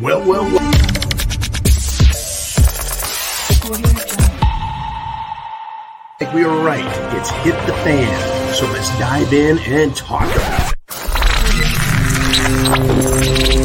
Well, 0.00 0.28
well, 0.28 0.42
well. 0.42 0.70
We 6.34 6.44
were 6.44 6.64
right. 6.64 6.84
It's 7.16 7.30
hit 7.30 7.54
the 7.66 7.72
fan. 7.84 8.54
So 8.54 8.66
let's 8.72 8.88
dive 8.98 9.32
in 9.32 9.56
and 9.60 9.94
talk 9.94 10.24
about 10.34 10.72
it. 13.58 13.63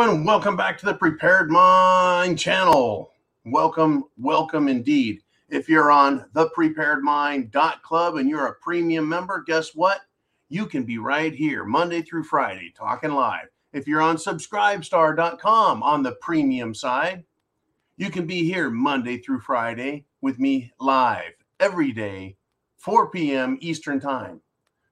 Everyone, 0.00 0.24
welcome 0.24 0.56
back 0.56 0.78
to 0.78 0.86
the 0.86 0.94
Prepared 0.94 1.50
Mind 1.50 2.38
channel. 2.38 3.10
Welcome, 3.44 4.04
welcome 4.16 4.68
indeed. 4.68 5.22
If 5.48 5.68
you're 5.68 5.90
on 5.90 6.26
thepreparedmind.club 6.34 8.14
and 8.14 8.28
you're 8.28 8.46
a 8.46 8.54
premium 8.54 9.08
member, 9.08 9.42
guess 9.44 9.74
what? 9.74 10.02
You 10.50 10.66
can 10.66 10.84
be 10.84 10.98
right 10.98 11.34
here 11.34 11.64
Monday 11.64 12.02
through 12.02 12.22
Friday 12.22 12.72
talking 12.76 13.10
live. 13.10 13.48
If 13.72 13.88
you're 13.88 14.00
on 14.00 14.18
subscribestar.com 14.18 15.82
on 15.82 16.02
the 16.04 16.12
premium 16.20 16.74
side, 16.74 17.24
you 17.96 18.08
can 18.08 18.24
be 18.24 18.44
here 18.44 18.70
Monday 18.70 19.18
through 19.18 19.40
Friday 19.40 20.04
with 20.20 20.38
me 20.38 20.70
live 20.78 21.32
every 21.58 21.90
day, 21.90 22.36
4 22.76 23.10
p.m. 23.10 23.58
Eastern 23.60 23.98
Time. 23.98 24.40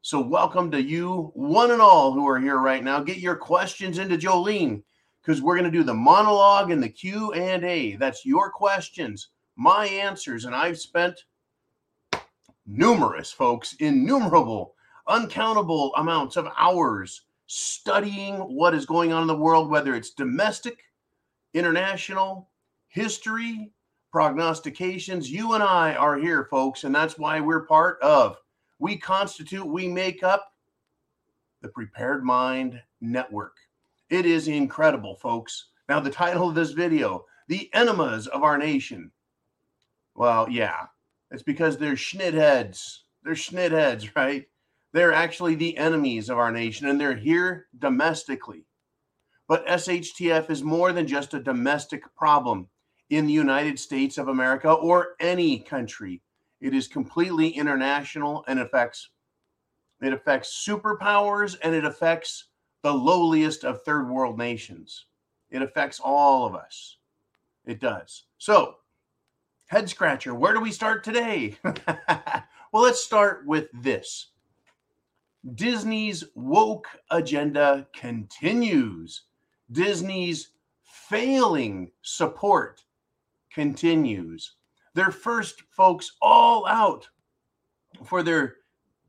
So, 0.02 0.20
welcome 0.20 0.68
to 0.72 0.82
you, 0.82 1.30
one 1.34 1.70
and 1.70 1.80
all 1.82 2.12
who 2.12 2.26
are 2.28 2.40
here 2.40 2.58
right 2.58 2.82
now. 2.82 3.00
Get 3.00 3.18
your 3.18 3.36
questions 3.36 3.98
into 3.98 4.16
Jolene 4.16 4.82
because 5.26 5.42
we're 5.42 5.56
going 5.56 5.70
to 5.70 5.76
do 5.76 5.82
the 5.82 5.92
monologue 5.92 6.70
and 6.70 6.80
the 6.80 6.88
Q 6.88 7.32
and 7.32 7.64
A. 7.64 7.96
That's 7.96 8.24
your 8.24 8.48
questions, 8.48 9.30
my 9.56 9.86
answers, 9.86 10.44
and 10.44 10.54
I've 10.54 10.78
spent 10.78 11.24
numerous, 12.64 13.32
folks, 13.32 13.74
innumerable, 13.80 14.74
uncountable 15.08 15.92
amounts 15.96 16.36
of 16.36 16.46
hours 16.56 17.22
studying 17.48 18.36
what 18.36 18.72
is 18.72 18.86
going 18.86 19.12
on 19.12 19.22
in 19.22 19.26
the 19.26 19.36
world, 19.36 19.68
whether 19.68 19.96
it's 19.96 20.10
domestic, 20.10 20.78
international, 21.54 22.48
history, 22.86 23.72
prognostications. 24.12 25.28
You 25.30 25.54
and 25.54 25.62
I 25.62 25.94
are 25.94 26.16
here, 26.16 26.44
folks, 26.44 26.84
and 26.84 26.94
that's 26.94 27.18
why 27.18 27.40
we're 27.40 27.66
part 27.66 28.00
of 28.00 28.36
we 28.78 28.96
constitute, 28.96 29.66
we 29.66 29.88
make 29.88 30.22
up 30.22 30.52
the 31.62 31.68
Prepared 31.68 32.22
Mind 32.22 32.80
Network. 33.00 33.56
It 34.08 34.24
is 34.24 34.46
incredible, 34.46 35.16
folks. 35.16 35.66
Now, 35.88 36.00
the 36.00 36.10
title 36.10 36.48
of 36.48 36.54
this 36.54 36.70
video, 36.70 37.24
The 37.48 37.68
Enemas 37.74 38.28
of 38.28 38.42
Our 38.42 38.56
Nation. 38.56 39.10
Well, 40.14 40.48
yeah, 40.48 40.86
it's 41.30 41.42
because 41.42 41.76
they're 41.76 41.94
schnitheads. 41.94 42.98
They're 43.24 43.34
schnitheads, 43.34 44.10
right? 44.16 44.46
They're 44.92 45.12
actually 45.12 45.56
the 45.56 45.76
enemies 45.76 46.30
of 46.30 46.38
our 46.38 46.52
nation, 46.52 46.88
and 46.88 47.00
they're 47.00 47.16
here 47.16 47.66
domestically. 47.78 48.64
But 49.48 49.66
SHTF 49.66 50.50
is 50.50 50.62
more 50.62 50.92
than 50.92 51.06
just 51.06 51.34
a 51.34 51.40
domestic 51.40 52.02
problem 52.16 52.68
in 53.10 53.26
the 53.26 53.32
United 53.32 53.78
States 53.78 54.18
of 54.18 54.28
America 54.28 54.72
or 54.72 55.14
any 55.20 55.60
country. 55.60 56.22
It 56.60 56.74
is 56.74 56.88
completely 56.88 57.48
international 57.48 58.44
and 58.48 58.58
affects 58.58 59.10
it 60.02 60.12
affects 60.12 60.64
superpowers 60.66 61.56
and 61.62 61.74
it 61.74 61.84
affects 61.84 62.48
the 62.86 62.94
lowliest 62.94 63.64
of 63.64 63.82
third 63.82 64.08
world 64.08 64.38
nations. 64.38 65.06
It 65.50 65.60
affects 65.60 65.98
all 65.98 66.46
of 66.46 66.54
us. 66.54 66.98
It 67.64 67.80
does. 67.80 68.26
So, 68.38 68.76
head 69.66 69.90
scratcher, 69.90 70.36
where 70.36 70.54
do 70.54 70.60
we 70.60 70.70
start 70.70 71.02
today? 71.02 71.56
well, 71.64 72.44
let's 72.84 73.02
start 73.02 73.44
with 73.44 73.66
this. 73.74 74.28
Disney's 75.56 76.22
woke 76.36 76.86
agenda 77.10 77.88
continues. 77.92 79.22
Disney's 79.72 80.50
failing 80.84 81.90
support 82.02 82.84
continues 83.52 84.54
their 84.94 85.10
first 85.10 85.60
folks 85.72 86.12
all 86.22 86.68
out 86.68 87.08
for 88.04 88.22
their 88.22 88.58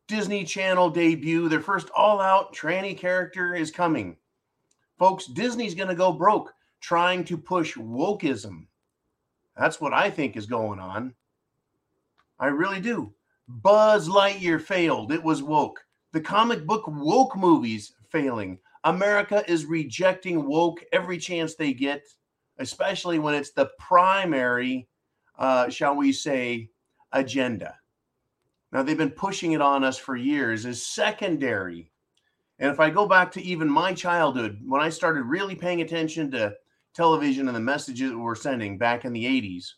Disney 0.07 0.43
Channel 0.43 0.89
debut. 0.89 1.49
Their 1.49 1.61
first 1.61 1.89
all 1.95 2.19
out 2.19 2.53
tranny 2.53 2.97
character 2.97 3.53
is 3.55 3.71
coming. 3.71 4.17
Folks, 4.97 5.27
Disney's 5.27 5.75
going 5.75 5.89
to 5.89 5.95
go 5.95 6.11
broke 6.11 6.53
trying 6.81 7.23
to 7.25 7.37
push 7.37 7.75
wokeism. 7.75 8.67
That's 9.57 9.81
what 9.81 9.93
I 9.93 10.09
think 10.09 10.37
is 10.37 10.45
going 10.45 10.79
on. 10.79 11.13
I 12.39 12.47
really 12.47 12.79
do. 12.79 13.13
Buzz 13.47 14.07
Lightyear 14.07 14.61
failed. 14.61 15.11
It 15.11 15.23
was 15.23 15.41
woke. 15.41 15.79
The 16.13 16.21
comic 16.21 16.65
book 16.65 16.83
woke 16.87 17.35
movies 17.35 17.93
failing. 18.09 18.59
America 18.83 19.43
is 19.49 19.65
rejecting 19.65 20.45
woke 20.45 20.83
every 20.91 21.17
chance 21.17 21.55
they 21.55 21.73
get, 21.73 22.03
especially 22.59 23.19
when 23.19 23.33
it's 23.35 23.51
the 23.51 23.69
primary 23.79 24.87
uh, 25.37 25.69
shall 25.69 25.95
we 25.95 26.11
say, 26.11 26.69
agenda. 27.11 27.75
Now, 28.71 28.83
they've 28.83 28.97
been 28.97 29.11
pushing 29.11 29.53
it 29.53 29.61
on 29.61 29.83
us 29.83 29.97
for 29.97 30.15
years 30.15 30.65
as 30.65 30.85
secondary. 30.85 31.91
And 32.59 32.71
if 32.71 32.79
I 32.79 32.89
go 32.89 33.07
back 33.07 33.31
to 33.33 33.41
even 33.41 33.69
my 33.69 33.93
childhood, 33.93 34.59
when 34.65 34.81
I 34.81 34.89
started 34.89 35.23
really 35.23 35.55
paying 35.55 35.81
attention 35.81 36.31
to 36.31 36.53
television 36.93 37.47
and 37.47 37.55
the 37.55 37.61
messages 37.61 38.11
that 38.11 38.17
we're 38.17 38.35
sending 38.35 38.77
back 38.77 39.05
in 39.05 39.13
the 39.13 39.25
80s, 39.25 39.73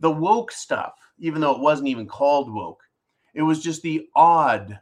the 0.00 0.10
woke 0.10 0.52
stuff, 0.52 0.94
even 1.18 1.40
though 1.40 1.54
it 1.54 1.60
wasn't 1.60 1.88
even 1.88 2.06
called 2.06 2.52
woke, 2.52 2.82
it 3.34 3.42
was 3.42 3.62
just 3.62 3.82
the 3.82 4.06
odd, 4.14 4.78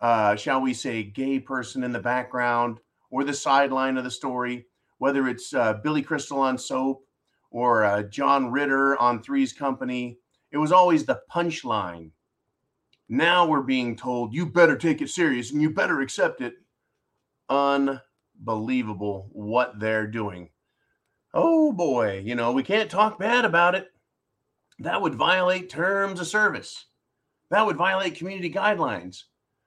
uh, 0.00 0.36
shall 0.36 0.60
we 0.60 0.74
say, 0.74 1.02
gay 1.02 1.38
person 1.38 1.84
in 1.84 1.92
the 1.92 2.00
background 2.00 2.78
or 3.10 3.24
the 3.24 3.32
sideline 3.32 3.96
of 3.96 4.04
the 4.04 4.10
story, 4.10 4.66
whether 4.98 5.28
it's 5.28 5.54
uh, 5.54 5.74
Billy 5.82 6.02
Crystal 6.02 6.40
on 6.40 6.58
soap 6.58 7.04
or 7.50 7.84
uh, 7.84 8.02
John 8.02 8.50
Ritter 8.50 8.98
on 8.98 9.22
Three's 9.22 9.52
Company. 9.52 10.18
It 10.52 10.58
was 10.58 10.72
always 10.72 11.04
the 11.04 11.20
punchline. 11.32 12.10
Now 13.12 13.44
we're 13.44 13.62
being 13.62 13.96
told 13.96 14.32
you 14.32 14.46
better 14.46 14.76
take 14.76 15.02
it 15.02 15.10
serious 15.10 15.50
and 15.50 15.60
you 15.60 15.70
better 15.70 16.00
accept 16.00 16.40
it. 16.40 16.54
Unbelievable 17.48 19.28
what 19.32 19.80
they're 19.80 20.06
doing. 20.06 20.48
Oh 21.34 21.72
boy, 21.72 22.22
you 22.24 22.36
know, 22.36 22.52
we 22.52 22.62
can't 22.62 22.88
talk 22.88 23.18
bad 23.18 23.44
about 23.44 23.74
it. 23.74 23.88
That 24.78 25.02
would 25.02 25.16
violate 25.16 25.68
terms 25.68 26.20
of 26.20 26.28
service. 26.28 26.86
That 27.50 27.66
would 27.66 27.76
violate 27.76 28.14
community 28.14 28.48
guidelines. 28.48 29.24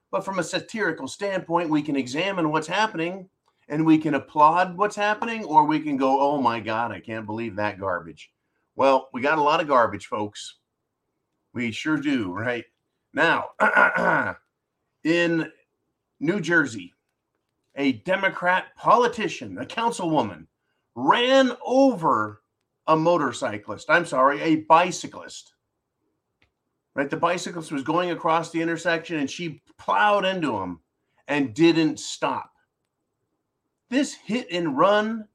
But 0.09 0.23
from 0.23 0.39
a 0.39 0.43
satirical 0.43 1.09
standpoint, 1.09 1.69
we 1.69 1.81
can 1.81 1.97
examine 1.97 2.49
what's 2.49 2.67
happening 2.67 3.27
and 3.67 3.85
we 3.85 3.97
can 3.97 4.13
applaud 4.13 4.77
what's 4.77 4.95
happening 4.95 5.43
or 5.43 5.65
we 5.65 5.81
can 5.81 5.97
go, 5.97 6.17
oh 6.21 6.41
my 6.41 6.61
God, 6.61 6.93
I 6.93 7.01
can't 7.01 7.25
believe 7.25 7.57
that 7.57 7.77
garbage. 7.77 8.31
Well, 8.77 9.09
we 9.11 9.19
got 9.19 9.37
a 9.37 9.43
lot 9.43 9.59
of 9.59 9.67
garbage, 9.67 10.05
folks. 10.05 10.59
We 11.53 11.73
sure 11.73 11.97
do, 11.97 12.31
right? 12.31 12.63
Now, 13.13 13.49
in 15.03 15.51
New 16.19 16.39
Jersey, 16.39 16.93
a 17.75 17.93
Democrat 17.93 18.75
politician, 18.75 19.57
a 19.57 19.65
councilwoman, 19.65 20.47
ran 20.95 21.51
over 21.65 22.41
a 22.87 22.95
motorcyclist. 22.95 23.89
I'm 23.89 24.05
sorry, 24.05 24.41
a 24.41 24.57
bicyclist. 24.57 25.53
Right? 26.95 27.09
The 27.09 27.17
bicyclist 27.17 27.71
was 27.71 27.83
going 27.83 28.11
across 28.11 28.51
the 28.51 28.61
intersection 28.61 29.17
and 29.17 29.29
she 29.29 29.61
plowed 29.77 30.25
into 30.25 30.57
him 30.57 30.79
and 31.27 31.53
didn't 31.53 31.99
stop 31.99 32.53
this 33.93 34.15
hit 34.15 34.47
and 34.51 34.75
run 34.77 35.27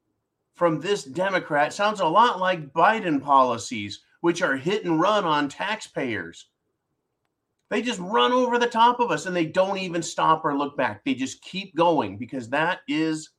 from 0.54 0.80
this 0.80 1.04
Democrat 1.04 1.72
sounds 1.72 2.00
a 2.00 2.06
lot 2.06 2.40
like 2.40 2.72
Biden 2.72 3.22
policies 3.22 4.00
which 4.20 4.42
are 4.42 4.56
hit 4.56 4.84
and 4.84 5.00
run 5.00 5.24
on 5.24 5.48
taxpayers. 5.48 6.46
They 7.70 7.82
just 7.82 8.00
run 8.00 8.32
over 8.32 8.58
the 8.58 8.66
top 8.66 8.98
of 8.98 9.10
us 9.10 9.26
and 9.26 9.36
they 9.36 9.46
don't 9.46 9.78
even 9.78 10.02
stop 10.02 10.44
or 10.44 10.56
look 10.56 10.76
back. 10.76 11.04
They 11.04 11.14
just 11.14 11.42
keep 11.42 11.74
going 11.74 12.16
because 12.16 12.48
that 12.48 12.80
is 12.88 13.30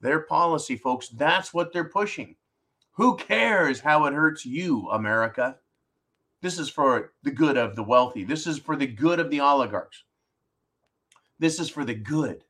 their 0.00 0.20
policy, 0.20 0.76
folks. 0.76 1.08
That's 1.08 1.52
what 1.52 1.72
they're 1.72 1.88
pushing. 1.88 2.36
Who 2.92 3.16
cares 3.16 3.80
how 3.80 4.06
it 4.06 4.14
hurts 4.14 4.44
you, 4.46 4.88
America? 4.90 5.56
This 6.40 6.58
is 6.58 6.68
for 6.68 7.12
the 7.24 7.32
good 7.32 7.56
of 7.56 7.74
the 7.74 7.82
wealthy. 7.82 8.22
This 8.22 8.46
is 8.46 8.58
for 8.58 8.76
the 8.76 8.86
good 8.86 9.18
of 9.18 9.30
the 9.30 9.40
oligarchs. 9.40 10.04
This 11.40 11.58
is 11.58 11.68
for 11.68 11.84
the 11.84 11.94
good 11.94 12.44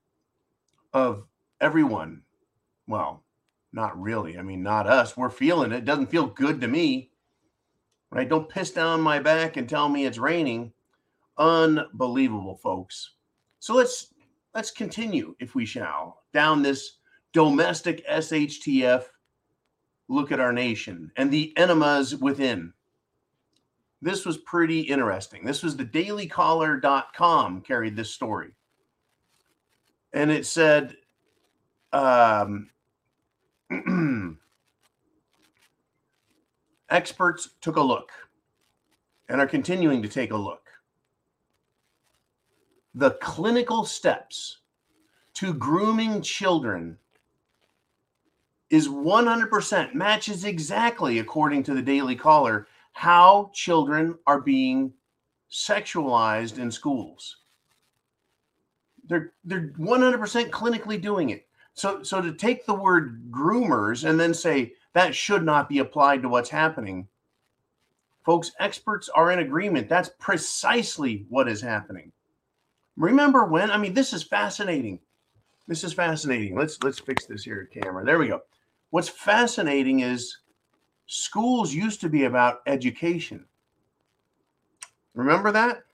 of 0.93 1.27
everyone. 1.61 2.23
Well, 2.87 3.25
not 3.73 4.01
really. 4.01 4.39
I 4.39 4.43
mean, 4.43 4.63
not 4.63 4.87
us. 4.87 5.17
We're 5.17 5.31
feeling 5.31 5.73
it. 5.73 5.79
it. 5.79 5.85
Doesn't 5.85 6.11
feel 6.11 6.27
good 6.27 6.61
to 6.61 6.69
me. 6.69 7.11
Right? 8.11 8.29
Don't 8.29 8.49
piss 8.49 8.71
down 8.71 9.01
my 9.03 9.19
back 9.19 9.57
and 9.57 9.69
tell 9.69 9.89
me 9.89 10.07
it's 10.07 10.19
raining. 10.19 10.73
Unbelievable, 11.39 12.57
folks. 12.57 13.15
So 13.61 13.75
let's 13.75 14.13
let's 14.55 14.71
continue, 14.71 15.35
if 15.39 15.55
we 15.55 15.65
shall, 15.65 16.23
down 16.33 16.63
this 16.63 16.99
domestic 17.33 18.07
SHTF 18.09 19.05
look 20.09 20.33
at 20.33 20.41
our 20.41 20.53
nation 20.53 21.13
and 21.17 21.31
the 21.31 21.57
enemas 21.57 22.17
within. 22.17 22.73
This 24.01 24.25
was 24.25 24.39
pretty 24.39 24.81
interesting. 24.81 25.45
This 25.45 25.63
was 25.63 25.77
the 25.77 25.85
dailycaller.com 25.85 27.61
carried 27.63 27.97
this 27.97 28.11
story. 28.11 28.51
And 30.13 30.31
it 30.31 30.47
said, 30.47 30.97
um, 31.93 32.71
experts 36.91 37.51
took 37.61 37.77
a 37.77 37.83
look 37.83 38.11
and 39.29 39.41
are 39.41 39.47
continuing 39.47 40.03
to 40.03 40.09
take 40.09 40.31
a 40.31 40.37
look. 40.37 40.68
The 42.99 43.13
clinical 43.13 43.85
steps 43.85 44.59
to 45.35 45.55
grooming 45.55 46.21
children 46.21 46.99
is 48.71 48.89
100% 48.89 49.95
matches 49.95 50.45
exactly 50.45 51.21
according 51.21 51.63
to 51.63 51.75
the 51.75 51.83
Daily 51.83 52.17
Caller 52.17 52.67
how 52.95 53.53
children 53.55 54.19
are 54.27 54.41
being 54.41 54.93
sexualized 55.49 56.59
in 56.59 56.73
schools. 56.73 57.37
They're 59.09 59.33
they're 59.45 59.73
100% 59.79 60.51
clinically 60.51 61.01
doing 61.01 61.31
it. 61.31 61.47
So 61.75 62.03
so 62.03 62.21
to 62.21 62.33
take 62.33 62.67
the 62.67 62.75
word 62.75 63.31
groomers 63.31 64.11
and 64.11 64.19
then 64.19 64.35
say 64.35 64.73
that 64.95 65.15
should 65.15 65.45
not 65.45 65.69
be 65.69 65.79
applied 65.79 66.23
to 66.23 66.29
what's 66.29 66.51
happening. 66.51 67.07
Folks, 68.25 68.51
experts 68.59 69.09
are 69.09 69.31
in 69.31 69.39
agreement. 69.39 69.89
That's 69.89 70.11
precisely 70.19 71.27
what 71.29 71.49
is 71.49 71.61
happening. 71.61 72.11
Remember 72.99 73.45
when? 73.45 73.71
I 73.71 73.77
mean, 73.77 73.95
this 73.95 74.13
is 74.13 74.25
fascinating. 74.25 74.99
This 75.69 75.85
is 75.85 75.93
fascinating. 75.93 76.57
Let's 76.57 76.83
let's 76.83 76.99
fix 76.99 77.27
this 77.27 77.45
here 77.45 77.71
camera. 77.73 78.05
There 78.05 78.19
we 78.19 78.27
go. 78.27 78.41
What's 78.91 79.09
fascinating 79.09 80.01
is 80.01 80.37
schools 81.07 81.73
used 81.73 82.01
to 82.01 82.09
be 82.09 82.25
about 82.25 82.61
education. 82.67 83.45
Remember 85.15 85.53
that? 85.53 85.85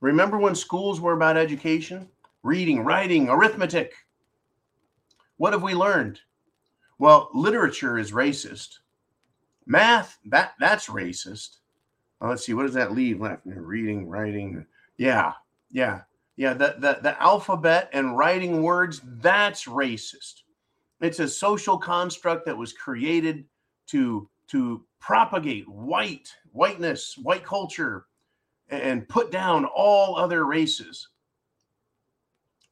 Remember 0.00 0.38
when 0.38 0.54
schools 0.54 1.00
were 1.00 1.14
about 1.14 1.36
education? 1.36 2.08
Reading, 2.44 2.84
writing, 2.84 3.28
arithmetic. 3.28 3.94
What 5.38 5.54
have 5.54 5.62
we 5.62 5.74
learned? 5.74 6.20
Well, 6.98 7.30
literature 7.34 7.98
is 7.98 8.12
racist. 8.12 8.78
Math, 9.66 10.18
that 10.26 10.52
that's 10.60 10.86
racist. 10.86 11.56
Well, 12.20 12.30
let's 12.30 12.46
see, 12.46 12.54
what 12.54 12.66
does 12.66 12.74
that 12.74 12.92
leave 12.92 13.20
left? 13.20 13.42
Reading, 13.44 14.08
writing. 14.08 14.64
Yeah, 14.96 15.32
yeah, 15.70 16.02
yeah. 16.36 16.54
The, 16.54 16.76
the, 16.78 16.98
the 17.02 17.22
alphabet 17.22 17.90
and 17.92 18.16
writing 18.16 18.62
words, 18.62 19.00
that's 19.04 19.66
racist. 19.66 20.42
It's 21.00 21.18
a 21.18 21.28
social 21.28 21.76
construct 21.78 22.46
that 22.46 22.56
was 22.56 22.72
created 22.72 23.44
to 23.88 24.28
to 24.48 24.84
propagate 25.00 25.68
white 25.68 26.28
whiteness, 26.52 27.18
white 27.18 27.44
culture, 27.44 28.06
and 28.68 29.08
put 29.08 29.30
down 29.30 29.64
all 29.64 30.16
other 30.16 30.44
races. 30.44 31.08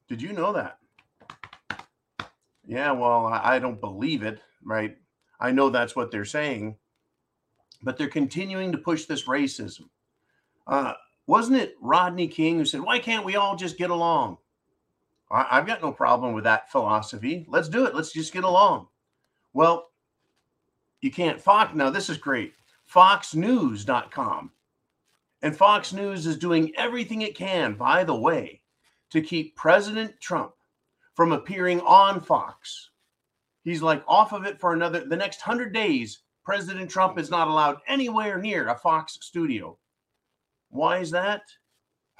Did 0.07 0.21
you 0.21 0.33
know 0.33 0.53
that? 0.53 0.77
Yeah, 2.65 2.91
well, 2.91 3.25
I 3.25 3.59
don't 3.59 3.81
believe 3.81 4.23
it, 4.23 4.39
right? 4.63 4.97
I 5.39 5.51
know 5.51 5.69
that's 5.69 5.95
what 5.95 6.11
they're 6.11 6.25
saying, 6.25 6.77
but 7.81 7.97
they're 7.97 8.07
continuing 8.07 8.71
to 8.71 8.77
push 8.77 9.05
this 9.05 9.25
racism. 9.25 9.89
Uh, 10.65 10.93
wasn't 11.27 11.59
it 11.59 11.75
Rodney 11.81 12.27
King 12.27 12.57
who 12.57 12.65
said, 12.65 12.81
Why 12.81 12.99
can't 12.99 13.25
we 13.25 13.35
all 13.35 13.55
just 13.55 13.77
get 13.77 13.89
along? 13.89 14.37
I, 15.31 15.55
have 15.55 15.65
got 15.65 15.81
no 15.81 15.91
problem 15.91 16.33
with 16.33 16.43
that 16.43 16.71
philosophy. 16.71 17.45
Let's 17.49 17.69
do 17.69 17.85
it. 17.85 17.95
Let's 17.95 18.13
just 18.13 18.33
get 18.33 18.43
along. 18.43 18.87
Well, 19.53 19.89
you 21.01 21.11
can't. 21.11 21.41
Fox, 21.41 21.73
now 21.73 21.89
this 21.89 22.09
is 22.09 22.17
great. 22.17 22.53
FoxNews.com. 22.93 24.51
And 25.41 25.57
Fox 25.57 25.91
News 25.91 26.25
is 26.25 26.37
doing 26.37 26.71
everything 26.77 27.21
it 27.21 27.35
can, 27.35 27.73
by 27.73 28.03
the 28.03 28.15
way, 28.15 28.61
to 29.09 29.21
keep 29.21 29.55
President 29.55 30.13
Trump 30.21 30.53
from 31.15 31.31
appearing 31.31 31.81
on 31.81 32.21
Fox. 32.21 32.91
He's 33.63 33.81
like 33.81 34.03
off 34.07 34.33
of 34.33 34.45
it 34.45 34.59
for 34.59 34.73
another, 34.73 35.03
the 35.05 35.17
next 35.17 35.45
100 35.45 35.73
days. 35.73 36.19
President 36.45 36.89
Trump 36.89 37.17
is 37.17 37.29
not 37.29 37.47
allowed 37.47 37.77
anywhere 37.87 38.37
near 38.37 38.69
a 38.69 38.77
Fox 38.77 39.17
studio. 39.21 39.77
Why 40.73 40.97
is 40.99 41.11
that? 41.11 41.43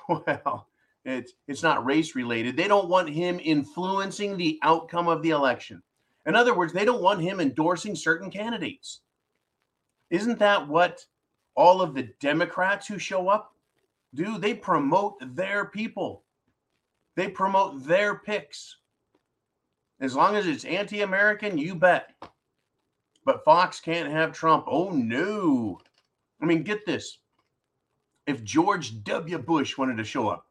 Well, 0.10 0.68
it's 1.06 1.32
it's 1.48 1.64
not 1.64 1.86
race 1.86 2.14
related. 2.14 2.58
They 2.58 2.68
don't 2.68 2.90
want 2.90 3.10
him 3.10 3.40
influencing 3.42 4.36
the 4.36 4.60
outcome 4.64 5.08
of 5.08 5.22
the 5.22 5.30
election. 5.30 5.82
In 6.26 6.36
other 6.36 6.54
words, 6.54 6.74
they 6.74 6.84
don't 6.84 7.02
want 7.02 7.22
him 7.22 7.40
endorsing 7.40 7.96
certain 7.96 8.30
candidates. 8.30 9.00
Isn't 10.10 10.40
that 10.40 10.68
what 10.68 11.06
all 11.56 11.82
of 11.82 11.94
the 11.94 12.10
Democrats 12.20 12.86
who 12.86 13.00
show 13.00 13.30
up 13.30 13.54
do? 14.14 14.38
They 14.38 14.54
promote 14.54 15.16
their 15.36 15.66
people. 15.66 16.24
They 17.16 17.30
promote 17.30 17.86
their 17.86 18.16
picks. 18.16 18.78
As 20.02 20.16
long 20.16 20.36
as 20.36 20.48
it's 20.48 20.66
anti-American, 20.66 21.58
you 21.58 21.76
bet. 21.76 22.12
But 23.24 23.46
Fox 23.46 23.80
can't 23.80 24.12
have 24.12 24.34
Trump. 24.34 24.66
Oh 24.68 24.89
no. 24.89 25.80
I 26.42 26.46
mean, 26.46 26.63
get 26.63 26.86
this. 26.86 27.20
If 28.25 28.44
George 28.44 29.03
W. 29.03 29.38
Bush 29.38 29.77
wanted 29.77 29.98
to 29.98 30.03
show 30.03 30.30
up, 30.30 30.48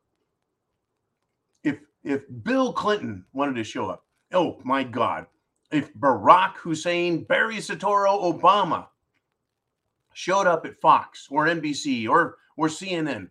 if 1.64 1.78
if 2.04 2.22
Bill 2.42 2.72
Clinton 2.72 3.24
wanted 3.32 3.54
to 3.56 3.64
show 3.64 3.88
up, 3.88 4.04
oh 4.32 4.60
my 4.64 4.84
God, 4.84 5.26
if 5.70 5.92
Barack 5.94 6.56
Hussein, 6.56 7.24
Barry 7.24 7.56
Soetoro, 7.56 8.40
Obama 8.40 8.88
showed 10.12 10.46
up 10.46 10.66
at 10.66 10.80
Fox 10.80 11.28
or 11.30 11.46
NBC 11.46 12.08
or 12.08 12.36
or 12.56 12.68
CNN, 12.68 13.30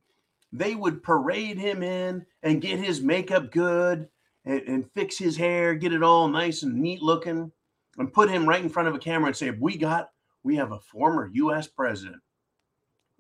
they 0.52 0.76
would 0.76 1.04
parade 1.04 1.58
him 1.58 1.84
in 1.84 2.26
and 2.42 2.62
get 2.62 2.80
his 2.80 3.02
makeup 3.02 3.52
good 3.52 4.10
and, 4.46 4.62
and 4.62 4.92
fix 4.92 5.18
his 5.18 5.38
hair, 5.38 5.76
get 5.76 5.94
it 5.94 6.04
all 6.04 6.28
nice 6.28 6.64
and 6.64 6.76
neat 6.76 7.02
looking, 7.02 7.52
and 7.98 8.14
put 8.14 8.30
him 8.30 8.50
right 8.50 8.64
in 8.64 8.70
front 8.70 8.88
of 8.88 8.96
a 8.96 9.00
camera 9.00 9.28
and 9.28 9.38
say, 9.38 9.52
"We 9.52 9.78
got, 9.78 10.10
we 10.44 10.56
have 10.56 10.72
a 10.72 10.80
former 10.80 11.30
U.S. 11.34 11.68
president, 11.68 12.22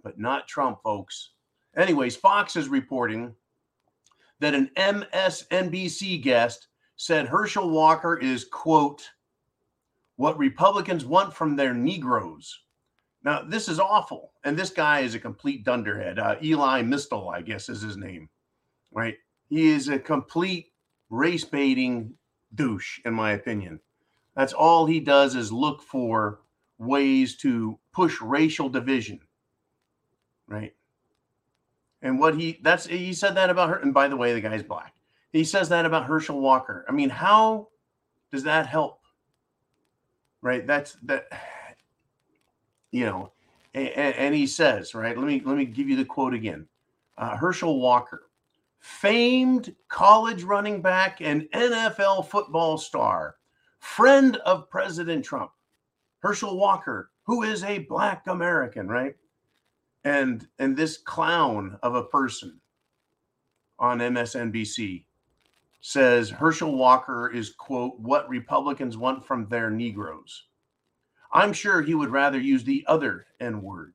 but 0.03 0.19
not 0.19 0.47
Trump, 0.47 0.79
folks." 0.83 1.31
Anyways, 1.75 2.15
Fox 2.15 2.55
is 2.55 2.67
reporting 2.69 3.33
that 4.39 4.55
an 4.55 4.69
MSNBC 4.75 6.21
guest 6.21 6.67
said 6.97 7.27
Herschel 7.27 7.69
Walker 7.69 8.17
is, 8.17 8.45
quote, 8.45 9.09
what 10.17 10.37
Republicans 10.37 11.05
want 11.05 11.33
from 11.33 11.55
their 11.55 11.73
Negroes. 11.73 12.59
Now, 13.23 13.43
this 13.43 13.67
is 13.67 13.79
awful. 13.79 14.33
And 14.43 14.57
this 14.57 14.69
guy 14.69 14.99
is 14.99 15.15
a 15.15 15.19
complete 15.19 15.63
dunderhead. 15.63 16.19
Uh, 16.19 16.35
Elie 16.43 16.83
Mystal, 16.83 17.29
I 17.29 17.41
guess, 17.41 17.69
is 17.69 17.81
his 17.81 17.97
name, 17.97 18.29
right? 18.91 19.15
He 19.49 19.67
is 19.67 19.89
a 19.89 19.99
complete 19.99 20.67
race 21.09 21.43
baiting 21.43 22.13
douche, 22.55 22.99
in 23.05 23.13
my 23.13 23.31
opinion. 23.31 23.79
That's 24.35 24.53
all 24.53 24.85
he 24.85 24.99
does 24.99 25.35
is 25.35 25.51
look 25.51 25.81
for 25.81 26.41
ways 26.77 27.37
to 27.37 27.77
push 27.93 28.21
racial 28.21 28.69
division, 28.69 29.19
right? 30.51 30.73
And 32.01 32.19
what 32.19 32.35
he 32.35 32.59
that's 32.61 32.85
he 32.85 33.13
said 33.13 33.35
that 33.35 33.49
about 33.49 33.69
her. 33.69 33.77
And 33.77 33.93
by 33.93 34.07
the 34.07 34.17
way, 34.17 34.33
the 34.33 34.41
guy's 34.41 34.63
black. 34.63 34.95
He 35.31 35.43
says 35.43 35.69
that 35.69 35.85
about 35.85 36.05
Herschel 36.05 36.41
Walker. 36.41 36.85
I 36.89 36.91
mean, 36.91 37.09
how 37.09 37.69
does 38.31 38.43
that 38.43 38.67
help? 38.67 38.99
Right? 40.41 40.65
That's 40.65 40.97
that. 41.03 41.27
You 42.91 43.05
know, 43.05 43.31
and, 43.73 43.87
and 43.87 44.35
he 44.35 44.47
says, 44.47 44.93
right? 44.93 45.17
Let 45.17 45.25
me 45.25 45.41
let 45.45 45.55
me 45.55 45.65
give 45.65 45.87
you 45.87 45.95
the 45.95 46.05
quote 46.05 46.33
again. 46.33 46.67
Uh, 47.17 47.37
Herschel 47.37 47.79
Walker, 47.79 48.29
famed 48.79 49.75
college 49.87 50.43
running 50.43 50.81
back 50.81 51.21
and 51.21 51.43
NFL 51.53 52.27
football 52.27 52.77
star, 52.77 53.35
friend 53.79 54.37
of 54.37 54.69
President 54.69 55.23
Trump. 55.23 55.51
Herschel 56.19 56.57
Walker, 56.57 57.11
who 57.23 57.43
is 57.43 57.63
a 57.63 57.79
black 57.79 58.27
American, 58.27 58.87
right? 58.87 59.15
And 60.03 60.47
and 60.57 60.75
this 60.75 60.97
clown 60.97 61.77
of 61.83 61.95
a 61.95 62.03
person 62.03 62.59
on 63.77 63.99
MSNBC 63.99 65.05
says 65.81 66.29
Herschel 66.29 66.75
Walker 66.75 67.29
is 67.31 67.51
quote 67.51 67.99
what 67.99 68.29
Republicans 68.29 68.97
want 68.97 69.25
from 69.25 69.47
their 69.47 69.69
Negroes. 69.69 70.45
I'm 71.33 71.53
sure 71.53 71.81
he 71.81 71.95
would 71.95 72.11
rather 72.11 72.39
use 72.39 72.63
the 72.63 72.83
other 72.87 73.25
N 73.39 73.61
word. 73.61 73.93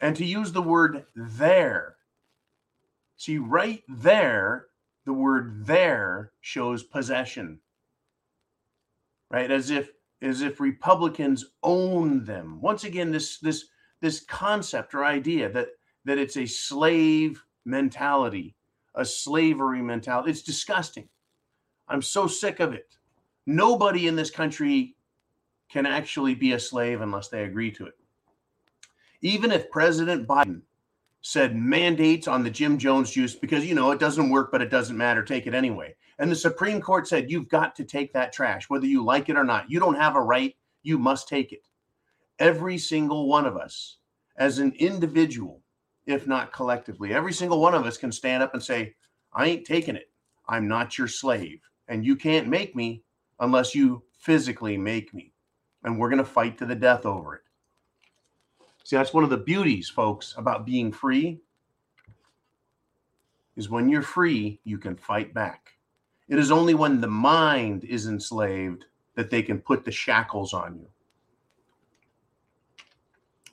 And 0.00 0.14
to 0.16 0.24
use 0.24 0.52
the 0.52 0.62
word 0.62 1.04
there. 1.14 1.96
See, 3.16 3.38
right 3.38 3.82
there, 3.88 4.66
the 5.04 5.12
word 5.12 5.66
there 5.66 6.32
shows 6.40 6.82
possession. 6.82 7.60
Right? 9.30 9.50
As 9.50 9.70
if 9.70 9.90
as 10.22 10.40
if 10.42 10.60
Republicans 10.60 11.44
own 11.62 12.24
them. 12.24 12.60
Once 12.60 12.84
again, 12.84 13.10
this 13.10 13.38
this 13.38 13.66
this 14.04 14.20
concept 14.20 14.94
or 14.94 15.02
idea 15.02 15.48
that 15.48 15.68
that 16.04 16.18
it's 16.18 16.36
a 16.36 16.44
slave 16.44 17.42
mentality, 17.64 18.54
a 18.94 19.04
slavery 19.04 19.80
mentality. 19.80 20.30
It's 20.30 20.42
disgusting. 20.42 21.08
I'm 21.88 22.02
so 22.02 22.26
sick 22.26 22.60
of 22.60 22.74
it. 22.74 22.98
Nobody 23.46 24.06
in 24.06 24.14
this 24.14 24.30
country 24.30 24.94
can 25.70 25.86
actually 25.86 26.34
be 26.34 26.52
a 26.52 26.60
slave 26.60 27.00
unless 27.00 27.28
they 27.28 27.44
agree 27.44 27.70
to 27.72 27.86
it. 27.86 27.94
Even 29.22 29.50
if 29.50 29.70
President 29.70 30.28
Biden 30.28 30.60
said 31.22 31.56
mandates 31.56 32.28
on 32.28 32.44
the 32.44 32.50
Jim 32.50 32.76
Jones 32.76 33.10
juice 33.10 33.34
because 33.34 33.64
you 33.64 33.74
know 33.74 33.90
it 33.90 34.00
doesn't 34.00 34.28
work, 34.28 34.52
but 34.52 34.60
it 34.60 34.70
doesn't 34.70 34.98
matter, 34.98 35.22
take 35.22 35.46
it 35.46 35.54
anyway. 35.54 35.94
And 36.18 36.30
the 36.30 36.36
Supreme 36.36 36.82
Court 36.82 37.08
said 37.08 37.30
you've 37.30 37.48
got 37.48 37.74
to 37.76 37.84
take 37.84 38.12
that 38.12 38.34
trash, 38.34 38.68
whether 38.68 38.86
you 38.86 39.02
like 39.02 39.30
it 39.30 39.38
or 39.38 39.44
not. 39.44 39.70
You 39.70 39.80
don't 39.80 39.96
have 39.96 40.14
a 40.14 40.20
right, 40.20 40.54
you 40.82 40.98
must 40.98 41.26
take 41.26 41.52
it. 41.52 41.66
Every 42.38 42.78
single 42.78 43.28
one 43.28 43.46
of 43.46 43.56
us, 43.56 43.98
as 44.36 44.58
an 44.58 44.72
individual, 44.78 45.60
if 46.06 46.26
not 46.26 46.52
collectively, 46.52 47.14
every 47.14 47.32
single 47.32 47.60
one 47.60 47.74
of 47.74 47.86
us 47.86 47.96
can 47.96 48.12
stand 48.12 48.42
up 48.42 48.54
and 48.54 48.62
say, 48.62 48.94
I 49.32 49.46
ain't 49.46 49.66
taking 49.66 49.96
it. 49.96 50.10
I'm 50.48 50.68
not 50.68 50.98
your 50.98 51.08
slave. 51.08 51.60
And 51.88 52.04
you 52.04 52.16
can't 52.16 52.48
make 52.48 52.74
me 52.74 53.02
unless 53.40 53.74
you 53.74 54.02
physically 54.18 54.76
make 54.76 55.14
me. 55.14 55.32
And 55.84 55.98
we're 55.98 56.08
going 56.08 56.18
to 56.18 56.24
fight 56.24 56.58
to 56.58 56.66
the 56.66 56.74
death 56.74 57.06
over 57.06 57.36
it. 57.36 57.42
See, 58.84 58.96
that's 58.96 59.14
one 59.14 59.24
of 59.24 59.30
the 59.30 59.36
beauties, 59.36 59.88
folks, 59.88 60.34
about 60.36 60.66
being 60.66 60.92
free 60.92 61.40
is 63.56 63.70
when 63.70 63.88
you're 63.88 64.02
free, 64.02 64.60
you 64.64 64.78
can 64.78 64.96
fight 64.96 65.32
back. 65.32 65.70
It 66.28 66.38
is 66.38 66.50
only 66.50 66.74
when 66.74 67.00
the 67.00 67.08
mind 67.08 67.84
is 67.84 68.06
enslaved 68.06 68.86
that 69.14 69.30
they 69.30 69.42
can 69.42 69.60
put 69.60 69.84
the 69.84 69.92
shackles 69.92 70.52
on 70.52 70.76
you. 70.76 70.88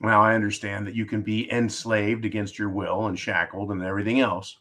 Well, 0.01 0.19
I 0.19 0.33
understand 0.33 0.87
that 0.87 0.95
you 0.95 1.05
can 1.05 1.21
be 1.21 1.51
enslaved 1.51 2.25
against 2.25 2.57
your 2.57 2.69
will 2.69 3.05
and 3.05 3.17
shackled 3.17 3.71
and 3.71 3.83
everything 3.83 4.19
else, 4.19 4.57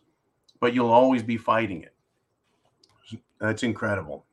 but 0.61 0.75
you'll 0.75 0.93
always 0.93 1.23
be 1.23 1.39
fighting 1.39 1.83
it. 1.83 1.95
That's 3.41 3.63
incredible. 3.63 4.27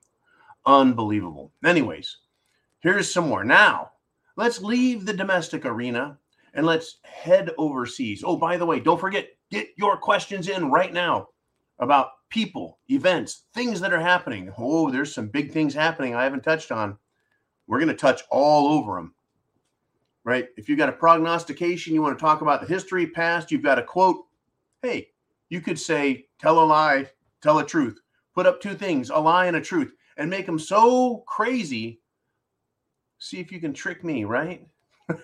Unbelievable. 0.66 1.54
Anyways, 1.64 2.18
here's 2.82 3.12
some 3.12 3.30
more. 3.30 3.46
Now, 3.46 3.92
let's 4.36 4.62
leave 4.62 5.06
the 5.06 5.14
domestic 5.14 5.66
arena 5.66 6.18
and 6.54 6.66
let's 6.66 6.98
head 7.04 7.52
overseas. 7.58 8.22
Oh, 8.26 8.36
by 8.36 8.58
the 8.58 8.66
way, 8.66 8.82
don't 8.82 9.00
forget, 9.00 9.30
get 9.50 9.70
your 9.78 9.96
questions 9.96 10.50
in 10.50 10.70
right 10.70 10.92
now 10.92 11.30
about 11.80 12.10
people, 12.30 12.80
events, 12.90 13.46
things 13.54 13.80
that 13.80 13.94
are 13.94 14.02
happening. 14.02 14.52
Oh, 14.58 14.92
there's 14.92 15.16
some 15.16 15.30
big 15.30 15.54
things 15.54 15.74
happening 15.74 16.16
I 16.16 16.26
haven't 16.26 16.44
touched 16.44 16.74
on. 16.74 16.98
We're 17.66 17.80
going 17.80 17.88
to 17.88 17.94
touch 17.94 18.24
all 18.30 18.68
over 18.78 18.96
them. 18.96 19.14
Right? 20.28 20.50
If 20.58 20.68
you've 20.68 20.78
got 20.78 20.90
a 20.90 20.92
prognostication, 20.92 21.94
you 21.94 22.02
want 22.02 22.20
to 22.20 22.22
talk 22.22 22.42
about 22.42 22.60
the 22.60 22.68
history, 22.68 23.08
past, 23.08 23.50
you've 23.50 23.64
got 23.64 23.80
a 23.80 23.84
quote. 23.84 24.26
Hey, 24.82 25.08
you 25.48 25.62
could 25.62 25.80
say, 25.80 26.28
tell 26.38 26.62
a 26.62 26.66
lie, 26.66 27.10
tell 27.42 27.60
a 27.60 27.66
truth. 27.66 27.98
Put 28.36 28.46
up 28.46 28.60
two 28.60 28.74
things, 28.74 29.10
a 29.10 29.18
lie 29.18 29.46
and 29.46 29.56
a 29.56 29.62
truth, 29.62 29.94
and 30.18 30.30
make 30.30 30.46
them 30.46 30.60
so 30.60 31.24
crazy. 31.28 32.02
See 33.20 33.40
if 33.40 33.54
you 33.54 33.62
can 33.62 33.72
trick 33.74 34.04
me, 34.04 34.26
right? 34.26 34.68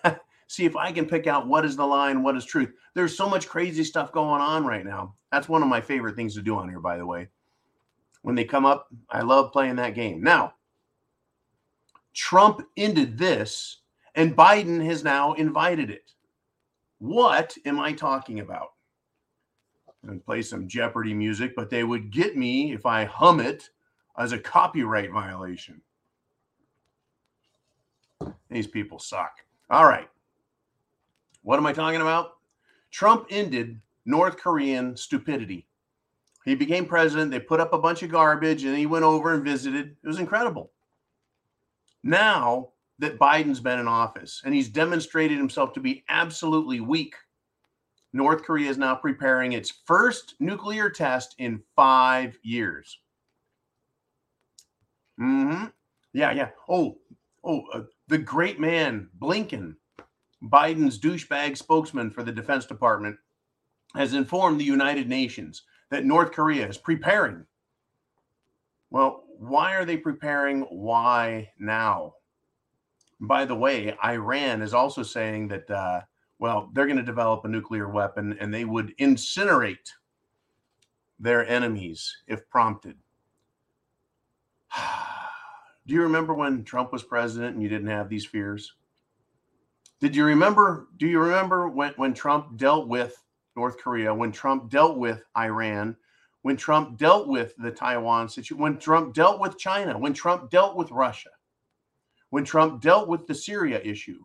see 0.47 0.63
if 0.63 0.77
I 0.77 0.93
can 0.93 1.05
pick 1.05 1.27
out 1.27 1.47
what 1.47 1.65
is 1.65 1.75
the 1.75 1.85
lie 1.85 2.11
and 2.11 2.23
what 2.23 2.37
is 2.37 2.45
truth. 2.45 2.71
There's 2.95 3.17
so 3.17 3.29
much 3.29 3.49
crazy 3.49 3.83
stuff 3.83 4.13
going 4.13 4.39
on 4.39 4.65
right 4.65 4.85
now. 4.85 5.15
That's 5.33 5.49
one 5.49 5.61
of 5.61 5.67
my 5.67 5.81
favorite 5.81 6.15
things 6.15 6.33
to 6.35 6.41
do 6.41 6.55
on 6.55 6.69
here, 6.69 6.79
by 6.79 6.95
the 6.95 7.05
way. 7.05 7.27
When 8.21 8.35
they 8.35 8.45
come 8.45 8.65
up, 8.65 8.87
I 9.09 9.19
love 9.19 9.51
playing 9.51 9.75
that 9.75 9.95
game. 9.95 10.23
Now, 10.23 10.53
Trump 12.13 12.61
ended 12.77 13.17
this, 13.17 13.79
and 14.15 14.35
Biden 14.35 14.83
has 14.85 15.03
now 15.03 15.33
invited 15.33 15.89
it. 15.89 16.11
What 16.99 17.55
am 17.65 17.79
I 17.79 17.93
talking 17.93 18.39
about? 18.39 18.73
And 20.07 20.23
play 20.23 20.41
some 20.41 20.67
Jeopardy 20.67 21.13
music, 21.13 21.55
but 21.55 21.69
they 21.69 21.83
would 21.83 22.11
get 22.11 22.37
me 22.37 22.73
if 22.73 22.85
I 22.85 23.05
hum 23.05 23.39
it 23.39 23.69
as 24.17 24.31
a 24.31 24.39
copyright 24.39 25.11
violation. 25.11 25.81
These 28.49 28.67
people 28.67 28.99
suck. 28.99 29.37
All 29.69 29.85
right. 29.85 30.09
What 31.41 31.57
am 31.57 31.65
I 31.65 31.73
talking 31.73 32.01
about? 32.01 32.37
Trump 32.91 33.27
ended 33.29 33.79
North 34.05 34.37
Korean 34.37 34.95
stupidity. 34.95 35.65
He 36.45 36.55
became 36.55 36.85
president. 36.85 37.31
They 37.31 37.39
put 37.39 37.59
up 37.59 37.73
a 37.73 37.77
bunch 37.77 38.03
of 38.03 38.11
garbage 38.11 38.65
and 38.65 38.77
he 38.77 38.85
went 38.85 39.05
over 39.05 39.33
and 39.33 39.43
visited. 39.43 39.95
It 40.03 40.07
was 40.07 40.19
incredible. 40.19 40.71
Now 42.03 42.72
that 42.99 43.19
Biden's 43.19 43.59
been 43.59 43.79
in 43.79 43.87
office 43.87 44.41
and 44.45 44.53
he's 44.53 44.69
demonstrated 44.69 45.37
himself 45.37 45.73
to 45.73 45.79
be 45.79 46.03
absolutely 46.09 46.79
weak, 46.79 47.15
North 48.13 48.43
Korea 48.43 48.69
is 48.69 48.77
now 48.77 48.95
preparing 48.95 49.53
its 49.53 49.73
first 49.85 50.35
nuclear 50.39 50.89
test 50.89 51.35
in 51.39 51.61
five 51.75 52.37
years. 52.43 52.99
Hmm. 55.17 55.65
Yeah. 56.13 56.31
Yeah. 56.31 56.49
Oh. 56.69 56.97
Oh. 57.43 57.63
Uh, 57.73 57.81
the 58.07 58.17
great 58.17 58.59
man 58.59 59.09
Blinken 59.19 59.75
Biden's 60.43 60.99
douchebag 60.99 61.57
spokesman 61.57 62.11
for 62.11 62.23
the 62.23 62.31
Defense 62.31 62.65
Department 62.65 63.17
has 63.95 64.13
informed 64.13 64.59
the 64.59 64.65
United 64.65 65.07
Nations 65.07 65.63
that 65.89 66.05
North 66.05 66.31
Korea 66.31 66.67
is 66.67 66.77
preparing. 66.77 67.45
Well, 68.89 69.23
why 69.39 69.75
are 69.75 69.85
they 69.85 69.97
preparing? 69.97 70.61
Why 70.63 71.51
now? 71.59 72.13
By 73.19 73.45
the 73.45 73.55
way, 73.55 73.95
Iran 74.03 74.61
is 74.61 74.73
also 74.73 75.03
saying 75.03 75.47
that, 75.49 75.69
uh, 75.69 76.01
well, 76.39 76.69
they're 76.73 76.87
going 76.87 76.97
to 76.97 77.03
develop 77.03 77.45
a 77.45 77.47
nuclear 77.47 77.87
weapon 77.89 78.37
and 78.39 78.53
they 78.53 78.65
would 78.65 78.97
incinerate 78.97 79.89
their 81.19 81.47
enemies 81.47 82.17
if 82.27 82.49
prompted. 82.49 82.97
Do 85.87 85.93
you 85.93 86.01
remember 86.01 86.33
when 86.33 86.63
Trump 86.63 86.91
was 86.91 87.03
president 87.03 87.53
and 87.53 87.63
you 87.63 87.69
didn't 87.69 87.87
have 87.87 88.09
these 88.09 88.25
fears? 88.25 88.73
Did 89.99 90.15
you 90.15 90.25
remember? 90.25 90.87
Do 90.97 91.07
you 91.07 91.19
remember 91.19 91.69
when, 91.69 91.93
when 91.93 92.13
Trump 92.13 92.57
dealt 92.57 92.87
with 92.87 93.21
North 93.55 93.77
Korea, 93.77 94.13
when 94.13 94.31
Trump 94.31 94.69
dealt 94.69 94.97
with 94.97 95.23
Iran, 95.37 95.95
when 96.41 96.57
Trump 96.57 96.97
dealt 96.97 97.27
with 97.27 97.55
the 97.57 97.71
Taiwan 97.71 98.27
situation, 98.27 98.61
when 98.61 98.77
Trump 98.77 99.13
dealt 99.13 99.39
with 99.39 99.57
China, 99.57 99.97
when 99.97 100.13
Trump 100.13 100.49
dealt 100.49 100.75
with 100.75 100.91
Russia, 100.91 101.29
when 102.33 102.43
Trump 102.43 102.81
dealt 102.81 103.07
with 103.07 103.27
the 103.27 103.35
Syria 103.35 103.79
issue? 103.83 104.17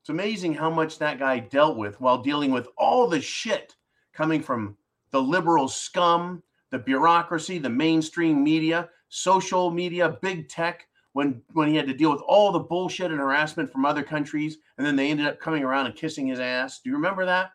It's 0.00 0.08
amazing 0.08 0.54
how 0.54 0.70
much 0.70 0.98
that 0.98 1.18
guy 1.18 1.38
dealt 1.38 1.76
with 1.76 2.00
while 2.00 2.22
dealing 2.22 2.52
with 2.52 2.68
all 2.78 3.06
the 3.06 3.20
shit 3.20 3.76
coming 4.14 4.40
from 4.40 4.74
the 5.10 5.20
liberal 5.20 5.68
scum, 5.68 6.42
the 6.70 6.78
bureaucracy, 6.78 7.58
the 7.58 7.68
mainstream 7.68 8.42
media, 8.42 8.88
social 9.10 9.70
media, 9.70 10.16
big 10.22 10.48
tech, 10.48 10.88
when 11.12 11.42
when 11.52 11.68
he 11.68 11.76
had 11.76 11.86
to 11.86 11.92
deal 11.92 12.10
with 12.10 12.22
all 12.26 12.50
the 12.50 12.60
bullshit 12.60 13.10
and 13.10 13.20
harassment 13.20 13.70
from 13.70 13.84
other 13.84 14.02
countries, 14.02 14.56
and 14.78 14.86
then 14.86 14.96
they 14.96 15.10
ended 15.10 15.26
up 15.26 15.38
coming 15.40 15.64
around 15.64 15.84
and 15.84 15.94
kissing 15.94 16.28
his 16.28 16.40
ass. 16.40 16.80
Do 16.80 16.88
you 16.88 16.96
remember 16.96 17.26
that? 17.26 17.50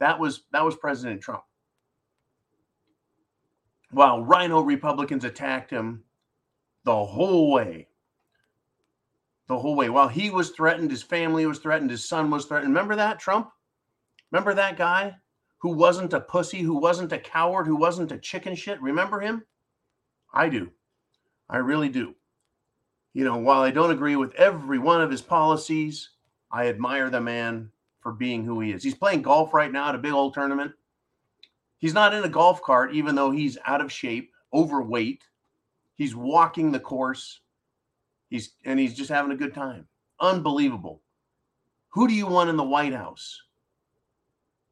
That 0.00 0.18
was 0.18 0.42
that 0.50 0.64
was 0.64 0.74
President 0.74 1.20
Trump. 1.20 1.44
While 3.92 4.24
rhino 4.24 4.60
Republicans 4.60 5.22
attacked 5.22 5.70
him 5.70 6.02
the 6.82 7.04
whole 7.04 7.52
way. 7.52 7.86
The 9.48 9.58
whole 9.58 9.76
way. 9.76 9.90
While 9.90 10.08
he 10.08 10.30
was 10.30 10.50
threatened, 10.50 10.90
his 10.90 11.02
family 11.02 11.46
was 11.46 11.58
threatened, 11.58 11.90
his 11.90 12.08
son 12.08 12.30
was 12.30 12.46
threatened. 12.46 12.72
Remember 12.72 12.96
that, 12.96 13.18
Trump? 13.18 13.50
Remember 14.30 14.54
that 14.54 14.76
guy 14.76 15.14
who 15.58 15.70
wasn't 15.70 16.12
a 16.12 16.20
pussy, 16.20 16.60
who 16.60 16.78
wasn't 16.78 17.12
a 17.12 17.18
coward, 17.18 17.66
who 17.66 17.76
wasn't 17.76 18.12
a 18.12 18.18
chicken 18.18 18.54
shit? 18.54 18.80
Remember 18.80 19.20
him? 19.20 19.44
I 20.32 20.48
do. 20.48 20.70
I 21.48 21.58
really 21.58 21.88
do 21.88 22.14
you 23.14 23.24
know, 23.24 23.36
while 23.36 23.62
I 23.62 23.70
don't 23.70 23.92
agree 23.92 24.16
with 24.16 24.34
every 24.34 24.78
one 24.78 25.00
of 25.00 25.10
his 25.10 25.22
policies, 25.22 26.10
I 26.50 26.68
admire 26.68 27.08
the 27.10 27.20
man 27.20 27.70
for 28.00 28.12
being 28.12 28.44
who 28.44 28.60
he 28.60 28.72
is. 28.72 28.82
He's 28.82 28.94
playing 28.94 29.22
golf 29.22 29.54
right 29.54 29.72
now 29.72 29.88
at 29.88 29.94
a 29.94 29.98
big 29.98 30.12
old 30.12 30.34
tournament. 30.34 30.72
He's 31.78 31.94
not 31.94 32.12
in 32.12 32.24
a 32.24 32.28
golf 32.28 32.60
cart, 32.60 32.92
even 32.92 33.14
though 33.14 33.30
he's 33.30 33.56
out 33.66 33.80
of 33.80 33.92
shape, 33.92 34.32
overweight. 34.52 35.22
He's 35.94 36.16
walking 36.16 36.72
the 36.72 36.80
course. 36.80 37.40
He's 38.34 38.56
and 38.64 38.80
he's 38.80 38.94
just 38.94 39.10
having 39.10 39.30
a 39.30 39.36
good 39.36 39.54
time. 39.54 39.86
Unbelievable. 40.18 41.02
Who 41.90 42.08
do 42.08 42.14
you 42.14 42.26
want 42.26 42.50
in 42.50 42.56
the 42.56 42.64
White 42.64 42.92
House? 42.92 43.40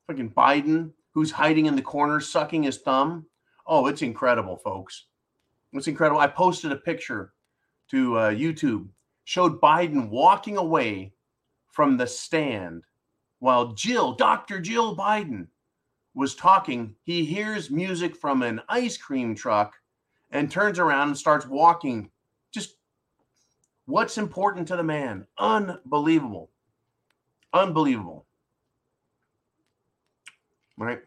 Fucking 0.09 0.33
Biden, 0.33 0.90
who's 1.14 1.31
hiding 1.31 1.66
in 1.66 1.76
the 1.76 1.83
corner, 1.83 2.19
sucking 2.19 2.64
his 2.64 2.78
thumb. 2.78 3.25
Oh, 3.64 3.87
it's 3.87 4.02
incredible, 4.02 4.57
folks. 4.57 5.04
It's 5.73 5.87
incredible. 5.87 6.21
I 6.21 6.26
posted 6.26 6.73
a 6.73 6.76
picture 6.76 7.35
to 7.92 8.19
uh, 8.19 8.31
YouTube, 8.33 8.88
showed 9.26 9.61
Biden 9.61 10.11
walking 10.11 10.57
away 10.57 11.12
from 11.71 11.97
the 11.97 12.09
stand 12.09 12.83
while 13.38 13.75
Jill, 13.75 14.14
Dr. 14.14 14.59
Jill 14.59 14.97
Biden, 14.97 15.47
was 16.14 16.35
talking. 16.35 16.97
He 17.04 17.25
hears 17.25 17.71
music 17.71 18.16
from 18.16 18.42
an 18.42 18.61
ice 18.69 18.97
cream 18.97 19.37
truck 19.37 19.75
and 20.33 20.50
turns 20.50 20.81
around 20.81 21.11
and 21.11 21.16
starts 21.16 21.47
walking. 21.47 22.11
What's 23.86 24.18
important 24.18 24.68
to 24.68 24.76
the 24.76 24.82
man? 24.82 25.26
Unbelievable. 25.38 26.50
Unbelievable. 27.52 28.26
Right? 30.78 31.00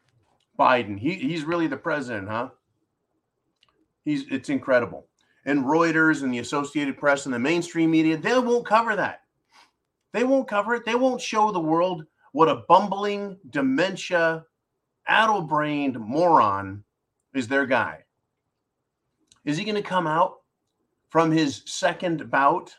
Biden, 0.59 0.99
he, 0.99 1.15
he's 1.15 1.43
really 1.43 1.67
the 1.67 1.77
president, 1.77 2.29
huh? 2.29 2.49
He's 4.03 4.25
it's 4.29 4.49
incredible. 4.49 5.07
And 5.45 5.65
Reuters 5.65 6.23
and 6.23 6.33
the 6.33 6.39
Associated 6.39 6.97
Press 6.97 7.25
and 7.25 7.33
the 7.33 7.39
mainstream 7.39 7.91
media, 7.91 8.17
they 8.17 8.37
won't 8.39 8.65
cover 8.65 8.95
that. 8.95 9.21
They 10.13 10.23
won't 10.23 10.47
cover 10.47 10.75
it. 10.75 10.85
They 10.85 10.95
won't 10.95 11.21
show 11.21 11.51
the 11.51 11.59
world 11.59 12.05
what 12.31 12.49
a 12.49 12.63
bumbling, 12.67 13.37
dementia, 13.49 14.45
addle-brained 15.07 15.99
moron 15.99 16.83
is 17.33 17.47
their 17.47 17.65
guy. 17.65 18.03
Is 19.43 19.57
he 19.57 19.63
going 19.63 19.75
to 19.75 19.81
come 19.81 20.07
out 20.07 20.37
from 21.15 21.31
his 21.31 21.61
second 21.65 22.29
bout 22.29 22.75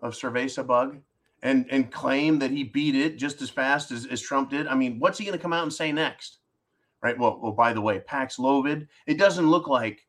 of 0.00 0.12
cerveza 0.12 0.66
bug 0.66 0.98
and 1.44 1.66
and 1.70 1.92
claim 1.92 2.36
that 2.40 2.50
he 2.50 2.64
beat 2.64 2.96
it 2.96 3.16
just 3.16 3.40
as 3.40 3.48
fast 3.48 3.92
as, 3.92 4.06
as 4.06 4.20
Trump 4.20 4.50
did? 4.50 4.66
I 4.66 4.74
mean, 4.74 4.98
what's 4.98 5.18
he 5.18 5.24
going 5.24 5.38
to 5.38 5.40
come 5.40 5.52
out 5.52 5.62
and 5.62 5.72
say 5.72 5.92
next? 5.92 6.38
Right. 7.00 7.16
Well, 7.16 7.38
well, 7.40 7.52
by 7.52 7.72
the 7.72 7.80
way, 7.80 8.00
Paxlovid, 8.00 8.88
it 9.06 9.20
doesn't 9.20 9.48
look 9.48 9.68
like 9.68 10.04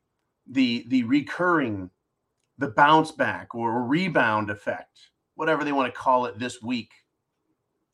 the 0.50 0.84
the 0.88 1.04
recurring, 1.04 1.88
the 2.58 2.70
bounce 2.70 3.12
back 3.12 3.54
or 3.54 3.84
rebound 3.84 4.50
effect, 4.50 4.98
whatever 5.36 5.62
they 5.62 5.70
want 5.70 5.94
to 5.94 5.96
call 5.96 6.26
it 6.26 6.36
this 6.36 6.60
week, 6.60 6.90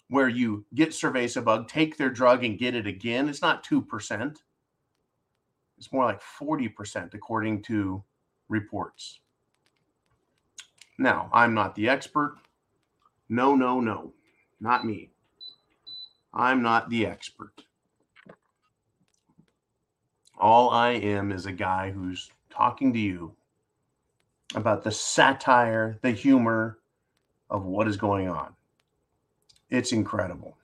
where 0.08 0.30
you 0.30 0.64
get 0.74 0.92
cerveza 0.92 1.44
bug, 1.44 1.68
take 1.68 1.98
their 1.98 2.08
drug 2.08 2.42
and 2.42 2.58
get 2.58 2.74
it 2.74 2.86
again. 2.86 3.28
It's 3.28 3.42
not 3.42 3.62
two 3.62 3.82
percent. 3.82 4.40
It's 5.80 5.92
more 5.92 6.04
like 6.04 6.20
40%, 6.22 7.14
according 7.14 7.62
to 7.62 8.04
reports. 8.50 9.20
Now, 10.98 11.30
I'm 11.32 11.54
not 11.54 11.74
the 11.74 11.88
expert. 11.88 12.36
No, 13.30 13.54
no, 13.54 13.80
no, 13.80 14.12
not 14.60 14.84
me. 14.84 15.08
I'm 16.34 16.60
not 16.62 16.90
the 16.90 17.06
expert. 17.06 17.64
All 20.38 20.68
I 20.68 20.90
am 20.90 21.32
is 21.32 21.46
a 21.46 21.52
guy 21.52 21.90
who's 21.90 22.30
talking 22.50 22.92
to 22.92 22.98
you 22.98 23.34
about 24.54 24.84
the 24.84 24.92
satire, 24.92 25.98
the 26.02 26.10
humor 26.10 26.78
of 27.48 27.64
what 27.64 27.88
is 27.88 27.96
going 27.96 28.28
on. 28.28 28.54
It's 29.70 29.92
incredible. 29.92 30.58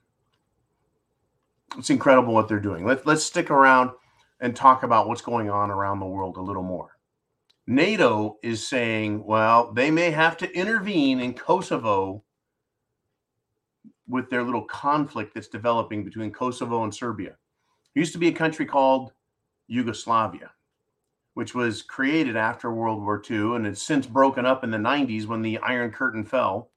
It's 1.75 1.89
incredible 1.89 2.35
what 2.35 2.47
they're 2.47 2.59
doing. 2.59 2.85
Let, 2.85 3.07
let's 3.07 3.23
stick 3.23 3.49
around 3.49 3.91
and 4.39 4.55
talk 4.55 4.83
about 4.83 5.07
what's 5.07 5.21
going 5.21 5.49
on 5.49 5.71
around 5.71 5.99
the 5.99 6.05
world 6.05 6.37
a 6.37 6.41
little 6.41 6.63
more. 6.63 6.97
NATO 7.65 8.37
is 8.43 8.65
saying, 8.65 9.23
well, 9.25 9.73
they 9.73 9.91
may 9.91 10.11
have 10.11 10.37
to 10.37 10.51
intervene 10.53 11.19
in 11.19 11.33
Kosovo 11.33 12.23
with 14.07 14.29
their 14.29 14.43
little 14.43 14.63
conflict 14.63 15.33
that's 15.33 15.49
developing 15.49 16.05
between 16.05 16.31
Kosovo 16.31 16.83
and 16.83 16.95
Serbia. 16.95 17.31
It 17.93 17.99
used 17.99 18.13
to 18.13 18.19
be 18.19 18.29
a 18.29 18.33
country 18.33 18.65
called 18.65 19.11
Yugoslavia, 19.67 20.51
which 21.33 21.53
was 21.53 21.81
created 21.81 22.37
after 22.37 22.71
World 22.71 23.01
War 23.01 23.21
II 23.29 23.55
and 23.55 23.67
it's 23.67 23.81
since 23.81 24.07
broken 24.07 24.45
up 24.45 24.63
in 24.63 24.71
the 24.71 24.77
90s 24.77 25.25
when 25.25 25.41
the 25.41 25.57
Iron 25.57 25.91
Curtain 25.91 26.23
fell. 26.23 26.71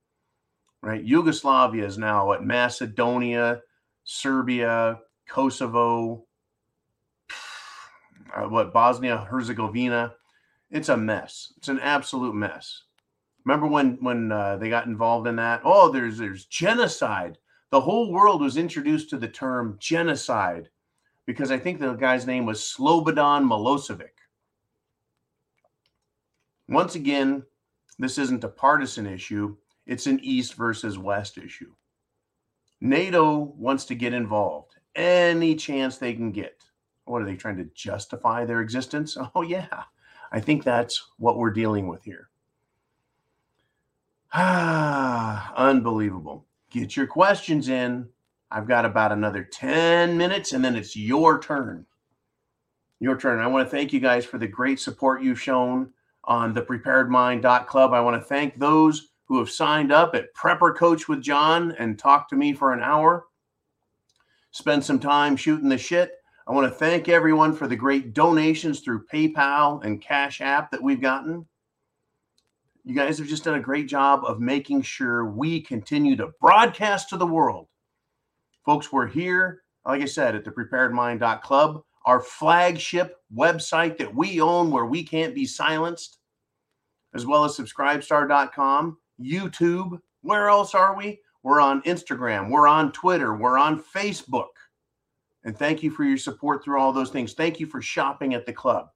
Right? 0.83 1.05
Yugoslavia 1.05 1.87
is 1.87 1.99
now 1.99 2.33
at 2.33 2.43
Macedonia, 2.43 3.61
Serbia, 4.05 4.99
Kosovo, 5.29 6.25
uh, 8.35 8.49
what 8.49 8.73
Bosnia 8.73 9.19
Herzegovina. 9.19 10.15
It's 10.71 10.89
a 10.89 10.97
mess. 10.97 11.53
It's 11.57 11.69
an 11.69 11.81
absolute 11.81 12.35
mess. 12.35 12.85
Remember 13.45 13.67
when 13.67 13.99
when 14.01 14.31
uh, 14.31 14.57
they 14.57 14.69
got 14.69 14.87
involved 14.87 15.27
in 15.27 15.37
that? 15.37 15.63
Oh, 15.65 15.91
there's 15.91 16.19
there's 16.19 16.45
genocide. 16.47 17.39
The 17.71 17.81
whole 17.81 18.13
world 18.13 18.41
was 18.41 18.57
introduced 18.57 19.11
to 19.11 19.17
the 19.17 19.29
term 19.29 19.77
genocide 19.81 20.69
because 21.27 21.51
I 21.51 21.59
think 21.59 21.79
the 21.79 21.95
guy's 21.95 22.27
name 22.27 22.47
was 22.47 22.61
Slobodan 22.61 23.45
Milosevic. 23.45 24.19
Once 26.69 26.95
again, 26.95 27.45
this 27.99 28.19
isn't 28.19 28.45
a 28.45 28.49
partisan 28.49 29.07
issue, 29.07 29.57
it's 29.87 30.07
an 30.07 30.21
East 30.23 30.55
versus 30.55 30.99
West 30.99 31.39
issue. 31.39 31.73
NATO 32.81 33.55
wants 33.57 33.85
to 33.87 33.95
get 33.95 34.15
involved 34.15 34.77
any 34.95 35.55
chance 35.55 35.99
they 35.99 36.15
can 36.15 36.33
get. 36.33 36.65
What 37.11 37.23
are 37.23 37.27
they 37.27 37.37
trying 37.37 37.57
to 37.57 37.69
justify 37.75 38.45
their 38.45 38.61
existence? 38.61 39.17
Oh, 39.35 39.43
yeah. 39.43 39.85
I 40.33 40.41
think 40.41 40.63
that's 40.63 41.09
what 41.19 41.37
we're 41.37 41.51
dealing 41.51 41.89
with 41.89 42.05
here. 42.05 42.29
Ah, 44.33 45.53
unbelievable. 45.57 46.47
Get 46.71 46.97
your 46.97 47.07
questions 47.07 47.69
in. 47.69 48.09
I've 48.51 48.69
got 48.69 48.85
about 48.85 49.13
another 49.13 49.45
10 49.45 50.17
minutes 50.17 50.53
and 50.53 50.65
then 50.65 50.77
it's 50.77 50.97
your 50.97 51.41
turn. 51.41 51.87
Your 53.01 53.17
turn. 53.17 53.41
I 53.41 53.47
want 53.47 53.67
to 53.67 53.71
thank 53.71 53.93
you 53.93 54.01
guys 54.01 54.25
for 54.25 54.39
the 54.39 54.47
great 54.47 54.79
support 54.79 55.23
you've 55.23 55.41
shown 55.41 55.91
on 56.25 56.53
the 56.53 56.63
preparedmind.club. 56.63 57.93
I 57.93 58.01
want 58.01 58.21
to 58.21 58.29
thank 58.29 58.59
those 58.59 59.09
who 59.25 59.39
have 59.39 59.51
signed 59.51 59.93
up 59.93 60.15
at 60.15 60.35
Prepper 60.35 60.77
Coach 60.77 61.09
with 61.09 61.23
John 61.23 61.73
and 61.79 61.99
talked 61.99 62.31
to 62.31 62.37
me 62.37 62.53
for 62.53 62.73
an 62.73 62.83
hour. 62.83 63.27
Spend 64.51 64.85
some 64.85 64.99
time 64.99 65.37
shooting 65.37 65.69
the 65.69 65.79
shit. 65.79 66.20
I 66.51 66.53
want 66.53 66.67
to 66.67 66.77
thank 66.77 67.09
everyone 67.09 67.55
for 67.55 67.69
the 67.69 67.77
great 67.77 68.13
donations 68.13 68.81
through 68.81 69.07
PayPal 69.07 69.85
and 69.85 70.03
Cash 70.03 70.41
App 70.41 70.73
that 70.73 70.83
we've 70.83 71.01
gotten. 71.01 71.47
You 72.83 72.93
guys 72.93 73.19
have 73.19 73.29
just 73.29 73.45
done 73.45 73.55
a 73.55 73.61
great 73.61 73.87
job 73.87 74.25
of 74.25 74.41
making 74.41 74.83
sure 74.83 75.27
we 75.27 75.61
continue 75.61 76.17
to 76.17 76.33
broadcast 76.41 77.09
to 77.11 77.17
the 77.17 77.27
world. 77.27 77.69
Folks, 78.67 78.91
we're 78.91 79.07
here, 79.07 79.63
like 79.87 80.03
I 80.03 80.07
said, 80.07 80.35
at 80.35 80.45
the 80.45 80.51
preparedmind.club, 80.51 81.85
our 82.05 82.21
flagship 82.21 83.19
website 83.33 83.97
that 83.99 84.13
we 84.13 84.41
own 84.41 84.73
where 84.73 84.87
we 84.87 85.05
can't 85.05 85.37
be 85.37 85.47
silenced, 85.47 86.19
as 87.15 87.25
well 87.25 87.45
as 87.45 87.57
subscribestar.com, 87.57 88.99
YouTube. 89.23 90.01
Where 90.23 90.49
else 90.49 90.75
are 90.75 90.97
we? 90.97 91.21
We're 91.45 91.61
on 91.61 91.81
Instagram, 91.83 92.51
we're 92.51 92.67
on 92.67 92.91
Twitter, 92.91 93.37
we're 93.37 93.57
on 93.57 93.81
Facebook. 93.81 94.49
And 95.45 95.57
thank 95.57 95.83
you 95.83 95.91
for 95.91 96.05
your 96.05 96.19
support 96.19 96.63
through 96.63 96.81
all 96.81 96.93
those 96.93 97.11
things. 97.11 97.33
Thank 97.33 97.61
you 97.61 97.67
for 97.67 97.81
shopping 97.81 98.35
at 98.35 98.47
the 98.47 98.53
club. 98.53 98.89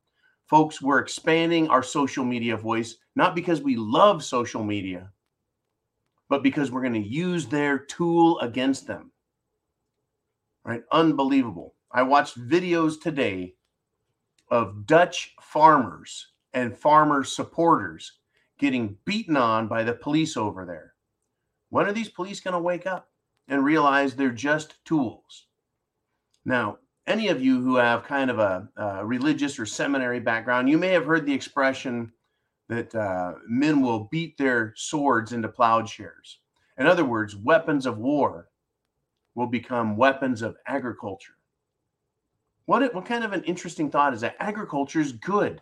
Folks, 0.46 0.82
we're 0.82 0.98
expanding 0.98 1.68
our 1.68 1.82
social 1.82 2.24
media 2.24 2.56
voice, 2.56 2.96
not 3.16 3.34
because 3.34 3.62
we 3.62 3.76
love 3.76 4.22
social 4.22 4.62
media, 4.62 5.10
but 6.28 6.42
because 6.42 6.70
we're 6.70 6.82
going 6.82 6.92
to 7.02 7.08
use 7.08 7.46
their 7.46 7.78
tool 7.78 8.38
against 8.40 8.86
them. 8.86 9.10
Right? 10.64 10.82
Unbelievable. 10.92 11.74
I 11.90 12.02
watched 12.02 12.38
videos 12.38 13.00
today 13.00 13.54
of 14.50 14.86
Dutch 14.86 15.34
farmers 15.40 16.28
and 16.52 16.76
farmer 16.76 17.24
supporters 17.24 18.12
getting 18.58 18.96
beaten 19.04 19.36
on 19.36 19.66
by 19.66 19.82
the 19.82 19.94
police 19.94 20.36
over 20.36 20.64
there. 20.64 20.94
When 21.70 21.86
are 21.86 21.92
these 21.92 22.08
police 22.08 22.40
going 22.40 22.52
to 22.52 22.60
wake 22.60 22.86
up 22.86 23.08
and 23.48 23.64
realize 23.64 24.14
they're 24.14 24.30
just 24.30 24.84
tools? 24.84 25.46
Now, 26.44 26.78
any 27.06 27.28
of 27.28 27.42
you 27.42 27.60
who 27.60 27.76
have 27.76 28.04
kind 28.04 28.30
of 28.30 28.38
a, 28.38 28.68
a 28.76 29.04
religious 29.04 29.58
or 29.58 29.66
seminary 29.66 30.20
background, 30.20 30.68
you 30.68 30.78
may 30.78 30.88
have 30.88 31.04
heard 31.04 31.26
the 31.26 31.34
expression 31.34 32.12
that 32.68 32.94
uh, 32.94 33.34
men 33.46 33.80
will 33.80 34.08
beat 34.10 34.38
their 34.38 34.72
swords 34.76 35.32
into 35.32 35.48
plowshares. 35.48 36.40
In 36.78 36.86
other 36.86 37.04
words, 37.04 37.36
weapons 37.36 37.86
of 37.86 37.98
war 37.98 38.48
will 39.34 39.46
become 39.46 39.96
weapons 39.96 40.42
of 40.42 40.56
agriculture. 40.66 41.34
What, 42.66 42.94
what 42.94 43.04
kind 43.04 43.24
of 43.24 43.32
an 43.32 43.44
interesting 43.44 43.90
thought 43.90 44.14
is 44.14 44.22
that? 44.22 44.36
Agriculture 44.40 45.00
is 45.00 45.12
good. 45.12 45.60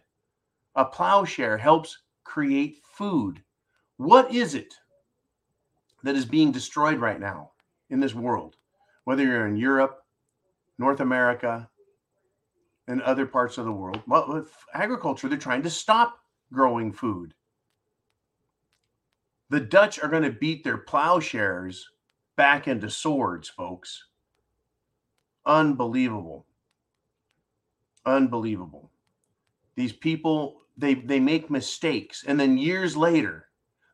A 0.77 0.85
plowshare 0.85 1.59
helps 1.59 1.99
create 2.25 2.79
food. 2.85 3.43
What 3.97 4.33
is 4.33 4.55
it 4.55 4.75
that 6.05 6.15
is 6.15 6.25
being 6.25 6.53
destroyed 6.53 6.99
right 6.99 7.21
now 7.21 7.51
in 7.91 7.99
this 7.99 8.15
world? 8.15 8.57
Whether 9.05 9.25
you're 9.25 9.49
in 9.49 9.57
Europe, 9.57 10.02
North 10.83 10.99
America, 10.99 11.71
and 12.89 13.01
other 13.03 13.25
parts 13.25 13.57
of 13.57 13.65
the 13.65 13.73
world. 13.73 14.03
Well, 14.09 14.27
with 14.29 14.51
agriculture, 14.75 15.29
they're 15.29 15.39
trying 15.39 15.63
to 15.63 15.71
stop 15.71 16.19
growing 16.53 16.93
food. 16.93 17.35
The 19.49 19.61
Dutch 19.61 20.03
are 20.03 20.09
going 20.09 20.25
to 20.25 20.31
beat 20.31 20.65
their 20.65 20.79
plowshares 20.79 21.89
back 22.37 22.67
into 22.67 22.91
swords, 22.91 23.49
folks. 23.49 24.07
Unbelievable. 25.47 26.47
Unbelievable. 28.05 28.91
These 29.77 29.93
people, 29.93 30.63
they 30.77 30.95
they 30.95 31.21
make 31.21 31.49
mistakes, 31.49 32.25
and 32.27 32.41
then 32.41 32.59
years 32.59 32.97
later, 32.97 33.47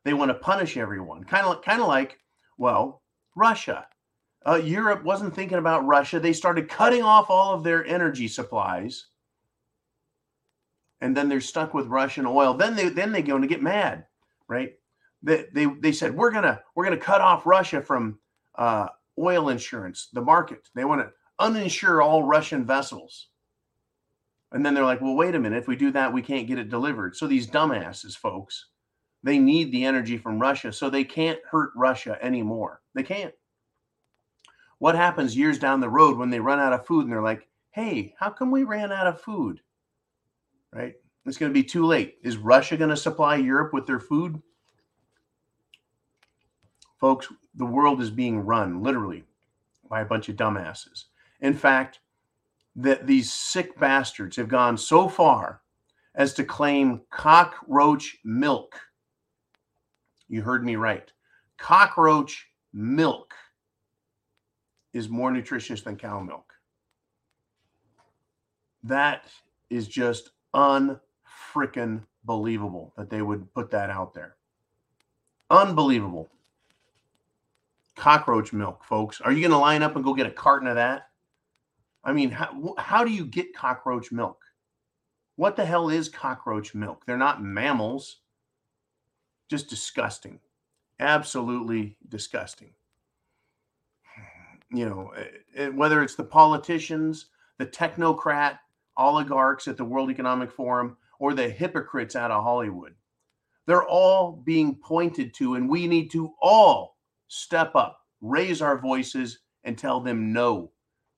they 0.04 0.14
want 0.14 0.30
to 0.30 0.34
punish 0.34 0.78
everyone. 0.78 1.24
Kind 1.24 1.44
of 1.44 1.60
kind 1.60 1.82
of 1.82 1.86
like, 1.86 2.18
well, 2.56 3.02
Russia. 3.36 3.86
Uh, 4.46 4.56
Europe 4.56 5.04
wasn't 5.04 5.34
thinking 5.34 5.58
about 5.58 5.86
Russia. 5.86 6.20
They 6.20 6.32
started 6.32 6.68
cutting 6.68 7.02
off 7.02 7.28
all 7.28 7.54
of 7.54 7.64
their 7.64 7.84
energy 7.84 8.28
supplies, 8.28 9.06
and 11.00 11.16
then 11.16 11.28
they're 11.28 11.40
stuck 11.40 11.74
with 11.74 11.86
Russian 11.86 12.26
oil. 12.26 12.54
Then 12.54 12.76
they 12.76 12.88
then 12.88 13.12
they 13.12 13.22
go 13.22 13.38
to 13.38 13.46
get 13.46 13.62
mad, 13.62 14.06
right? 14.48 14.74
They, 15.22 15.46
they 15.52 15.66
they 15.66 15.92
said 15.92 16.14
we're 16.14 16.30
gonna 16.30 16.60
we're 16.74 16.84
gonna 16.84 16.96
cut 16.96 17.20
off 17.20 17.46
Russia 17.46 17.82
from 17.82 18.18
uh, 18.56 18.88
oil 19.18 19.48
insurance, 19.48 20.08
the 20.12 20.22
market. 20.22 20.68
They 20.74 20.84
want 20.84 21.02
to 21.02 21.12
uninsure 21.40 22.04
all 22.04 22.22
Russian 22.22 22.64
vessels. 22.64 23.28
And 24.52 24.64
then 24.64 24.74
they're 24.74 24.84
like, 24.84 25.00
well, 25.00 25.14
wait 25.14 25.34
a 25.34 25.38
minute. 25.38 25.58
If 25.58 25.68
we 25.68 25.76
do 25.76 25.90
that, 25.92 26.12
we 26.12 26.22
can't 26.22 26.46
get 26.46 26.58
it 26.58 26.70
delivered. 26.70 27.16
So 27.16 27.26
these 27.26 27.46
dumbasses, 27.46 28.16
folks, 28.16 28.66
they 29.22 29.38
need 29.38 29.72
the 29.72 29.84
energy 29.84 30.16
from 30.16 30.38
Russia. 30.38 30.72
So 30.72 30.88
they 30.88 31.04
can't 31.04 31.38
hurt 31.50 31.70
Russia 31.76 32.18
anymore. 32.22 32.80
They 32.94 33.02
can't. 33.02 33.34
What 34.78 34.94
happens 34.94 35.36
years 35.36 35.58
down 35.58 35.80
the 35.80 35.88
road 35.88 36.16
when 36.16 36.30
they 36.30 36.40
run 36.40 36.60
out 36.60 36.72
of 36.72 36.86
food 36.86 37.04
and 37.04 37.12
they're 37.12 37.22
like, 37.22 37.48
hey, 37.70 38.14
how 38.18 38.30
come 38.30 38.50
we 38.50 38.64
ran 38.64 38.92
out 38.92 39.06
of 39.06 39.20
food? 39.20 39.60
Right? 40.72 40.94
It's 41.26 41.36
going 41.36 41.50
to 41.52 41.54
be 41.54 41.64
too 41.64 41.84
late. 41.84 42.18
Is 42.22 42.36
Russia 42.36 42.76
going 42.76 42.90
to 42.90 42.96
supply 42.96 43.36
Europe 43.36 43.72
with 43.72 43.86
their 43.86 44.00
food? 44.00 44.40
Folks, 46.98 47.28
the 47.54 47.66
world 47.66 48.00
is 48.00 48.10
being 48.10 48.40
run 48.40 48.82
literally 48.82 49.24
by 49.88 50.00
a 50.00 50.06
bunch 50.06 50.28
of 50.28 50.36
dumbasses. 50.36 51.04
In 51.40 51.54
fact, 51.54 52.00
that 52.76 53.06
these 53.06 53.32
sick 53.32 53.78
bastards 53.78 54.36
have 54.36 54.48
gone 54.48 54.76
so 54.76 55.08
far 55.08 55.62
as 56.14 56.32
to 56.34 56.44
claim 56.44 57.02
cockroach 57.10 58.16
milk. 58.24 58.78
You 60.28 60.42
heard 60.42 60.64
me 60.64 60.76
right. 60.76 61.10
Cockroach 61.56 62.48
milk 62.72 63.34
is 64.98 65.08
more 65.08 65.30
nutritious 65.30 65.80
than 65.80 65.96
cow 65.96 66.20
milk. 66.20 66.52
That 68.82 69.24
is 69.70 69.88
just 69.88 70.30
unfreaking 70.54 72.02
believable 72.24 72.92
that 72.96 73.08
they 73.08 73.22
would 73.22 73.52
put 73.54 73.70
that 73.70 73.90
out 73.90 74.12
there. 74.12 74.36
Unbelievable. 75.50 76.28
Cockroach 77.96 78.52
milk, 78.52 78.84
folks. 78.84 79.20
Are 79.20 79.32
you 79.32 79.40
going 79.40 79.52
to 79.52 79.58
line 79.58 79.82
up 79.82 79.96
and 79.96 80.04
go 80.04 80.14
get 80.14 80.26
a 80.26 80.30
carton 80.30 80.68
of 80.68 80.76
that? 80.76 81.08
I 82.04 82.12
mean, 82.12 82.30
how, 82.30 82.74
how 82.78 83.04
do 83.04 83.10
you 83.10 83.24
get 83.24 83.54
cockroach 83.54 84.12
milk? 84.12 84.44
What 85.36 85.56
the 85.56 85.64
hell 85.64 85.88
is 85.88 86.08
cockroach 86.08 86.74
milk? 86.74 87.04
They're 87.06 87.16
not 87.16 87.42
mammals. 87.42 88.18
Just 89.48 89.68
disgusting. 89.68 90.40
Absolutely 91.00 91.96
disgusting. 92.08 92.70
You 94.70 94.88
know, 94.88 95.12
eh, 95.16 95.24
eh, 95.56 95.68
whether 95.68 96.02
it's 96.02 96.14
the 96.14 96.24
politicians, 96.24 97.26
the 97.58 97.66
technocrat 97.66 98.58
oligarchs 98.96 99.68
at 99.68 99.76
the 99.76 99.84
World 99.84 100.10
Economic 100.10 100.50
Forum, 100.50 100.96
or 101.18 101.34
the 101.34 101.48
hypocrites 101.48 102.16
out 102.16 102.30
of 102.30 102.44
Hollywood, 102.44 102.94
they're 103.66 103.86
all 103.86 104.32
being 104.32 104.74
pointed 104.74 105.34
to, 105.34 105.54
and 105.54 105.68
we 105.68 105.86
need 105.86 106.10
to 106.12 106.32
all 106.40 106.96
step 107.28 107.74
up, 107.74 108.00
raise 108.20 108.62
our 108.62 108.78
voices, 108.78 109.40
and 109.64 109.76
tell 109.76 110.00
them 110.00 110.32
no 110.32 110.70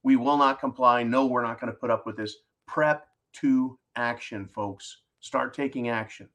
we 0.03 0.17
will 0.17 0.37
not 0.37 0.61
comply. 0.61 1.03
No, 1.03 1.27
we're 1.27 1.43
not 1.43 1.61
going 1.61 1.73
to 1.73 1.79
put 1.79 1.91
up 1.91 2.07
with 2.07 2.17
this. 2.17 2.37
Prep 2.67 3.07
to 3.35 3.79
action, 3.97 4.47
folks. 4.47 5.03
Start 5.21 5.55
taking 5.55 5.89
action. 5.89 6.29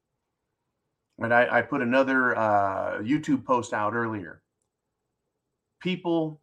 And 1.18 1.32
I, 1.32 1.58
I 1.58 1.62
put 1.62 1.82
another 1.82 2.36
uh, 2.36 2.98
YouTube 3.00 3.44
post 3.44 3.72
out 3.72 3.94
earlier. 3.94 4.42
People 5.80 6.40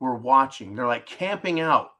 were 0.00 0.16
watching, 0.16 0.74
they're 0.74 0.86
like 0.86 1.06
camping 1.06 1.60
out 1.60 1.90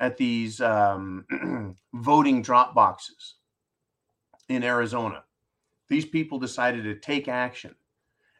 at 0.00 0.16
these 0.16 0.60
um, 0.60 1.76
voting 1.94 2.42
drop 2.42 2.74
boxes 2.74 3.34
in 4.48 4.62
Arizona. 4.62 5.24
These 5.88 6.06
people 6.06 6.38
decided 6.38 6.84
to 6.84 6.96
take 6.96 7.28
action 7.28 7.74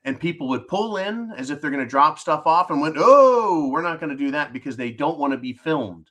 and 0.04 0.20
people 0.20 0.48
would 0.48 0.68
pull 0.68 0.96
in 0.96 1.32
as 1.36 1.50
if 1.50 1.60
they're 1.60 1.70
going 1.70 1.84
to 1.84 1.88
drop 1.88 2.18
stuff 2.18 2.46
off 2.46 2.70
and 2.70 2.80
went, 2.80 2.96
oh, 2.98 3.68
we're 3.70 3.82
not 3.82 4.00
going 4.00 4.10
to 4.10 4.16
do 4.16 4.30
that 4.30 4.52
because 4.52 4.76
they 4.76 4.90
don't 4.90 5.18
want 5.18 5.32
to 5.32 5.38
be 5.38 5.52
filmed. 5.52 6.10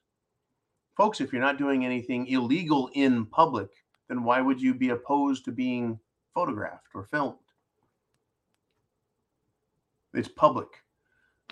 Folks, 0.96 1.22
if 1.22 1.32
you're 1.32 1.42
not 1.42 1.58
doing 1.58 1.86
anything 1.86 2.28
illegal 2.28 2.90
in 2.94 3.26
public, 3.28 3.70
then 4.10 4.24
why 4.24 4.42
would 4.42 4.62
you 4.62 4.74
be 4.74 4.90
opposed 4.90 5.46
to 5.46 5.52
being 5.52 6.00
photographed 6.34 6.88
or 6.94 7.06
filmed? 7.06 7.38
It's 10.14 10.28
public. 10.28 10.68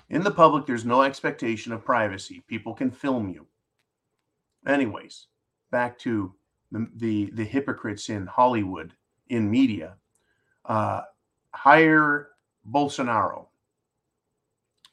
In 0.10 0.24
the 0.24 0.32
public, 0.32 0.65
there's 0.65 0.86
no 0.86 1.02
expectation 1.02 1.72
of 1.74 1.84
privacy. 1.84 2.44
People 2.48 2.74
can 2.74 2.91
film 2.91 3.30
you. 3.30 3.48
Anyways, 4.68 5.28
back 5.72 5.98
to 6.00 6.34
the, 6.72 6.88
the, 6.96 7.32
the 7.34 7.44
hypocrites 7.44 8.10
in 8.10 8.28
Hollywood, 8.28 8.94
in 9.30 9.50
media. 9.50 9.96
Uh, 10.65 11.02
hire 11.54 12.30
Bolsonaro, 12.70 13.48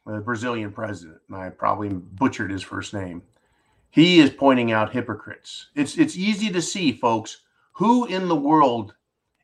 the 0.07 0.21
Brazilian 0.21 0.73
president, 0.73 1.19
and 1.29 1.37
I 1.37 1.51
probably 1.51 1.89
butchered 1.91 2.51
his 2.51 2.63
first 2.63 2.95
name. 2.95 3.23
He 3.91 4.21
is 4.21 4.31
pointing 4.31 4.73
out 4.73 4.93
hypocrites. 4.93 5.67
It's 5.75 5.99
it's 5.99 6.17
easy 6.17 6.51
to 6.51 6.63
see, 6.63 6.93
folks, 6.93 7.43
who 7.73 8.07
in 8.07 8.29
the 8.29 8.37
world 8.37 8.95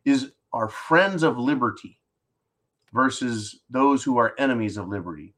is 0.05 0.33
are 0.53 0.69
friends 0.69 1.23
of 1.23 1.39
liberty 1.39 2.01
versus 2.93 3.61
those 3.69 4.03
who 4.03 4.17
are 4.17 4.35
enemies 4.39 4.79
of 4.79 4.89
liberty. 4.89 5.35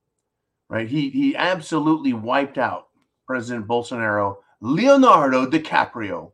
Right? 0.70 0.88
He 0.88 1.10
he 1.10 1.34
absolutely 1.34 2.12
wiped 2.12 2.56
out 2.56 2.86
President 3.26 3.66
Bolsonaro, 3.66 4.36
Leonardo 4.60 5.44
DiCaprio, 5.44 6.30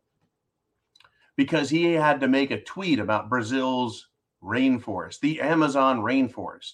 because 1.36 1.70
he 1.70 1.94
had 1.94 2.20
to 2.20 2.28
make 2.28 2.50
a 2.50 2.60
tweet 2.62 2.98
about 2.98 3.30
Brazil's 3.30 4.08
rainforest, 4.42 5.20
the 5.20 5.40
Amazon 5.40 6.02
rainforest. 6.02 6.72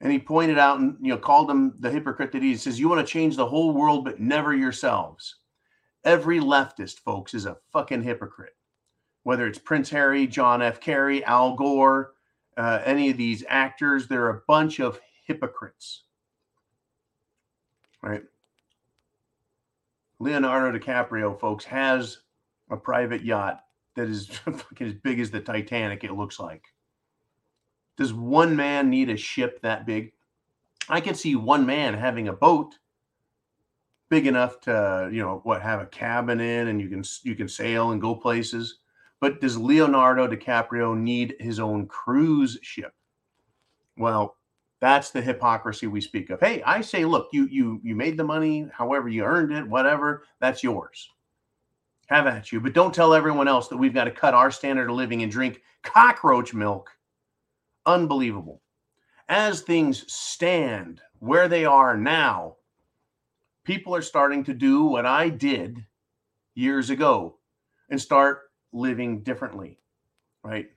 And 0.00 0.10
he 0.10 0.18
pointed 0.18 0.58
out 0.58 0.80
and 0.80 0.96
you 1.02 1.10
know 1.10 1.18
called 1.18 1.50
him 1.50 1.74
the 1.78 1.90
hypocrite 1.90 2.32
that 2.32 2.42
he 2.42 2.56
says, 2.56 2.80
You 2.80 2.88
want 2.88 3.06
to 3.06 3.12
change 3.12 3.36
the 3.36 3.46
whole 3.46 3.74
world, 3.74 4.06
but 4.06 4.18
never 4.18 4.54
yourselves. 4.54 5.36
Every 6.02 6.40
leftist, 6.40 7.00
folks, 7.00 7.34
is 7.34 7.44
a 7.44 7.58
fucking 7.72 8.02
hypocrite. 8.02 8.56
Whether 9.22 9.46
it's 9.46 9.58
Prince 9.58 9.90
Harry, 9.90 10.26
John 10.26 10.62
F. 10.62 10.80
Kerry, 10.80 11.22
Al 11.24 11.56
Gore, 11.56 12.12
uh, 12.56 12.80
any 12.86 13.10
of 13.10 13.18
these 13.18 13.44
actors, 13.48 14.08
they're 14.08 14.30
a 14.30 14.42
bunch 14.46 14.80
of 14.80 14.98
hypocrites. 15.24 16.04
Right? 18.02 18.22
Leonardo 20.18 20.78
DiCaprio, 20.78 21.38
folks, 21.38 21.64
has 21.64 22.18
a 22.70 22.76
private 22.76 23.24
yacht 23.24 23.64
that 23.96 24.08
is 24.08 24.26
fucking 24.44 24.86
as 24.86 24.94
big 24.94 25.20
as 25.20 25.30
the 25.30 25.40
Titanic, 25.40 26.04
it 26.04 26.12
looks 26.12 26.38
like. 26.38 26.62
Does 27.96 28.12
one 28.12 28.56
man 28.56 28.90
need 28.90 29.10
a 29.10 29.16
ship 29.16 29.60
that 29.62 29.86
big? 29.86 30.12
I 30.88 31.00
could 31.00 31.16
see 31.16 31.36
one 31.36 31.64
man 31.64 31.94
having 31.94 32.28
a 32.28 32.32
boat 32.32 32.74
big 34.10 34.26
enough 34.26 34.60
to, 34.62 35.08
you 35.12 35.20
know, 35.20 35.40
what, 35.44 35.62
have 35.62 35.80
a 35.80 35.86
cabin 35.86 36.40
in 36.40 36.68
and 36.68 36.80
you 36.80 36.88
can 36.88 37.04
you 37.22 37.34
can 37.34 37.48
sail 37.48 37.92
and 37.92 38.00
go 38.00 38.14
places. 38.14 38.78
But 39.20 39.40
does 39.40 39.56
Leonardo 39.56 40.26
DiCaprio 40.26 40.96
need 40.96 41.36
his 41.40 41.58
own 41.58 41.86
cruise 41.86 42.58
ship? 42.62 42.92
Well, 43.96 44.36
that's 44.84 45.10
the 45.10 45.22
hypocrisy 45.22 45.86
we 45.86 46.00
speak 46.00 46.30
of. 46.30 46.40
Hey, 46.40 46.62
I 46.62 46.82
say, 46.82 47.04
look, 47.04 47.28
you 47.32 47.46
you 47.46 47.80
you 47.82 47.94
made 47.96 48.16
the 48.16 48.24
money, 48.24 48.68
however 48.72 49.08
you 49.08 49.24
earned 49.24 49.52
it, 49.52 49.66
whatever, 49.66 50.24
that's 50.40 50.62
yours 50.62 51.08
have 52.06 52.26
at 52.26 52.52
you. 52.52 52.60
But 52.60 52.74
don't 52.74 52.94
tell 52.94 53.14
everyone 53.14 53.48
else 53.48 53.68
that 53.68 53.76
we've 53.76 53.94
got 53.94 54.04
to 54.04 54.10
cut 54.10 54.34
our 54.34 54.50
standard 54.50 54.90
of 54.90 54.96
living 54.96 55.22
and 55.22 55.32
drink 55.32 55.62
cockroach 55.82 56.54
milk. 56.54 56.90
Unbelievable. 57.86 58.62
As 59.28 59.62
things 59.62 60.04
stand 60.12 61.00
where 61.18 61.48
they 61.48 61.64
are 61.64 61.96
now, 61.96 62.56
people 63.64 63.94
are 63.94 64.02
starting 64.02 64.44
to 64.44 64.54
do 64.54 64.84
what 64.84 65.06
I 65.06 65.30
did 65.30 65.84
years 66.54 66.90
ago 66.90 67.38
and 67.90 68.00
start 68.00 68.42
living 68.72 69.22
differently, 69.22 69.78
right? 70.42 70.68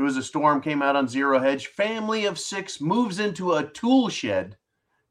There 0.00 0.06
was 0.06 0.16
a 0.16 0.22
storm 0.22 0.62
came 0.62 0.80
out 0.80 0.96
on 0.96 1.06
Zero 1.06 1.38
Hedge. 1.38 1.66
Family 1.66 2.24
of 2.24 2.38
six 2.38 2.80
moves 2.80 3.18
into 3.18 3.52
a 3.52 3.66
tool 3.66 4.08
shed 4.08 4.56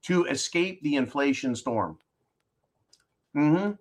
to 0.02 0.26
escape 0.26 0.82
the 0.82 0.96
inflation 0.96 1.56
storm. 1.56 2.00
Mm-hmm 3.38 3.74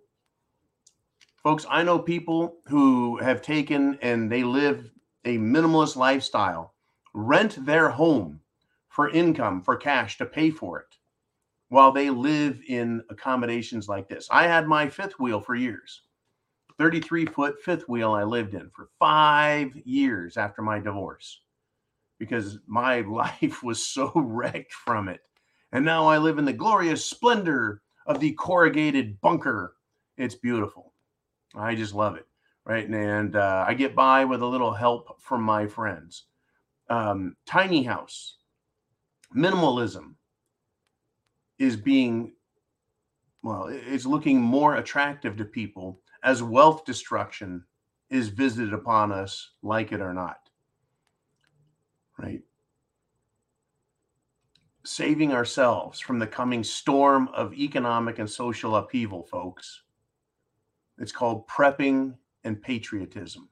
Folks, 1.43 1.65
I 1.71 1.83
know 1.83 1.99
people 1.99 2.59
who 2.67 3.17
have 3.21 3.41
taken 3.41 3.99
and 4.03 4.31
they 4.31 4.43
live 4.45 4.91
a 5.25 5.39
minimalist 5.39 5.97
lifestyle, 5.97 6.75
rent 7.15 7.65
their 7.65 7.89
home 7.89 8.43
for 8.91 9.09
income, 9.09 9.63
for 9.63 9.77
cash 9.77 10.19
to 10.19 10.27
pay 10.27 10.51
for 10.51 10.79
it, 10.79 10.99
while 11.71 11.91
they 11.91 12.11
live 12.11 12.61
in 12.69 13.03
accommodations 13.09 13.89
like 13.89 14.11
this. 14.11 14.29
I 14.31 14.47
had 14.47 14.69
my 14.69 14.91
fifth 14.91 15.19
wheel 15.19 15.41
for 15.41 15.55
years, 15.55 16.03
33 16.79 17.27
foot 17.27 17.57
fifth 17.63 17.89
wheel 17.89 18.13
I 18.13 18.23
lived 18.23 18.55
in 18.55 18.71
for 18.71 18.89
five 18.99 19.77
years 19.85 20.37
after 20.37 20.63
my 20.63 20.79
divorce 20.79 21.41
because 22.19 22.59
my 22.67 23.01
life 23.09 23.63
was 23.63 23.85
so 23.85 24.13
wrecked 24.15 24.73
from 24.73 25.09
it. 25.09 25.21
And 25.73 25.85
now 25.85 26.07
I 26.07 26.19
live 26.19 26.39
in 26.39 26.45
the 26.45 26.53
glorious 26.53 27.05
splendor 27.05 27.83
of 28.07 28.21
the 28.21 28.33
corrugated 28.33 29.21
bunker. 29.21 29.75
It's 30.17 30.35
beautiful. 30.35 30.95
I 31.55 31.75
just 31.75 31.95
love 31.95 32.17
it. 32.17 32.27
Right. 32.65 32.89
And 32.89 33.35
uh, 33.35 33.65
I 33.67 33.75
get 33.75 33.95
by 33.95 34.25
with 34.25 34.43
a 34.43 34.47
little 34.47 34.73
help 34.73 35.23
from 35.23 35.43
my 35.43 35.67
friends. 35.67 36.25
Um, 36.91 37.37
tiny 37.47 37.83
house, 37.83 38.37
minimalism 39.35 40.15
is 41.59 41.77
being, 41.77 42.33
well, 43.43 43.69
it's 43.69 44.07
looking 44.07 44.41
more 44.41 44.77
attractive 44.77 45.37
to 45.37 45.45
people 45.45 46.01
as 46.23 46.43
wealth 46.43 46.85
destruction 46.85 47.65
is 48.11 48.29
visited 48.29 48.73
upon 48.73 49.13
us, 49.13 49.51
like 49.63 49.93
it 49.93 50.01
or 50.01 50.13
not. 50.13 50.49
Right 52.19 52.43
saving 54.89 55.35
ourselves 55.35 56.01
from 56.01 56.19
the 56.19 56.27
coming 56.27 56.65
storm 56.65 57.29
of 57.35 57.53
economic 57.53 58.19
and 58.19 58.29
social 58.29 58.77
upheaval, 58.77 59.23
folks. 59.23 59.83
It's 60.97 61.13
called 61.13 61.47
prepping 61.47 62.15
and 62.45 62.61
patriotism. 62.61 63.51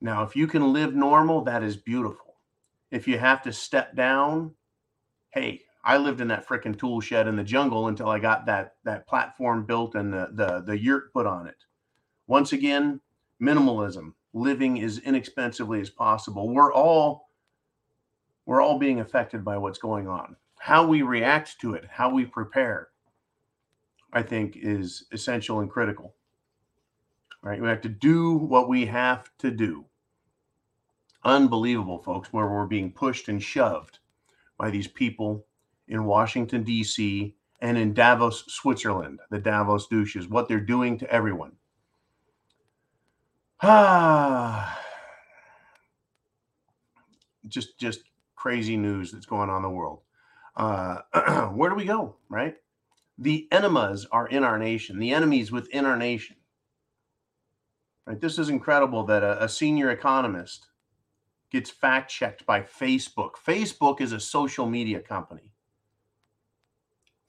Now, 0.00 0.22
if 0.22 0.34
you 0.34 0.46
can 0.46 0.72
live 0.72 0.94
normal, 0.94 1.42
that 1.44 1.62
is 1.62 1.76
beautiful. 1.76 2.36
If 2.90 3.06
you 3.06 3.18
have 3.18 3.42
to 3.42 3.52
step 3.52 3.94
down, 3.94 4.54
hey, 5.30 5.62
I 5.86 5.98
lived 5.98 6.20
in 6.20 6.26
that 6.28 6.48
freaking 6.48 6.76
tool 6.76 7.00
shed 7.00 7.28
in 7.28 7.36
the 7.36 7.44
jungle 7.44 7.86
until 7.86 8.08
I 8.08 8.18
got 8.18 8.44
that 8.46 8.74
that 8.82 9.06
platform 9.06 9.64
built 9.64 9.94
and 9.94 10.12
the 10.12 10.28
the, 10.32 10.62
the 10.66 10.76
yurt 10.78 11.12
put 11.12 11.26
on 11.26 11.46
it. 11.46 11.64
Once 12.26 12.52
again, 12.52 13.00
minimalism, 13.40 14.12
living 14.34 14.82
as 14.82 14.98
inexpensively 14.98 15.80
as 15.80 15.88
possible. 15.88 16.52
We're 16.52 16.72
all 16.72 17.30
we're 18.46 18.60
all 18.60 18.80
being 18.80 18.98
affected 18.98 19.44
by 19.44 19.58
what's 19.58 19.78
going 19.78 20.08
on. 20.08 20.34
How 20.58 20.84
we 20.84 21.02
react 21.02 21.60
to 21.60 21.74
it, 21.74 21.84
how 21.88 22.12
we 22.12 22.24
prepare, 22.24 22.88
I 24.12 24.22
think 24.22 24.56
is 24.56 25.04
essential 25.12 25.60
and 25.60 25.70
critical. 25.70 26.16
Right? 27.42 27.62
We 27.62 27.68
have 27.68 27.82
to 27.82 27.88
do 27.88 28.34
what 28.34 28.68
we 28.68 28.86
have 28.86 29.30
to 29.38 29.52
do. 29.52 29.84
Unbelievable, 31.22 32.02
folks, 32.02 32.32
where 32.32 32.48
we're 32.48 32.66
being 32.66 32.90
pushed 32.90 33.28
and 33.28 33.40
shoved 33.40 34.00
by 34.58 34.70
these 34.70 34.88
people 34.88 35.46
in 35.88 36.04
Washington, 36.04 36.62
D.C., 36.62 37.34
and 37.60 37.78
in 37.78 37.94
Davos, 37.94 38.44
Switzerland, 38.48 39.20
the 39.30 39.38
Davos 39.38 39.86
douches, 39.86 40.28
what 40.28 40.46
they're 40.46 40.60
doing 40.60 40.98
to 40.98 41.10
everyone. 41.10 41.52
Ah, 43.62 44.78
just, 47.48 47.78
just 47.78 48.00
crazy 48.34 48.76
news 48.76 49.10
that's 49.10 49.26
going 49.26 49.48
on 49.48 49.56
in 49.56 49.62
the 49.62 49.70
world. 49.70 50.00
Uh, 50.54 50.98
where 51.54 51.70
do 51.70 51.76
we 51.76 51.84
go, 51.84 52.16
right? 52.28 52.56
The 53.18 53.48
enemas 53.50 54.06
are 54.12 54.28
in 54.28 54.44
our 54.44 54.58
nation, 54.58 54.98
the 54.98 55.12
enemies 55.12 55.50
within 55.50 55.86
our 55.86 55.96
nation. 55.96 56.36
Right? 58.06 58.20
This 58.20 58.38
is 58.38 58.48
incredible 58.48 59.04
that 59.04 59.22
a, 59.22 59.44
a 59.44 59.48
senior 59.48 59.90
economist 59.90 60.68
gets 61.50 61.70
fact 61.70 62.10
checked 62.10 62.46
by 62.46 62.60
Facebook. 62.60 63.32
Facebook 63.44 64.00
is 64.00 64.12
a 64.12 64.20
social 64.20 64.66
media 64.66 65.00
company. 65.00 65.52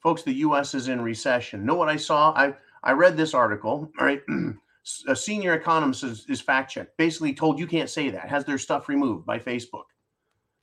Folks, 0.08 0.24
the 0.24 0.36
US 0.36 0.74
is 0.74 0.88
in 0.88 1.02
recession. 1.02 1.66
Know 1.66 1.76
what 1.76 1.90
I 1.90 1.98
saw? 1.98 2.32
I, 2.32 2.54
I 2.82 2.94
read 2.94 3.18
this 3.18 3.34
article, 3.34 3.92
right? 4.00 4.22
a 5.10 5.14
senior 5.14 5.54
economist 5.54 6.06
is, 6.06 6.26
is 6.30 6.40
fact 6.40 6.72
checked, 6.72 6.96
basically 6.96 7.34
told 7.34 7.60
you 7.60 7.68
can't 7.68 7.90
say 7.90 8.10
that, 8.12 8.30
has 8.30 8.46
their 8.46 8.58
stuff 8.58 8.88
removed 8.88 9.26
by 9.26 9.38
Facebook 9.38 9.84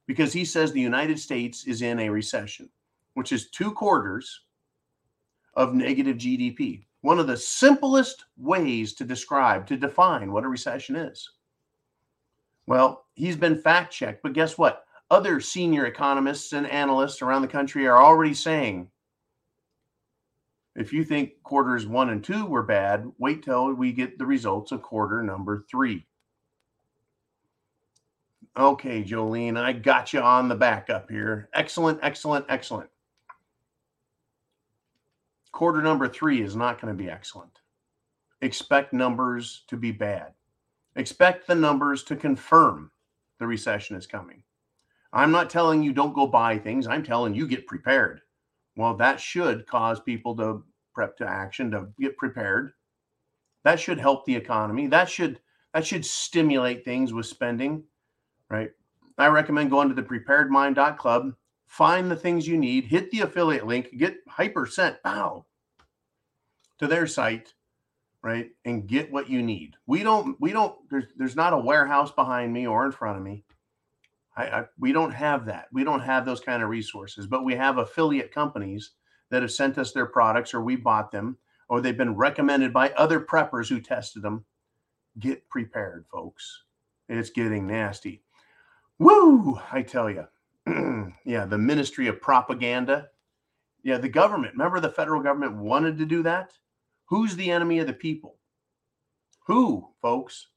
because 0.06 0.32
he 0.32 0.46
says 0.46 0.72
the 0.72 0.80
United 0.80 1.18
States 1.18 1.66
is 1.66 1.82
in 1.82 2.00
a 2.00 2.08
recession, 2.08 2.70
which 3.12 3.32
is 3.32 3.50
two 3.50 3.70
quarters 3.72 4.46
of 5.52 5.74
negative 5.74 6.16
GDP. 6.16 6.86
One 7.02 7.18
of 7.18 7.26
the 7.26 7.36
simplest 7.36 8.24
ways 8.38 8.94
to 8.94 9.04
describe, 9.04 9.66
to 9.66 9.76
define 9.76 10.32
what 10.32 10.44
a 10.44 10.48
recession 10.48 10.96
is. 10.96 11.28
Well, 12.66 13.04
he's 13.12 13.36
been 13.36 13.60
fact 13.60 13.92
checked, 13.92 14.22
but 14.22 14.32
guess 14.32 14.56
what? 14.56 14.86
Other 15.10 15.38
senior 15.38 15.84
economists 15.84 16.54
and 16.54 16.66
analysts 16.66 17.20
around 17.20 17.42
the 17.42 17.48
country 17.48 17.86
are 17.86 18.02
already 18.02 18.32
saying 18.32 18.88
if 20.76 20.92
you 20.92 21.04
think 21.04 21.42
quarters 21.42 21.86
one 21.86 22.10
and 22.10 22.22
two 22.22 22.46
were 22.46 22.62
bad, 22.62 23.10
wait 23.18 23.44
till 23.44 23.72
we 23.72 23.92
get 23.92 24.18
the 24.18 24.26
results 24.26 24.72
of 24.72 24.82
quarter 24.82 25.22
number 25.22 25.64
three. 25.70 26.06
Okay, 28.56 29.02
Jolene, 29.02 29.56
I 29.56 29.72
got 29.72 30.12
you 30.12 30.20
on 30.20 30.48
the 30.48 30.54
backup 30.54 31.10
here. 31.10 31.48
Excellent, 31.54 31.98
excellent, 32.02 32.46
excellent. 32.48 32.90
Quarter 35.50 35.82
number 35.82 36.08
three 36.08 36.42
is 36.42 36.56
not 36.56 36.80
going 36.80 36.96
to 36.96 37.02
be 37.02 37.10
excellent. 37.10 37.60
Expect 38.40 38.92
numbers 38.92 39.64
to 39.68 39.76
be 39.76 39.92
bad. 39.92 40.32
Expect 40.96 41.46
the 41.46 41.54
numbers 41.54 42.04
to 42.04 42.16
confirm 42.16 42.90
the 43.38 43.46
recession 43.46 43.96
is 43.96 44.06
coming. 44.06 44.42
I'm 45.12 45.30
not 45.30 45.50
telling 45.50 45.82
you 45.82 45.92
don't 45.92 46.14
go 46.14 46.26
buy 46.26 46.58
things. 46.58 46.86
I'm 46.86 47.04
telling 47.04 47.34
you 47.34 47.46
get 47.46 47.66
prepared. 47.66 48.20
Well, 48.76 48.96
that 48.96 49.20
should 49.20 49.66
cause 49.66 50.00
people 50.00 50.36
to 50.36 50.64
prep 50.94 51.16
to 51.18 51.26
action, 51.26 51.70
to 51.72 51.88
get 52.00 52.16
prepared. 52.16 52.72
That 53.64 53.80
should 53.80 53.98
help 53.98 54.24
the 54.24 54.36
economy. 54.36 54.86
That 54.86 55.08
should 55.08 55.40
that 55.72 55.86
should 55.86 56.04
stimulate 56.04 56.84
things 56.84 57.12
with 57.12 57.26
spending 57.26 57.84
right? 58.54 58.70
I 59.18 59.26
recommend 59.28 59.70
going 59.70 59.88
to 59.88 59.94
the 59.94 60.02
preparedmind.club, 60.02 61.34
find 61.66 62.10
the 62.10 62.16
things 62.16 62.46
you 62.46 62.56
need, 62.56 62.84
hit 62.84 63.10
the 63.10 63.20
affiliate 63.20 63.66
link, 63.66 63.90
get 63.96 64.16
hyper 64.28 64.66
sent, 64.66 65.02
pow, 65.02 65.46
to 66.78 66.86
their 66.86 67.06
site, 67.06 67.54
right? 68.22 68.50
And 68.64 68.86
get 68.86 69.12
what 69.12 69.30
you 69.30 69.42
need. 69.42 69.76
We 69.86 70.02
don't, 70.02 70.36
we 70.40 70.52
don't, 70.52 70.76
there's, 70.90 71.06
there's 71.16 71.36
not 71.36 71.52
a 71.52 71.58
warehouse 71.58 72.10
behind 72.10 72.52
me 72.52 72.66
or 72.66 72.86
in 72.86 72.92
front 72.92 73.18
of 73.18 73.22
me. 73.22 73.43
I, 74.36 74.44
I, 74.44 74.64
we 74.78 74.92
don't 74.92 75.12
have 75.12 75.46
that. 75.46 75.68
We 75.72 75.84
don't 75.84 76.00
have 76.00 76.24
those 76.24 76.40
kind 76.40 76.62
of 76.62 76.68
resources, 76.68 77.26
but 77.26 77.44
we 77.44 77.54
have 77.54 77.78
affiliate 77.78 78.32
companies 78.32 78.92
that 79.30 79.42
have 79.42 79.52
sent 79.52 79.78
us 79.78 79.92
their 79.92 80.06
products 80.06 80.54
or 80.54 80.62
we 80.62 80.76
bought 80.76 81.10
them 81.10 81.36
or 81.68 81.80
they've 81.80 81.96
been 81.96 82.16
recommended 82.16 82.72
by 82.72 82.90
other 82.90 83.20
preppers 83.20 83.68
who 83.68 83.80
tested 83.80 84.22
them. 84.22 84.44
Get 85.18 85.48
prepared, 85.48 86.06
folks. 86.10 86.64
It's 87.08 87.30
getting 87.30 87.66
nasty. 87.66 88.22
Woo! 88.98 89.60
I 89.70 89.82
tell 89.82 90.10
you. 90.10 90.26
yeah, 91.24 91.44
the 91.44 91.58
Ministry 91.58 92.08
of 92.08 92.20
Propaganda. 92.20 93.08
Yeah, 93.82 93.98
the 93.98 94.08
government. 94.08 94.54
Remember, 94.54 94.80
the 94.80 94.88
federal 94.88 95.22
government 95.22 95.56
wanted 95.56 95.98
to 95.98 96.06
do 96.06 96.22
that? 96.22 96.52
Who's 97.06 97.36
the 97.36 97.50
enemy 97.50 97.78
of 97.78 97.86
the 97.86 97.92
people? 97.92 98.36
Who, 99.46 99.88
folks? 100.00 100.48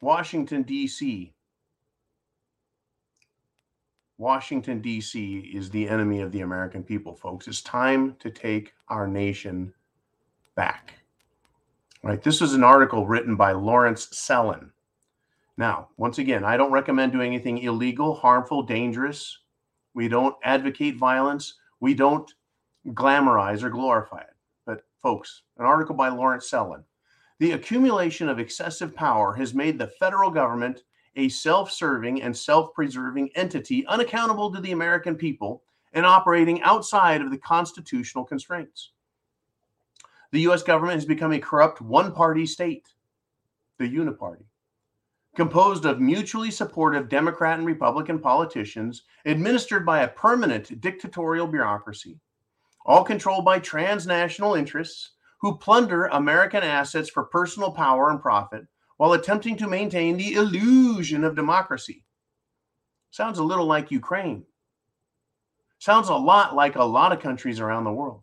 Washington, 0.00 0.62
D.C. 0.62 1.34
Washington, 4.22 4.80
D.C. 4.80 5.50
is 5.52 5.68
the 5.68 5.88
enemy 5.88 6.20
of 6.20 6.30
the 6.30 6.42
American 6.42 6.84
people, 6.84 7.16
folks. 7.16 7.48
It's 7.48 7.60
time 7.60 8.14
to 8.20 8.30
take 8.30 8.72
our 8.88 9.08
nation 9.08 9.74
back. 10.54 10.94
Right? 12.04 12.22
This 12.22 12.40
is 12.40 12.54
an 12.54 12.62
article 12.62 13.04
written 13.04 13.34
by 13.34 13.50
Lawrence 13.50 14.06
Sellin. 14.12 14.70
Now, 15.56 15.88
once 15.96 16.18
again, 16.18 16.44
I 16.44 16.56
don't 16.56 16.70
recommend 16.70 17.10
doing 17.10 17.34
anything 17.34 17.58
illegal, 17.58 18.14
harmful, 18.14 18.62
dangerous. 18.62 19.40
We 19.92 20.06
don't 20.06 20.36
advocate 20.44 20.96
violence. 20.96 21.54
We 21.80 21.92
don't 21.92 22.32
glamorize 22.90 23.64
or 23.64 23.70
glorify 23.70 24.20
it. 24.20 24.36
But, 24.64 24.84
folks, 25.02 25.42
an 25.58 25.66
article 25.66 25.96
by 25.96 26.10
Lawrence 26.10 26.48
Sellin 26.48 26.84
The 27.40 27.52
accumulation 27.52 28.28
of 28.28 28.38
excessive 28.38 28.94
power 28.94 29.34
has 29.34 29.52
made 29.52 29.80
the 29.80 29.88
federal 29.98 30.30
government 30.30 30.84
a 31.16 31.28
self 31.28 31.70
serving 31.70 32.22
and 32.22 32.36
self 32.36 32.72
preserving 32.74 33.30
entity 33.34 33.86
unaccountable 33.86 34.52
to 34.52 34.60
the 34.60 34.72
American 34.72 35.14
people 35.14 35.62
and 35.92 36.06
operating 36.06 36.62
outside 36.62 37.20
of 37.20 37.30
the 37.30 37.38
constitutional 37.38 38.24
constraints. 38.24 38.92
The 40.30 40.40
U.S. 40.42 40.62
government 40.62 40.96
has 40.96 41.04
become 41.04 41.32
a 41.32 41.38
corrupt 41.38 41.82
one 41.82 42.12
party 42.12 42.46
state, 42.46 42.88
the 43.78 43.88
uniparty 43.88 44.44
composed 45.34 45.86
of 45.86 46.00
mutually 46.00 46.50
supportive 46.50 47.08
Democrat 47.08 47.58
and 47.58 47.66
Republican 47.66 48.18
politicians, 48.18 49.04
administered 49.24 49.86
by 49.86 50.02
a 50.02 50.08
permanent 50.08 50.80
dictatorial 50.80 51.46
bureaucracy, 51.46 52.18
all 52.84 53.02
controlled 53.02 53.44
by 53.44 53.58
transnational 53.58 54.54
interests 54.54 55.12
who 55.40 55.56
plunder 55.56 56.06
American 56.06 56.62
assets 56.62 57.08
for 57.08 57.24
personal 57.24 57.72
power 57.72 58.10
and 58.10 58.20
profit 58.20 58.66
while 59.02 59.14
attempting 59.14 59.56
to 59.56 59.66
maintain 59.66 60.16
the 60.16 60.34
illusion 60.34 61.24
of 61.24 61.34
democracy. 61.34 62.04
Sounds 63.10 63.40
a 63.40 63.42
little 63.42 63.66
like 63.66 63.90
Ukraine. 63.90 64.44
Sounds 65.80 66.08
a 66.08 66.14
lot 66.14 66.54
like 66.54 66.76
a 66.76 66.84
lot 66.84 67.10
of 67.10 67.18
countries 67.18 67.58
around 67.58 67.82
the 67.82 67.90
world. 67.90 68.22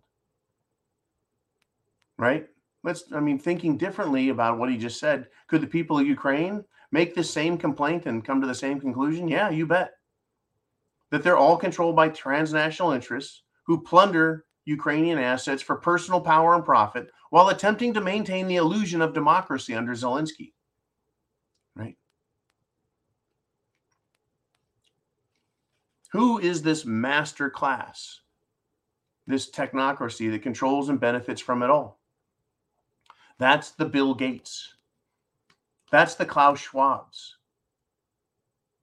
Right? 2.18 2.48
Let's, 2.82 3.04
I 3.14 3.20
mean, 3.20 3.38
thinking 3.38 3.78
differently 3.78 4.30
about 4.30 4.58
what 4.58 4.70
he 4.70 4.78
just 4.78 5.02
said, 5.02 5.28
could 5.48 5.60
the 5.60 5.68
people 5.68 6.00
of 6.00 6.08
Ukraine 6.08 6.64
make 6.94 7.14
the 7.14 7.26
same 7.26 7.58
complaint 7.58 8.06
and 8.06 8.24
come 8.24 8.40
to 8.40 8.48
the 8.48 8.56
same 8.56 8.80
conclusion? 8.80 9.28
Yeah, 9.28 9.50
you 9.50 9.68
bet. 9.68 9.92
That 11.12 11.24
they're 11.24 11.36
all 11.36 11.58
controlled 11.58 11.98
by 11.98 12.08
transnational 12.08 12.92
interests 12.92 13.44
who 13.66 13.84
plunder 13.84 14.46
Ukrainian 14.64 15.20
assets 15.20 15.62
for 15.62 15.76
personal 15.76 16.22
power 16.22 16.56
and 16.56 16.64
profit 16.64 17.10
while 17.32 17.50
attempting 17.50 17.94
to 17.96 18.00
maintain 18.00 18.48
the 18.48 18.56
illusion 18.56 19.02
of 19.02 19.14
democracy 19.14 19.76
under 19.76 19.92
Zelensky. 19.92 20.54
Right? 21.76 21.96
Who 26.12 26.40
is 26.40 26.62
this 26.62 26.86
master 26.86 27.50
class, 27.50 28.22
this 29.28 29.50
technocracy 29.50 30.32
that 30.32 30.42
controls 30.42 30.90
and 30.90 31.00
benefits 31.00 31.42
from 31.42 31.62
it 31.62 31.70
all? 31.70 32.00
That's 33.38 33.72
the 33.72 33.86
Bill 33.86 34.14
Gates. 34.14 34.74
That's 35.92 36.16
the 36.16 36.26
Klaus 36.26 36.60
Schwabs. 36.60 37.34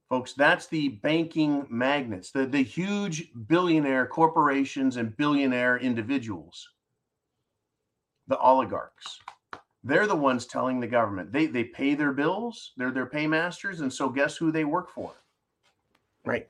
Folks, 0.09 0.33
that's 0.33 0.67
the 0.67 0.87
banking 0.89 1.67
magnates, 1.69 2.31
the, 2.31 2.45
the 2.45 2.63
huge 2.63 3.29
billionaire 3.47 4.05
corporations 4.05 4.95
and 4.95 5.15
billionaire 5.17 5.77
individuals, 5.79 6.69
the 8.27 8.37
oligarchs. 8.39 9.19
They're 9.83 10.07
the 10.07 10.15
ones 10.15 10.45
telling 10.45 10.79
the 10.79 10.87
government. 10.87 11.33
They, 11.33 11.45
they 11.47 11.65
pay 11.65 11.93
their 11.93 12.13
bills, 12.13 12.71
they're 12.77 12.91
their 12.91 13.05
paymasters. 13.05 13.81
And 13.81 13.91
so, 13.91 14.07
guess 14.09 14.37
who 14.37 14.49
they 14.49 14.63
work 14.63 14.89
for? 14.89 15.11
Right. 16.25 16.47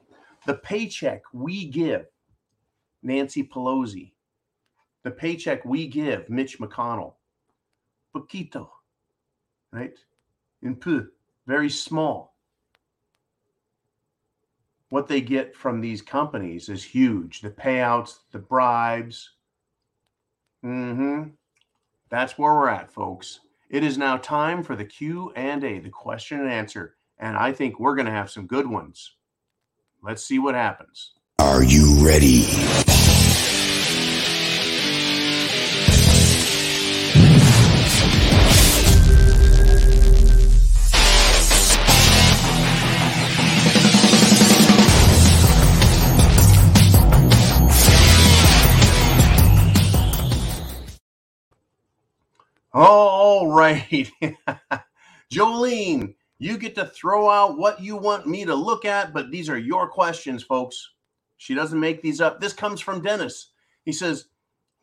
The 0.48 0.56
paycheck 0.56 1.22
we 1.34 1.66
give 1.66 2.08
Nancy 3.04 3.44
Pelosi, 3.44 4.14
the 5.04 5.12
paycheck 5.12 5.64
we 5.64 5.88
give 5.88 6.28
Mitch 6.30 6.58
McConnell, 6.58 7.14
poquito, 8.16 8.70
right? 9.72 9.94
In 10.64 10.76
peu, 10.76 11.08
very 11.46 11.70
small 11.70 12.34
what 14.90 15.08
they 15.08 15.22
get 15.22 15.56
from 15.56 15.82
these 15.82 16.02
companies 16.02 16.70
is 16.70 16.84
huge. 16.84 17.42
The 17.42 17.50
payouts, 17.50 18.20
the 18.32 18.40
bribes. 18.40 19.32
Mm-hmm. 20.64 21.30
That's 22.10 22.38
where 22.38 22.54
we're 22.54 22.70
at, 22.70 22.92
folks. 22.92 23.42
It 23.70 23.84
is 23.84 23.98
now 23.98 24.18
time 24.18 24.64
for 24.64 24.76
the 24.76 24.86
Q 24.86 25.34
and 25.36 25.64
A, 25.64 25.80
the 25.80 25.90
question 25.90 26.40
and 26.40 26.50
answer, 26.50 26.96
and 27.20 27.36
I 27.36 27.52
think 27.52 27.80
we're 27.80 27.96
going 27.96 28.06
to 28.06 28.14
have 28.14 28.32
some 28.32 28.48
good 28.48 28.66
ones. 28.66 29.17
Let's 30.08 30.24
see 30.24 30.40
what 30.40 30.56
happens. 30.56 31.12
Are 31.38 31.62
you 31.62 31.98
ready? 32.00 32.46
All 52.74 53.52
right. 53.52 54.10
Jolene, 55.34 56.16
you 56.40 56.58
get 56.58 56.76
to 56.76 56.86
throw 56.86 57.30
out 57.30 57.58
what 57.58 57.82
you 57.82 57.98
want 57.98 58.28
me 58.28 58.46
to 58.46 58.54
look 58.54 58.86
at, 58.86 59.14
but 59.14 59.32
these 59.32 59.50
are 59.50 59.58
your 59.58 59.88
questions, 59.90 60.44
folks. 60.44 60.92
She 61.38 61.56
doesn't 61.56 61.80
make 61.80 62.02
these 62.02 62.22
up. 62.22 62.40
This 62.40 62.54
comes 62.54 62.80
from 62.80 63.02
Dennis. 63.02 63.52
He 63.86 63.92
says, 63.92 64.26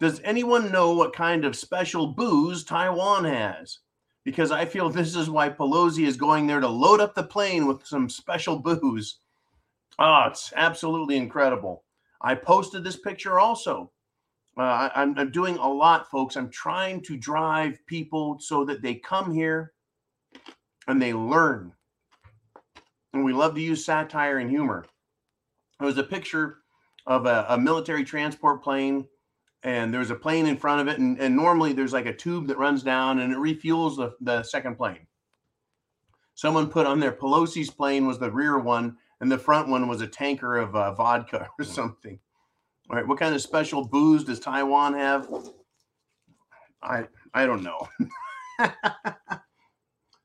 Does 0.00 0.20
anyone 0.24 0.72
know 0.72 0.94
what 0.94 1.14
kind 1.14 1.44
of 1.44 1.56
special 1.56 2.08
booze 2.08 2.64
Taiwan 2.64 3.24
has? 3.24 3.80
Because 4.24 4.50
I 4.50 4.64
feel 4.64 4.88
this 4.88 5.14
is 5.14 5.28
why 5.28 5.50
Pelosi 5.50 6.06
is 6.06 6.16
going 6.16 6.46
there 6.46 6.60
to 6.60 6.68
load 6.68 7.00
up 7.00 7.14
the 7.14 7.22
plane 7.22 7.66
with 7.66 7.86
some 7.86 8.08
special 8.08 8.58
booze. 8.58 9.18
Oh, 9.98 10.24
it's 10.28 10.52
absolutely 10.56 11.16
incredible. 11.16 11.84
I 12.20 12.34
posted 12.34 12.82
this 12.82 12.96
picture 12.96 13.38
also. 13.38 13.92
Uh, 14.56 14.88
I, 14.94 15.02
am 15.02 15.30
doing 15.30 15.56
a 15.56 15.68
lot, 15.68 16.10
folks. 16.10 16.36
I'm 16.36 16.48
trying 16.48 17.02
to 17.02 17.16
drive 17.16 17.78
people 17.86 18.38
so 18.40 18.64
that 18.64 18.82
they 18.82 18.94
come 18.94 19.32
here 19.32 19.72
and 20.86 21.00
they 21.00 21.12
learn. 21.12 21.72
And 23.12 23.24
we 23.24 23.32
love 23.32 23.54
to 23.54 23.60
use 23.60 23.84
satire 23.84 24.38
and 24.38 24.50
humor. 24.50 24.86
It 25.80 25.84
was 25.84 25.98
a 25.98 26.02
picture 26.02 26.58
of 27.06 27.26
a, 27.26 27.46
a 27.50 27.58
military 27.58 28.04
transport 28.04 28.62
plane, 28.62 29.06
and 29.62 29.92
there's 29.92 30.10
a 30.10 30.14
plane 30.14 30.46
in 30.46 30.56
front 30.56 30.80
of 30.80 30.88
it. 30.88 30.98
And, 30.98 31.18
and 31.20 31.36
normally 31.36 31.72
there's 31.72 31.92
like 31.92 32.06
a 32.06 32.14
tube 32.14 32.48
that 32.48 32.58
runs 32.58 32.82
down 32.82 33.20
and 33.20 33.32
it 33.32 33.38
refuels 33.38 33.96
the, 33.96 34.14
the 34.20 34.42
second 34.42 34.76
plane. 34.76 35.06
Someone 36.34 36.68
put 36.68 36.86
on 36.86 36.98
their 36.98 37.12
Pelosi's 37.12 37.70
plane 37.70 38.06
was 38.06 38.18
the 38.18 38.30
rear 38.30 38.58
one, 38.58 38.96
and 39.20 39.30
the 39.30 39.38
front 39.38 39.68
one 39.68 39.88
was 39.88 40.00
a 40.00 40.06
tanker 40.06 40.56
of 40.56 40.74
uh, 40.74 40.92
vodka 40.92 41.48
or 41.58 41.64
something. 41.64 42.18
All 42.90 42.96
right, 42.96 43.06
what 43.06 43.18
kind 43.18 43.34
of 43.34 43.40
special 43.40 43.86
booze 43.86 44.24
does 44.24 44.40
Taiwan 44.40 44.94
have? 44.94 45.28
I 46.82 47.06
I 47.32 47.46
don't 47.46 47.62
know. 47.62 47.88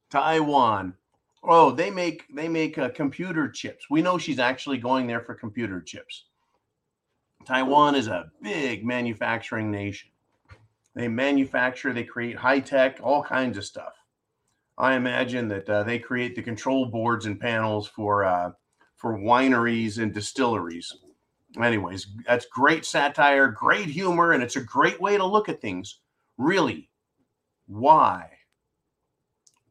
Taiwan. 0.09 0.93
Oh, 1.43 1.71
they 1.71 1.89
make 1.89 2.25
they 2.33 2.49
make 2.49 2.77
uh, 2.77 2.89
computer 2.89 3.49
chips. 3.49 3.89
We 3.89 4.01
know 4.01 4.17
she's 4.17 4.39
actually 4.39 4.77
going 4.77 5.07
there 5.07 5.21
for 5.21 5.35
computer 5.35 5.81
chips. 5.81 6.25
Taiwan 7.45 7.95
is 7.95 8.07
a 8.07 8.31
big 8.41 8.85
manufacturing 8.85 9.71
nation. 9.71 10.09
They 10.95 11.07
manufacture, 11.07 11.93
they 11.93 12.03
create 12.03 12.35
high 12.35 12.59
tech, 12.59 12.99
all 13.01 13.23
kinds 13.23 13.57
of 13.57 13.63
stuff. 13.63 13.93
I 14.77 14.95
imagine 14.95 15.47
that 15.49 15.69
uh, 15.69 15.83
they 15.83 15.99
create 15.99 16.35
the 16.35 16.41
control 16.41 16.87
boards 16.87 17.25
and 17.25 17.39
panels 17.39 17.87
for 17.87 18.25
uh, 18.25 18.51
for 18.97 19.17
wineries 19.17 19.97
and 19.97 20.13
distilleries 20.13 20.93
anyways, 21.57 22.07
that's 22.25 22.45
great 22.45 22.85
satire, 22.85 23.47
great 23.47 23.87
humor, 23.87 24.31
and 24.31 24.43
it's 24.43 24.55
a 24.55 24.63
great 24.63 25.01
way 25.01 25.17
to 25.17 25.25
look 25.25 25.49
at 25.49 25.61
things. 25.61 25.99
Really, 26.37 26.89
why? 27.67 28.29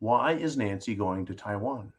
Why 0.01 0.33
is 0.33 0.57
Nancy 0.57 0.95
going 0.95 1.27
to 1.27 1.35
Taiwan? 1.35 1.93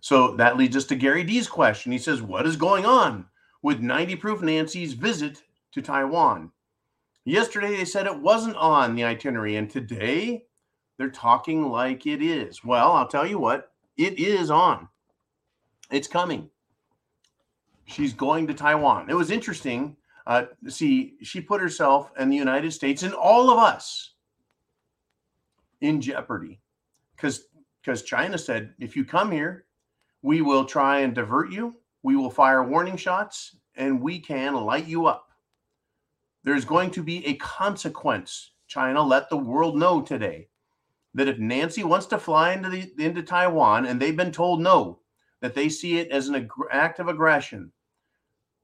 so 0.00 0.34
that 0.36 0.56
leads 0.56 0.76
us 0.76 0.84
to 0.86 0.96
Gary 0.96 1.24
D's 1.24 1.48
question. 1.48 1.92
He 1.92 1.98
says, 1.98 2.22
What 2.22 2.46
is 2.46 2.56
going 2.56 2.84
on 2.84 3.26
with 3.62 3.80
90 3.80 4.16
Proof 4.16 4.42
Nancy's 4.42 4.92
visit 4.92 5.42
to 5.72 5.82
Taiwan? 5.82 6.50
Yesterday 7.24 7.76
they 7.76 7.84
said 7.84 8.06
it 8.06 8.20
wasn't 8.20 8.56
on 8.56 8.94
the 8.94 9.04
itinerary, 9.04 9.56
and 9.56 9.70
today 9.70 10.44
they're 10.98 11.10
talking 11.10 11.70
like 11.70 12.06
it 12.06 12.22
is. 12.22 12.64
Well, 12.64 12.92
I'll 12.92 13.08
tell 13.08 13.26
you 13.26 13.38
what, 13.38 13.72
it 13.96 14.18
is 14.18 14.50
on. 14.50 14.88
It's 15.90 16.08
coming 16.08 16.50
she's 17.86 18.12
going 18.12 18.46
to 18.46 18.54
Taiwan. 18.54 19.10
It 19.10 19.14
was 19.14 19.30
interesting. 19.30 19.96
Uh, 20.26 20.46
see, 20.68 21.14
she 21.22 21.40
put 21.40 21.60
herself 21.60 22.10
and 22.16 22.32
the 22.32 22.36
United 22.36 22.72
States 22.72 23.02
and 23.02 23.14
all 23.14 23.50
of 23.50 23.58
us 23.58 24.13
in 25.84 26.00
jeopardy 26.00 26.60
because 27.14 27.44
because 27.82 28.02
China 28.02 28.38
said 28.38 28.72
if 28.78 28.96
you 28.96 29.04
come 29.04 29.30
here, 29.30 29.66
we 30.22 30.40
will 30.40 30.64
try 30.64 31.00
and 31.00 31.14
divert 31.14 31.52
you. 31.52 31.74
We 32.02 32.16
will 32.16 32.30
fire 32.30 32.64
warning 32.64 32.96
shots 32.96 33.56
and 33.76 34.00
we 34.00 34.18
can 34.18 34.54
light 34.54 34.86
you 34.86 35.06
up. 35.06 35.28
There's 36.42 36.64
going 36.64 36.90
to 36.92 37.02
be 37.02 37.24
a 37.26 37.34
consequence. 37.34 38.52
China 38.66 39.02
let 39.02 39.28
the 39.28 39.36
world 39.36 39.76
know 39.76 40.00
today 40.00 40.48
that 41.12 41.28
if 41.28 41.38
Nancy 41.38 41.84
wants 41.84 42.06
to 42.06 42.18
fly 42.18 42.54
into 42.54 42.70
the 42.70 42.90
into 42.98 43.22
Taiwan 43.22 43.84
and 43.84 44.00
they've 44.00 44.16
been 44.16 44.32
told 44.32 44.62
no, 44.62 45.00
that 45.40 45.54
they 45.54 45.68
see 45.68 45.98
it 45.98 46.10
as 46.10 46.28
an 46.28 46.34
ag- 46.36 46.48
act 46.70 46.98
of 46.98 47.08
aggression, 47.08 47.70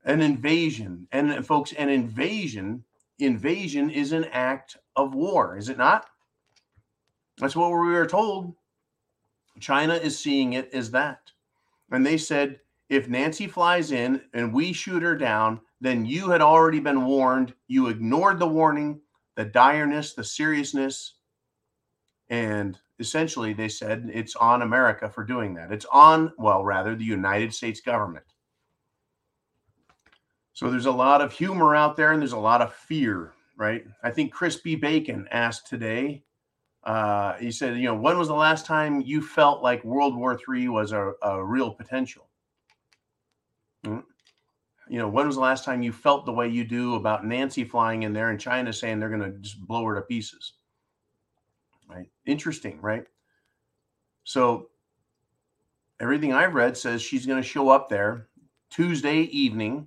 an 0.05 0.22
invasion. 0.22 1.07
And 1.12 1.47
folks, 1.47 1.72
an 1.74 1.90
invasion, 1.90 2.84
invasion 3.18 3.90
is 3.90 4.12
an 4.12 4.24
act 4.32 4.78
of 4.97 5.14
war, 5.14 5.59
is 5.59 5.68
it 5.68 5.76
not? 5.76 6.07
That's 7.41 7.57
what 7.57 7.70
we 7.70 7.76
were 7.76 8.07
told. 8.07 8.55
China 9.59 9.95
is 9.95 10.18
seeing 10.18 10.53
it 10.53 10.70
as 10.72 10.91
that. 10.93 11.32
And 11.91 12.07
they 12.07 12.16
said, 12.16 12.61
if 12.88 13.09
Nancy 13.09 13.47
flies 13.47 13.93
in 13.93 14.20
and 14.34 14.53
we 14.53 14.72
shoot 14.72 15.03
her 15.03 15.16
down, 15.16 15.61
then 15.80 16.05
you 16.05 16.30
had 16.30 16.43
already 16.43 16.80
been 16.80 17.05
warned. 17.05 17.55
You 17.66 17.88
ignored 17.88 18.38
the 18.38 18.47
warning, 18.47 19.01
the 19.36 19.47
direness, 19.47 20.14
the 20.14 20.24
seriousness. 20.24 21.14
And 22.28 22.78
essentially, 22.99 23.53
they 23.53 23.68
said 23.68 24.11
it's 24.12 24.36
on 24.36 24.62
America 24.62 25.09
for 25.09 25.24
doing 25.24 25.55
that. 25.55 25.72
It's 25.72 25.86
on, 25.86 26.32
well, 26.36 26.62
rather, 26.62 26.95
the 26.95 27.05
United 27.05 27.55
States 27.55 27.80
government. 27.80 28.24
So 30.53 30.70
there's 30.70 30.86
a 30.86 30.93
lot 30.93 31.22
of 31.22 31.32
humor 31.32 31.74
out 31.74 31.97
there 31.97 32.12
and 32.12 32.20
there's 32.20 32.32
a 32.32 32.38
lot 32.38 32.61
of 32.61 32.74
fear, 32.74 33.32
right? 33.57 33.84
I 34.03 34.11
think 34.11 34.32
Crispy 34.32 34.74
Bacon 34.74 35.26
asked 35.30 35.66
today. 35.66 36.22
Uh, 36.85 37.35
he 37.35 37.51
said, 37.51 37.76
you 37.76 37.85
know, 37.85 37.95
when 37.95 38.18
was 38.18 38.28
the 38.28 38.35
last 38.35 38.64
time 38.64 39.01
you 39.03 39.20
felt 39.20 39.62
like 39.62 39.85
World 39.85 40.16
War 40.16 40.39
III 40.49 40.68
was 40.68 40.93
a, 40.93 41.12
a 41.22 41.45
real 41.45 41.70
potential? 41.70 42.28
Mm. 43.85 44.03
You 44.89 44.99
know, 44.99 45.09
when 45.09 45.26
was 45.26 45.37
the 45.37 45.43
last 45.43 45.64
time 45.64 45.83
you 45.83 45.93
felt 45.93 46.26
the 46.26 46.33
way 46.33 46.49
you 46.49 46.64
do 46.64 46.97
about 46.97 47.24
Nancy 47.24 47.64
flying 47.64 48.03
in 48.03 48.12
there 48.12 48.31
and 48.31 48.41
China 48.41 48.72
saying 48.72 48.99
they're 48.99 49.09
going 49.09 49.33
to 49.33 49.39
just 49.39 49.61
blow 49.66 49.85
her 49.85 49.95
to 49.95 50.03
pieces? 50.03 50.55
Right? 51.89 52.09
Interesting, 52.26 52.81
right? 52.81 53.05
So 54.24 54.70
everything 56.01 56.33
I've 56.33 56.55
read 56.55 56.76
says 56.76 57.03
she's 57.03 57.26
going 57.26 57.41
to 57.41 57.49
show 57.49 57.68
up 57.68 57.89
there 57.89 58.28
Tuesday 58.70 59.22
evening, 59.22 59.87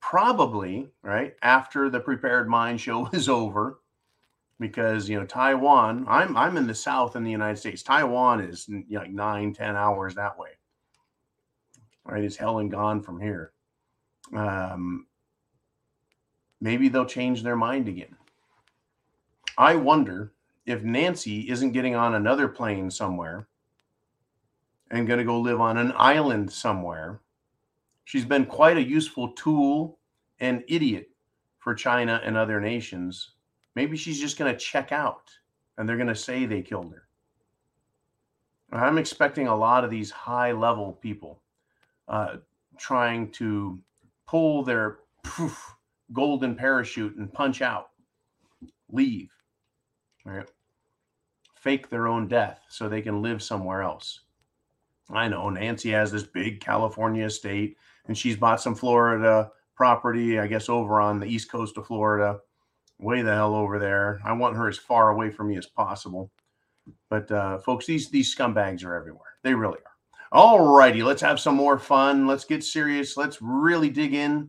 probably 0.00 0.88
right 1.02 1.34
after 1.42 1.90
the 1.90 2.00
Prepared 2.00 2.48
Mind 2.48 2.80
show 2.80 3.06
is 3.12 3.28
over, 3.28 3.80
because 4.62 5.08
you 5.08 5.20
know 5.20 5.26
Taiwan. 5.26 6.06
I'm 6.08 6.34
I'm 6.34 6.56
in 6.56 6.66
the 6.66 6.74
south 6.74 7.16
in 7.16 7.24
the 7.24 7.30
United 7.30 7.58
States. 7.58 7.82
Taiwan 7.82 8.40
is 8.40 8.66
you 8.66 8.84
know, 8.88 9.00
like 9.00 9.10
nine 9.10 9.52
ten 9.52 9.76
hours 9.76 10.14
that 10.14 10.38
way. 10.38 10.50
Right, 12.06 12.24
it's 12.24 12.36
hell 12.36 12.58
and 12.58 12.70
gone 12.70 13.02
from 13.02 13.20
here. 13.20 13.52
Um, 14.34 15.06
maybe 16.60 16.88
they'll 16.88 17.04
change 17.04 17.42
their 17.42 17.56
mind 17.56 17.88
again. 17.88 18.16
I 19.58 19.74
wonder 19.76 20.32
if 20.64 20.82
Nancy 20.82 21.50
isn't 21.50 21.72
getting 21.72 21.94
on 21.94 22.14
another 22.14 22.48
plane 22.48 22.90
somewhere 22.90 23.46
and 24.90 25.06
going 25.06 25.18
to 25.18 25.24
go 25.24 25.38
live 25.38 25.60
on 25.60 25.76
an 25.76 25.92
island 25.96 26.50
somewhere. 26.52 27.20
She's 28.04 28.24
been 28.24 28.46
quite 28.46 28.76
a 28.76 28.82
useful 28.82 29.32
tool 29.32 29.98
and 30.40 30.64
idiot 30.68 31.10
for 31.58 31.74
China 31.74 32.20
and 32.24 32.36
other 32.36 32.60
nations. 32.60 33.32
Maybe 33.74 33.96
she's 33.96 34.20
just 34.20 34.38
going 34.38 34.52
to 34.52 34.58
check 34.58 34.92
out 34.92 35.30
and 35.76 35.88
they're 35.88 35.96
going 35.96 36.08
to 36.08 36.14
say 36.14 36.44
they 36.44 36.62
killed 36.62 36.92
her. 36.92 37.04
I'm 38.72 38.98
expecting 38.98 39.48
a 39.48 39.56
lot 39.56 39.84
of 39.84 39.90
these 39.90 40.10
high 40.10 40.52
level 40.52 40.92
people 40.92 41.42
uh, 42.08 42.36
trying 42.78 43.30
to 43.32 43.78
pull 44.26 44.62
their 44.62 44.98
poof, 45.22 45.74
golden 46.12 46.54
parachute 46.54 47.16
and 47.16 47.32
punch 47.32 47.60
out, 47.60 47.90
leave, 48.90 49.30
right? 50.24 50.48
Fake 51.54 51.90
their 51.90 52.08
own 52.08 52.28
death 52.28 52.60
so 52.68 52.88
they 52.88 53.02
can 53.02 53.22
live 53.22 53.42
somewhere 53.42 53.82
else. 53.82 54.20
I 55.10 55.28
know 55.28 55.50
Nancy 55.50 55.90
has 55.90 56.10
this 56.10 56.22
big 56.22 56.60
California 56.60 57.26
estate 57.26 57.76
and 58.06 58.16
she's 58.16 58.36
bought 58.36 58.60
some 58.60 58.74
Florida 58.74 59.50
property, 59.76 60.38
I 60.38 60.46
guess, 60.46 60.68
over 60.68 61.00
on 61.00 61.20
the 61.20 61.26
east 61.26 61.50
coast 61.50 61.76
of 61.76 61.86
Florida, 61.86 62.38
way 63.02 63.22
the 63.22 63.34
hell 63.34 63.54
over 63.54 63.78
there. 63.78 64.20
I 64.24 64.32
want 64.32 64.56
her 64.56 64.68
as 64.68 64.78
far 64.78 65.10
away 65.10 65.30
from 65.30 65.48
me 65.48 65.56
as 65.56 65.66
possible. 65.66 66.30
But 67.10 67.30
uh, 67.30 67.58
folks, 67.58 67.86
these 67.86 68.10
these 68.10 68.34
scumbags 68.34 68.84
are 68.84 68.94
everywhere. 68.94 69.36
They 69.42 69.54
really 69.54 69.78
are. 69.78 69.92
All 70.32 70.74
righty, 70.74 71.02
let's 71.02 71.22
have 71.22 71.38
some 71.38 71.56
more 71.56 71.78
fun. 71.78 72.26
Let's 72.26 72.44
get 72.44 72.64
serious. 72.64 73.16
Let's 73.16 73.38
really 73.42 73.90
dig 73.90 74.14
in. 74.14 74.48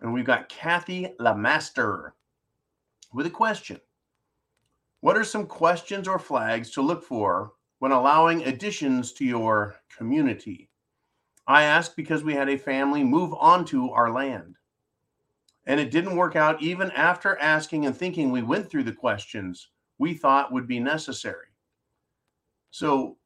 And 0.00 0.12
we've 0.12 0.24
got 0.24 0.48
Kathy 0.48 1.14
Lamaster 1.20 2.14
with 3.12 3.26
a 3.26 3.30
question. 3.30 3.80
What 5.00 5.16
are 5.16 5.24
some 5.24 5.46
questions 5.46 6.08
or 6.08 6.18
flags 6.18 6.70
to 6.72 6.80
look 6.80 7.04
for 7.04 7.52
when 7.78 7.92
allowing 7.92 8.42
additions 8.44 9.12
to 9.12 9.24
your 9.24 9.76
community. 9.96 10.70
I 11.46 11.62
ask 11.64 11.94
because 11.94 12.24
we 12.24 12.34
had 12.34 12.48
a 12.48 12.58
family 12.58 13.04
move 13.04 13.32
onto 13.34 13.90
our 13.90 14.12
land. 14.12 14.56
And 15.66 15.80
it 15.80 15.90
didn't 15.90 16.16
work 16.16 16.36
out 16.36 16.62
even 16.62 16.90
after 16.92 17.38
asking 17.38 17.86
and 17.86 17.96
thinking 17.96 18.30
we 18.30 18.42
went 18.42 18.70
through 18.70 18.84
the 18.84 18.92
questions 18.92 19.68
we 19.98 20.14
thought 20.14 20.52
would 20.52 20.68
be 20.68 20.78
necessary. 20.78 21.46
So 22.70 23.16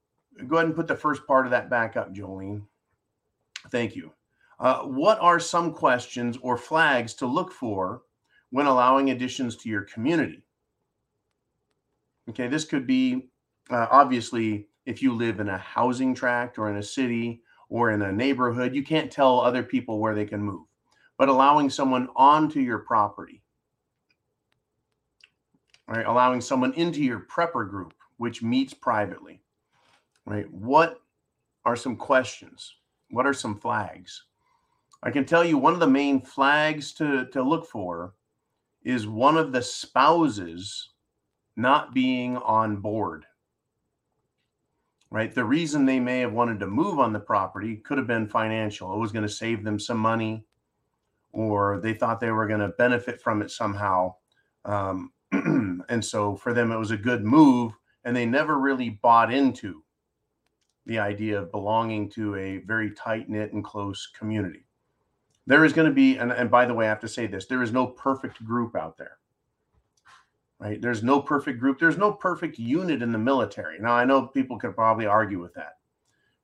go 0.46 0.56
ahead 0.56 0.66
and 0.66 0.74
put 0.74 0.86
the 0.86 0.96
first 0.96 1.26
part 1.26 1.44
of 1.44 1.50
that 1.50 1.68
back 1.68 1.96
up, 1.96 2.14
Jolene. 2.14 2.62
Thank 3.70 3.96
you. 3.96 4.12
Uh, 4.58 4.80
what 4.82 5.18
are 5.20 5.40
some 5.40 5.72
questions 5.72 6.38
or 6.42 6.56
flags 6.56 7.14
to 7.14 7.26
look 7.26 7.52
for 7.52 8.02
when 8.50 8.66
allowing 8.66 9.10
additions 9.10 9.56
to 9.56 9.68
your 9.68 9.82
community? 9.82 10.44
Okay, 12.28 12.46
this 12.46 12.64
could 12.64 12.86
be 12.86 13.30
uh, 13.70 13.86
obviously, 13.90 14.66
if 14.86 15.02
you 15.02 15.14
live 15.14 15.40
in 15.40 15.48
a 15.48 15.58
housing 15.58 16.14
tract 16.14 16.58
or 16.58 16.70
in 16.70 16.76
a 16.76 16.82
city 16.82 17.42
or 17.68 17.90
in 17.90 18.02
a 18.02 18.12
neighborhood, 18.12 18.74
you 18.74 18.84
can't 18.84 19.10
tell 19.10 19.40
other 19.40 19.62
people 19.62 19.98
where 19.98 20.14
they 20.14 20.24
can 20.24 20.42
move. 20.42 20.66
But 21.20 21.28
allowing 21.28 21.68
someone 21.68 22.08
onto 22.16 22.60
your 22.60 22.78
property, 22.78 23.42
right? 25.86 26.06
Allowing 26.06 26.40
someone 26.40 26.72
into 26.72 27.04
your 27.04 27.26
prepper 27.30 27.68
group, 27.68 27.92
which 28.16 28.42
meets 28.42 28.72
privately, 28.72 29.42
right? 30.24 30.50
What 30.50 31.02
are 31.66 31.76
some 31.76 31.96
questions? 31.96 32.74
What 33.10 33.26
are 33.26 33.34
some 33.34 33.60
flags? 33.60 34.24
I 35.02 35.10
can 35.10 35.26
tell 35.26 35.44
you 35.44 35.58
one 35.58 35.74
of 35.74 35.80
the 35.80 35.86
main 35.86 36.22
flags 36.22 36.94
to, 36.94 37.26
to 37.26 37.42
look 37.42 37.66
for 37.66 38.14
is 38.82 39.06
one 39.06 39.36
of 39.36 39.52
the 39.52 39.60
spouses 39.60 40.88
not 41.54 41.92
being 41.92 42.38
on 42.38 42.76
board 42.78 43.26
right? 45.10 45.34
The 45.34 45.44
reason 45.44 45.84
they 45.84 45.98
may 45.98 46.20
have 46.20 46.32
wanted 46.32 46.60
to 46.60 46.66
move 46.66 46.98
on 46.98 47.12
the 47.12 47.20
property 47.20 47.76
could 47.76 47.98
have 47.98 48.06
been 48.06 48.28
financial. 48.28 48.94
It 48.94 48.98
was 48.98 49.12
going 49.12 49.26
to 49.26 49.28
save 49.28 49.64
them 49.64 49.78
some 49.78 49.98
money, 49.98 50.46
or 51.32 51.80
they 51.80 51.94
thought 51.94 52.20
they 52.20 52.30
were 52.30 52.46
going 52.46 52.60
to 52.60 52.68
benefit 52.68 53.20
from 53.20 53.42
it 53.42 53.50
somehow. 53.50 54.14
Um, 54.64 55.12
and 55.32 56.04
so 56.04 56.36
for 56.36 56.52
them, 56.52 56.72
it 56.72 56.78
was 56.78 56.90
a 56.90 56.96
good 56.96 57.24
move, 57.24 57.72
and 58.04 58.16
they 58.16 58.26
never 58.26 58.58
really 58.58 58.90
bought 58.90 59.32
into 59.32 59.82
the 60.86 60.98
idea 60.98 61.40
of 61.40 61.52
belonging 61.52 62.08
to 62.10 62.34
a 62.36 62.58
very 62.58 62.90
tight 62.92 63.28
knit 63.28 63.52
and 63.52 63.64
close 63.64 64.10
community. 64.18 64.66
There 65.46 65.64
is 65.64 65.72
going 65.72 65.88
to 65.88 65.94
be, 65.94 66.16
and, 66.16 66.32
and 66.32 66.50
by 66.50 66.66
the 66.66 66.74
way, 66.74 66.86
I 66.86 66.88
have 66.88 67.00
to 67.00 67.08
say 67.08 67.26
this 67.26 67.46
there 67.46 67.62
is 67.62 67.72
no 67.72 67.86
perfect 67.86 68.44
group 68.44 68.76
out 68.76 68.96
there 68.96 69.18
right? 70.60 70.80
There's 70.80 71.02
no 71.02 71.20
perfect 71.20 71.58
group. 71.58 71.80
There's 71.80 71.96
no 71.96 72.12
perfect 72.12 72.58
unit 72.58 73.02
in 73.02 73.10
the 73.10 73.18
military. 73.18 73.78
Now, 73.80 73.94
I 73.94 74.04
know 74.04 74.26
people 74.26 74.58
could 74.58 74.74
probably 74.74 75.06
argue 75.06 75.40
with 75.40 75.54
that, 75.54 75.78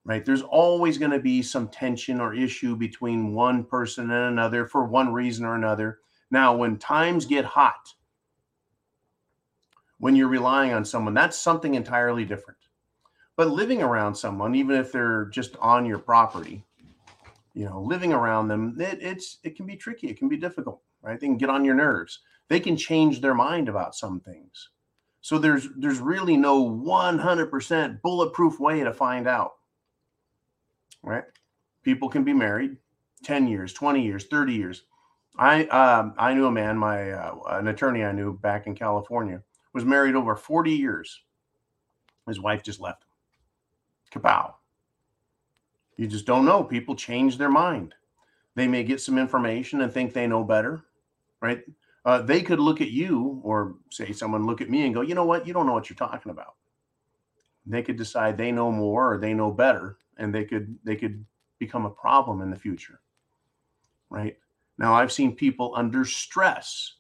right? 0.07 0.24
There's 0.24 0.42
always 0.42 0.96
going 0.96 1.11
to 1.11 1.18
be 1.18 1.42
some 1.42 1.68
tension 1.68 2.20
or 2.20 2.34
issue 2.34 2.76
between 2.76 3.34
one 3.34 3.64
person 3.64 4.11
and 4.11 4.32
another 4.32 4.66
for 4.66 4.84
one 4.86 5.12
reason 5.12 5.44
or 5.44 5.54
another. 5.54 5.98
Now, 6.30 6.57
when 6.57 6.78
times 6.78 7.26
get 7.26 7.44
hot, 7.44 7.92
when 9.98 10.16
you're 10.16 10.28
relying 10.28 10.72
on 10.72 10.84
someone, 10.84 11.12
that's 11.12 11.38
something 11.38 11.74
entirely 11.74 12.24
different. 12.24 12.59
But 13.36 13.50
living 13.50 13.82
around 13.82 14.14
someone, 14.14 14.54
even 14.54 14.76
if 14.76 14.92
they're 14.92 15.26
just 15.26 15.57
on 15.57 15.84
your 15.84 15.98
property, 15.98 16.64
you 17.52 17.66
know, 17.66 17.82
living 17.82 18.14
around 18.14 18.48
them, 18.48 18.80
it, 18.80 18.98
it's 19.02 19.38
it 19.42 19.57
can 19.57 19.66
be 19.66 19.76
tricky. 19.76 20.09
It 20.09 20.18
can 20.18 20.28
be 20.28 20.38
difficult, 20.38 20.80
right? 21.02 21.20
They 21.20 21.26
can 21.26 21.36
get 21.36 21.50
on 21.50 21.64
your 21.64 21.74
nerves 21.74 22.20
they 22.48 22.61
can 22.61 22.76
change 22.76 23.20
their 23.20 23.34
mind 23.34 23.68
about 23.68 23.94
some 23.94 24.20
things. 24.20 24.70
So 25.20 25.38
there's 25.38 25.68
there's 25.76 25.98
really 25.98 26.36
no 26.36 26.64
100% 26.64 28.02
bulletproof 28.02 28.61
way 28.61 28.84
to 28.84 28.92
find 28.92 29.26
out. 29.26 29.52
Right? 31.07 31.24
People 31.82 32.11
can 32.11 32.24
be 32.24 32.34
married 32.34 32.76
10 33.24 33.48
years, 33.48 33.72
20 33.72 34.02
years, 34.04 34.26
30 34.26 34.52
years. 34.52 34.82
I 35.38 35.66
um, 35.68 36.14
I 36.18 36.34
knew 36.34 36.46
a 36.46 36.52
man, 36.52 36.76
my 36.76 37.12
uh, 37.12 37.36
an 37.50 37.68
attorney 37.68 38.04
I 38.04 38.12
knew 38.12 38.36
back 38.38 38.66
in 38.66 38.74
California 38.74 39.42
was 39.72 39.84
married 39.84 40.14
over 40.14 40.36
40 40.36 40.72
years. 40.72 41.22
His 42.26 42.40
wife 42.40 42.62
just 42.62 42.80
left 42.80 43.04
him. 43.04 44.20
Kapow. 44.22 44.54
You 45.96 46.07
just 46.07 46.26
don't 46.26 46.44
know. 46.44 46.64
People 46.64 46.94
change 46.96 47.38
their 47.38 47.50
mind. 47.50 47.94
They 48.54 48.66
may 48.66 48.82
get 48.82 49.00
some 49.00 49.18
information 49.18 49.80
and 49.80 49.92
think 49.92 50.12
they 50.12 50.26
know 50.26 50.44
better, 50.44 50.82
right? 51.40 51.62
uh, 52.07 52.22
they 52.22 52.40
could 52.40 52.61
look 52.61 52.80
at 52.80 52.92
you 52.92 53.40
or 53.42 53.74
say 53.90 54.12
someone 54.12 54.46
look 54.46 54.61
at 54.61 54.70
me 54.70 54.86
and 54.86 54.94
go, 54.94 55.00
you 55.00 55.14
know 55.14 55.24
what, 55.24 55.44
you 55.44 55.52
don't 55.52 55.66
know 55.66 55.72
what 55.72 55.90
you're 55.90 55.96
talking 55.96 56.30
about. 56.30 56.54
They 57.66 57.82
could 57.82 57.96
decide 57.96 58.38
they 58.38 58.52
know 58.52 58.70
more 58.70 59.12
or 59.12 59.18
they 59.18 59.34
know 59.34 59.50
better, 59.50 59.98
and 60.16 60.34
they 60.34 60.44
could 60.44 60.76
they 60.84 60.96
could 60.96 61.24
become 61.58 61.86
a 61.86 61.90
problem 61.90 62.40
in 62.40 62.50
the 62.50 62.56
future. 62.56 63.00
Right 64.10 64.38
now, 64.78 64.94
I've 64.94 65.12
seen 65.12 65.34
people 65.34 65.72
under 65.76 66.04
stress, 66.04 66.94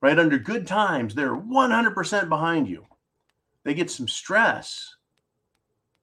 right 0.00 0.18
under 0.18 0.38
good 0.38 0.66
times, 0.66 1.14
they're 1.14 1.36
100% 1.36 2.28
behind 2.28 2.68
you. 2.68 2.86
They 3.64 3.74
get 3.74 3.90
some 3.90 4.08
stress. 4.08 4.96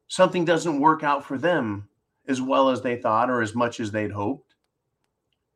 Something 0.08 0.46
doesn't 0.46 0.80
work 0.80 1.04
out 1.04 1.26
for 1.26 1.38
them 1.38 1.90
as 2.28 2.42
well 2.42 2.70
as 2.70 2.82
they 2.82 2.96
thought 2.96 3.30
or 3.30 3.42
as 3.42 3.56
much 3.56 3.80
as 3.80 3.92
they'd 3.92 4.12
hoped, 4.12 4.56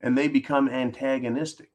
and 0.02 0.18
they 0.18 0.28
become 0.28 0.68
antagonistic 0.68 1.72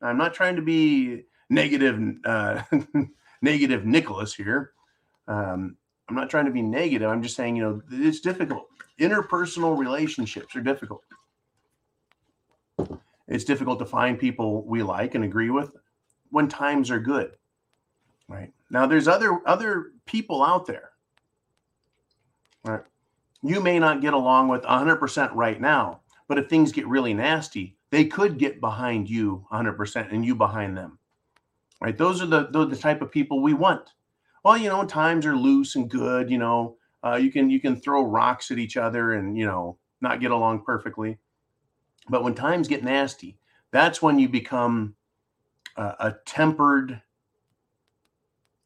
I'm 0.00 0.18
not 0.18 0.34
trying 0.34 0.56
to 0.56 0.62
be 0.62 1.24
negative, 1.50 2.00
uh, 2.24 2.62
negative 3.42 3.84
Nicholas 3.84 4.34
here. 4.34 4.72
Um, 5.26 5.76
I'm 6.08 6.16
not 6.16 6.30
trying 6.30 6.46
to 6.46 6.50
be 6.50 6.62
negative. 6.62 7.10
I'm 7.10 7.22
just 7.22 7.36
saying, 7.36 7.56
you 7.56 7.62
know, 7.62 7.82
it's 7.90 8.20
difficult. 8.20 8.68
Interpersonal 8.98 9.76
relationships 9.76 10.56
are 10.56 10.60
difficult. 10.60 11.02
It's 13.28 13.44
difficult 13.44 13.78
to 13.80 13.84
find 13.84 14.18
people 14.18 14.64
we 14.64 14.82
like 14.82 15.14
and 15.14 15.24
agree 15.24 15.50
with, 15.50 15.76
when 16.30 16.48
times 16.48 16.90
are 16.90 16.98
good. 16.98 17.32
Right. 18.26 18.52
Now 18.70 18.86
there's 18.86 19.08
other 19.08 19.40
other 19.46 19.92
people 20.06 20.42
out 20.42 20.66
there. 20.66 20.90
Right. 22.64 22.82
You 23.42 23.60
may 23.60 23.78
not 23.78 24.00
get 24.00 24.14
along 24.14 24.48
with 24.48 24.62
100% 24.62 25.30
right 25.34 25.60
now, 25.60 26.00
but 26.26 26.38
if 26.38 26.48
things 26.48 26.72
get 26.72 26.88
really 26.88 27.14
nasty, 27.14 27.76
they 27.90 28.04
could 28.04 28.38
get 28.38 28.60
behind 28.60 29.08
you 29.08 29.46
100% 29.52 30.12
and 30.12 30.24
you 30.24 30.34
behind 30.34 30.76
them. 30.76 30.98
Right? 31.80 31.96
Those 31.96 32.20
are 32.22 32.26
the 32.26 32.48
the, 32.50 32.66
the 32.66 32.76
type 32.76 33.02
of 33.02 33.12
people 33.12 33.40
we 33.42 33.54
want. 33.54 33.92
Well, 34.48 34.56
you 34.56 34.70
know, 34.70 34.82
times 34.86 35.26
are 35.26 35.36
loose 35.36 35.76
and 35.76 35.90
good, 35.90 36.30
you 36.30 36.38
know, 36.38 36.78
uh, 37.04 37.16
you 37.16 37.30
can 37.30 37.50
you 37.50 37.60
can 37.60 37.76
throw 37.76 38.02
rocks 38.02 38.50
at 38.50 38.58
each 38.58 38.78
other 38.78 39.12
and, 39.12 39.36
you 39.36 39.44
know, 39.44 39.76
not 40.00 40.22
get 40.22 40.30
along 40.30 40.64
perfectly. 40.64 41.18
But 42.08 42.24
when 42.24 42.34
times 42.34 42.66
get 42.66 42.82
nasty, 42.82 43.36
that's 43.72 44.00
when 44.00 44.18
you 44.18 44.26
become 44.26 44.94
a, 45.76 45.82
a 46.00 46.16
tempered, 46.24 47.02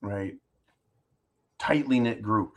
right, 0.00 0.36
tightly 1.58 1.98
knit 1.98 2.22
group. 2.22 2.52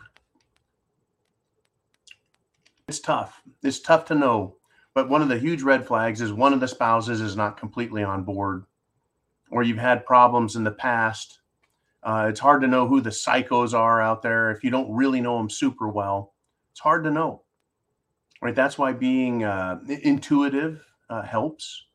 It's 2.87 2.99
tough. 2.99 3.41
It's 3.63 3.79
tough 3.79 4.05
to 4.05 4.13
know. 4.13 4.57
But 4.93 5.09
one 5.09 5.23
of 5.23 5.29
the 5.29 5.39
huge 5.39 5.63
red 5.63 5.87
flags 5.87 6.21
is 6.21 6.31
one 6.31 6.53
of 6.53 6.59
the 6.59 6.67
spouses 6.67 7.21
is 7.21 7.35
not 7.35 7.57
completely 7.57 8.03
on 8.03 8.23
board, 8.23 8.65
or 9.49 9.63
you've 9.63 9.79
had 9.79 10.05
problems 10.05 10.55
in 10.55 10.63
the 10.63 10.69
past. 10.69 11.39
Uh, 12.05 12.27
it's 12.29 12.39
hard 12.39 12.61
to 12.61 12.67
know 12.67 12.87
who 12.87 13.01
the 13.01 13.09
psychos 13.09 13.73
are 13.73 14.01
out 14.01 14.21
there 14.21 14.51
if 14.51 14.63
you 14.63 14.69
don't 14.69 14.93
really 14.95 15.19
know 15.19 15.37
them 15.37 15.49
super 15.49 15.89
well. 15.89 16.33
It's 16.71 16.79
hard 16.79 17.03
to 17.03 17.11
know 17.11 17.41
right? 18.45 18.55
That's 18.55 18.77
why 18.77 18.93
being 18.93 19.43
uh, 19.43 19.79
intuitive 19.87 20.85
uh, 21.09 21.23
helps. 21.23 21.85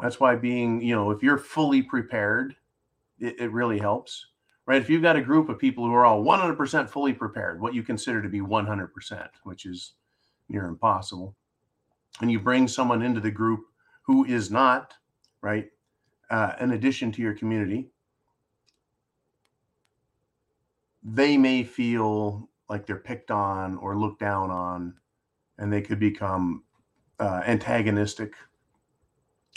That's 0.00 0.20
why 0.20 0.36
being, 0.36 0.80
you 0.80 0.94
know, 0.94 1.10
if 1.10 1.20
you're 1.20 1.36
fully 1.36 1.82
prepared, 1.82 2.54
it, 3.18 3.40
it, 3.40 3.52
really 3.52 3.80
helps, 3.80 4.26
right? 4.66 4.80
If 4.80 4.88
you've 4.88 5.02
got 5.02 5.16
a 5.16 5.20
group 5.20 5.48
of 5.48 5.58
people 5.58 5.84
who 5.84 5.92
are 5.94 6.06
all 6.06 6.22
100% 6.24 6.88
fully 6.88 7.12
prepared, 7.12 7.60
what 7.60 7.74
you 7.74 7.82
consider 7.82 8.22
to 8.22 8.28
be 8.28 8.40
100%, 8.40 9.28
which 9.42 9.66
is 9.66 9.94
near 10.48 10.66
impossible, 10.66 11.34
and 12.20 12.30
you 12.30 12.38
bring 12.38 12.68
someone 12.68 13.02
into 13.02 13.20
the 13.20 13.32
group 13.32 13.64
who 14.02 14.24
is 14.24 14.48
not, 14.48 14.94
right, 15.42 15.66
uh, 16.30 16.52
an 16.60 16.70
addition 16.70 17.10
to 17.12 17.20
your 17.20 17.34
community, 17.34 17.88
they 21.02 21.36
may 21.36 21.64
feel 21.64 22.48
like 22.68 22.86
they're 22.86 22.96
picked 22.96 23.30
on 23.30 23.76
or 23.78 23.96
looked 23.96 24.20
down 24.20 24.50
on, 24.50 24.94
and 25.58 25.72
they 25.72 25.82
could 25.82 25.98
become 25.98 26.64
uh, 27.18 27.42
antagonistic 27.46 28.34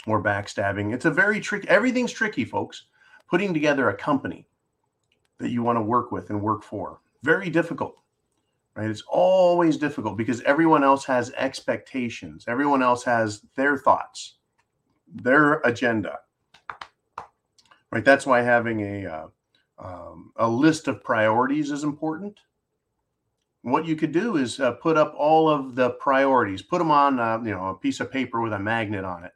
or 0.06 0.22
backstabbing. 0.22 0.92
It's 0.92 1.04
a 1.04 1.10
very 1.10 1.40
tricky. 1.40 1.68
Everything's 1.68 2.12
tricky, 2.12 2.44
folks. 2.44 2.86
Putting 3.28 3.54
together 3.54 3.88
a 3.88 3.96
company 3.96 4.46
that 5.38 5.50
you 5.50 5.62
want 5.62 5.76
to 5.76 5.82
work 5.82 6.12
with 6.12 6.30
and 6.30 6.40
work 6.40 6.62
for 6.62 7.00
very 7.24 7.48
difficult, 7.48 7.96
right? 8.76 8.88
It's 8.88 9.02
always 9.08 9.78
difficult 9.78 10.16
because 10.16 10.42
everyone 10.42 10.84
else 10.84 11.04
has 11.06 11.32
expectations. 11.32 12.44
Everyone 12.46 12.82
else 12.82 13.02
has 13.04 13.42
their 13.56 13.78
thoughts, 13.78 14.36
their 15.08 15.54
agenda, 15.60 16.18
right? 17.90 18.04
That's 18.04 18.26
why 18.26 18.42
having 18.42 18.80
a 18.82 19.06
uh, 19.06 19.26
um, 19.78 20.32
a 20.36 20.48
list 20.48 20.88
of 20.88 21.02
priorities 21.02 21.70
is 21.70 21.84
important 21.84 22.38
what 23.64 23.86
you 23.86 23.96
could 23.96 24.12
do 24.12 24.36
is 24.36 24.60
uh, 24.60 24.72
put 24.72 24.98
up 24.98 25.14
all 25.16 25.48
of 25.48 25.74
the 25.74 25.90
priorities, 25.90 26.60
put 26.60 26.78
them 26.78 26.90
on, 26.90 27.18
uh, 27.18 27.38
you 27.42 27.50
know, 27.50 27.68
a 27.68 27.74
piece 27.74 27.98
of 27.98 28.12
paper 28.12 28.42
with 28.42 28.52
a 28.52 28.58
magnet 28.58 29.04
on 29.04 29.24
it, 29.24 29.32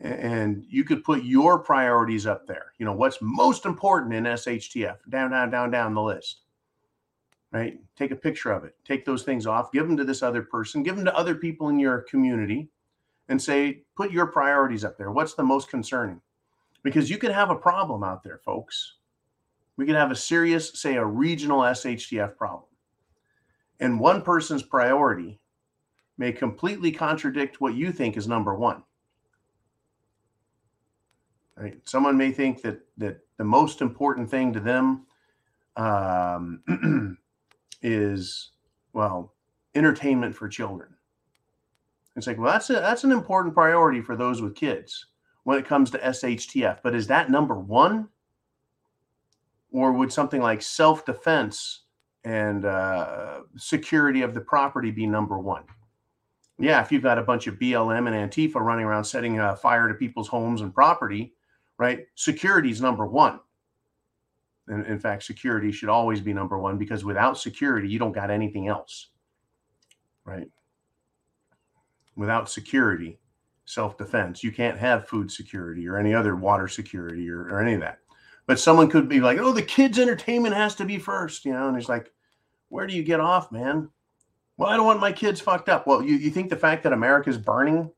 and 0.00 0.64
you 0.68 0.84
could 0.84 1.02
put 1.02 1.24
your 1.24 1.58
priorities 1.58 2.26
up 2.26 2.46
there. 2.46 2.72
You 2.78 2.86
know, 2.86 2.92
what's 2.92 3.18
most 3.20 3.66
important 3.66 4.14
in 4.14 4.22
SHTF, 4.22 4.98
down, 5.10 5.32
down, 5.32 5.50
down, 5.50 5.70
down 5.72 5.94
the 5.94 6.02
list. 6.02 6.42
Right? 7.50 7.80
Take 7.96 8.12
a 8.12 8.16
picture 8.16 8.52
of 8.52 8.64
it. 8.64 8.76
Take 8.84 9.04
those 9.04 9.24
things 9.24 9.46
off. 9.46 9.72
Give 9.72 9.86
them 9.86 9.96
to 9.96 10.04
this 10.04 10.22
other 10.22 10.42
person. 10.42 10.82
Give 10.82 10.94
them 10.94 11.06
to 11.06 11.16
other 11.16 11.34
people 11.34 11.70
in 11.70 11.80
your 11.80 12.02
community, 12.02 12.68
and 13.28 13.42
say, 13.42 13.82
put 13.96 14.12
your 14.12 14.26
priorities 14.26 14.84
up 14.84 14.96
there. 14.96 15.10
What's 15.10 15.34
the 15.34 15.42
most 15.42 15.68
concerning? 15.68 16.20
Because 16.84 17.10
you 17.10 17.18
could 17.18 17.32
have 17.32 17.50
a 17.50 17.56
problem 17.56 18.04
out 18.04 18.22
there, 18.22 18.38
folks. 18.44 18.97
We 19.78 19.86
could 19.86 19.94
have 19.94 20.10
a 20.10 20.16
serious, 20.16 20.78
say, 20.78 20.96
a 20.96 21.04
regional 21.04 21.60
SHTF 21.60 22.36
problem 22.36 22.68
and 23.80 24.00
one 24.00 24.22
person's 24.22 24.62
priority 24.62 25.38
may 26.16 26.32
completely 26.32 26.90
contradict 26.90 27.60
what 27.60 27.74
you 27.74 27.92
think 27.92 28.16
is 28.16 28.26
number 28.26 28.54
one. 28.54 28.82
Right? 31.56 31.78
Someone 31.84 32.16
may 32.16 32.30
think 32.30 32.62
that 32.62 32.80
that 32.98 33.20
the 33.36 33.44
most 33.44 33.80
important 33.80 34.30
thing 34.30 34.52
to 34.52 34.60
them 34.60 35.06
um, 35.76 37.16
is 37.82 38.50
well 38.92 39.32
entertainment 39.74 40.34
for 40.34 40.48
children. 40.48 40.94
It's 42.16 42.26
like, 42.26 42.38
well, 42.38 42.50
that's 42.52 42.70
a, 42.70 42.74
that's 42.74 43.04
an 43.04 43.12
important 43.12 43.54
priority 43.54 44.00
for 44.00 44.16
those 44.16 44.42
with 44.42 44.56
kids 44.56 45.06
when 45.44 45.58
it 45.58 45.66
comes 45.66 45.90
to 45.92 45.98
SHTF. 45.98 46.78
But 46.82 46.96
is 46.96 47.06
that 47.08 47.30
number 47.30 47.54
one? 47.54 48.08
Or 49.78 49.92
would 49.92 50.12
something 50.12 50.42
like 50.42 50.60
self 50.60 51.04
defense 51.04 51.82
and 52.24 52.64
uh, 52.64 53.42
security 53.56 54.22
of 54.22 54.34
the 54.34 54.40
property 54.40 54.90
be 54.90 55.06
number 55.06 55.38
one. 55.38 55.62
Yeah, 56.58 56.82
if 56.82 56.90
you've 56.90 57.04
got 57.04 57.16
a 57.16 57.22
bunch 57.22 57.46
of 57.46 57.60
BLM 57.60 58.12
and 58.12 58.32
Antifa 58.32 58.56
running 58.56 58.84
around 58.86 59.04
setting 59.04 59.38
uh, 59.38 59.54
fire 59.54 59.86
to 59.86 59.94
people's 59.94 60.26
homes 60.26 60.62
and 60.62 60.74
property, 60.74 61.32
right? 61.78 62.06
Security 62.16 62.70
is 62.70 62.80
number 62.80 63.06
one. 63.06 63.38
And 64.66 64.84
in 64.86 64.98
fact, 64.98 65.22
security 65.22 65.70
should 65.70 65.88
always 65.88 66.20
be 66.20 66.32
number 66.32 66.58
one 66.58 66.76
because 66.76 67.04
without 67.04 67.38
security, 67.38 67.88
you 67.88 68.00
don't 68.00 68.10
got 68.10 68.32
anything 68.32 68.66
else, 68.66 69.10
right? 70.24 70.48
Without 72.16 72.50
security, 72.50 73.20
self 73.64 73.96
defense, 73.96 74.42
you 74.42 74.50
can't 74.50 74.76
have 74.76 75.06
food 75.06 75.30
security 75.30 75.86
or 75.86 75.98
any 75.98 76.12
other 76.12 76.34
water 76.34 76.66
security 76.66 77.30
or, 77.30 77.42
or 77.42 77.62
any 77.62 77.74
of 77.74 77.80
that. 77.80 78.00
But 78.48 78.58
someone 78.58 78.88
could 78.88 79.10
be 79.10 79.20
like, 79.20 79.36
oh, 79.38 79.52
the 79.52 79.60
kids' 79.60 79.98
entertainment 79.98 80.54
has 80.54 80.74
to 80.76 80.86
be 80.86 80.96
first, 80.96 81.44
you 81.44 81.52
know, 81.52 81.68
and 81.68 81.76
it's 81.76 81.88
like, 81.88 82.10
where 82.70 82.86
do 82.86 82.96
you 82.96 83.02
get 83.02 83.20
off, 83.20 83.52
man? 83.52 83.90
Well, 84.56 84.70
I 84.70 84.76
don't 84.76 84.86
want 84.86 85.00
my 85.00 85.12
kids 85.12 85.38
fucked 85.38 85.68
up. 85.68 85.86
Well, 85.86 86.02
you, 86.02 86.16
you 86.16 86.30
think 86.30 86.48
the 86.48 86.56
fact 86.56 86.82
that 86.84 86.94
America's 86.94 87.36
burning, 87.36 87.90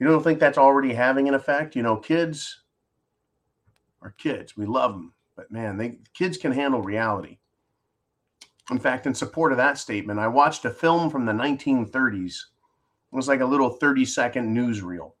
you 0.00 0.06
don't 0.06 0.24
think 0.24 0.40
that's 0.40 0.56
already 0.56 0.94
having 0.94 1.28
an 1.28 1.34
effect? 1.34 1.76
You 1.76 1.82
know, 1.82 1.98
kids 1.98 2.62
are 4.00 4.14
kids. 4.16 4.56
We 4.56 4.64
love 4.64 4.92
them, 4.92 5.12
but 5.36 5.52
man, 5.52 5.76
they 5.76 5.98
kids 6.14 6.38
can 6.38 6.52
handle 6.52 6.80
reality. 6.80 7.36
In 8.70 8.78
fact, 8.78 9.04
in 9.06 9.14
support 9.14 9.52
of 9.52 9.58
that 9.58 9.76
statement, 9.76 10.18
I 10.18 10.28
watched 10.28 10.64
a 10.64 10.70
film 10.70 11.10
from 11.10 11.26
the 11.26 11.32
1930s. 11.32 12.24
It 12.32 13.16
was 13.16 13.28
like 13.28 13.40
a 13.40 13.46
little 13.46 13.68
30 13.68 14.06
second 14.06 14.56
newsreel 14.56 15.12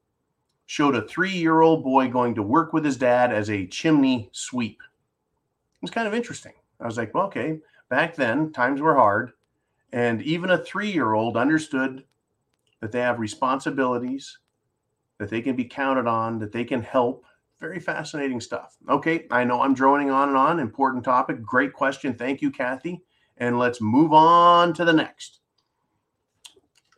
showed 0.68 0.94
a 0.94 1.08
three 1.08 1.32
year 1.32 1.62
old 1.62 1.82
boy 1.82 2.08
going 2.08 2.34
to 2.34 2.42
work 2.42 2.74
with 2.74 2.84
his 2.84 2.98
dad 2.98 3.32
as 3.32 3.48
a 3.48 3.66
chimney 3.68 4.28
sweep. 4.32 4.78
It 4.82 5.82
was 5.82 5.90
kind 5.90 6.06
of 6.06 6.12
interesting. 6.12 6.52
I 6.78 6.84
was 6.84 6.98
like, 6.98 7.14
well, 7.14 7.24
okay, 7.24 7.58
back 7.88 8.14
then 8.14 8.52
times 8.52 8.82
were 8.82 8.94
hard. 8.94 9.32
And 9.94 10.20
even 10.22 10.50
a 10.50 10.62
three 10.62 10.90
year 10.90 11.14
old 11.14 11.38
understood 11.38 12.04
that 12.80 12.92
they 12.92 13.00
have 13.00 13.18
responsibilities, 13.18 14.38
that 15.16 15.30
they 15.30 15.40
can 15.40 15.56
be 15.56 15.64
counted 15.64 16.06
on, 16.06 16.38
that 16.38 16.52
they 16.52 16.64
can 16.64 16.82
help. 16.82 17.24
Very 17.58 17.80
fascinating 17.80 18.40
stuff. 18.40 18.76
Okay, 18.90 19.26
I 19.30 19.44
know 19.44 19.62
I'm 19.62 19.74
droning 19.74 20.10
on 20.10 20.28
and 20.28 20.36
on. 20.36 20.60
Important 20.60 21.02
topic. 21.02 21.42
Great 21.42 21.72
question. 21.72 22.12
Thank 22.12 22.42
you, 22.42 22.50
Kathy. 22.50 23.00
And 23.38 23.58
let's 23.58 23.80
move 23.80 24.12
on 24.12 24.74
to 24.74 24.84
the 24.84 24.92
next. 24.92 25.40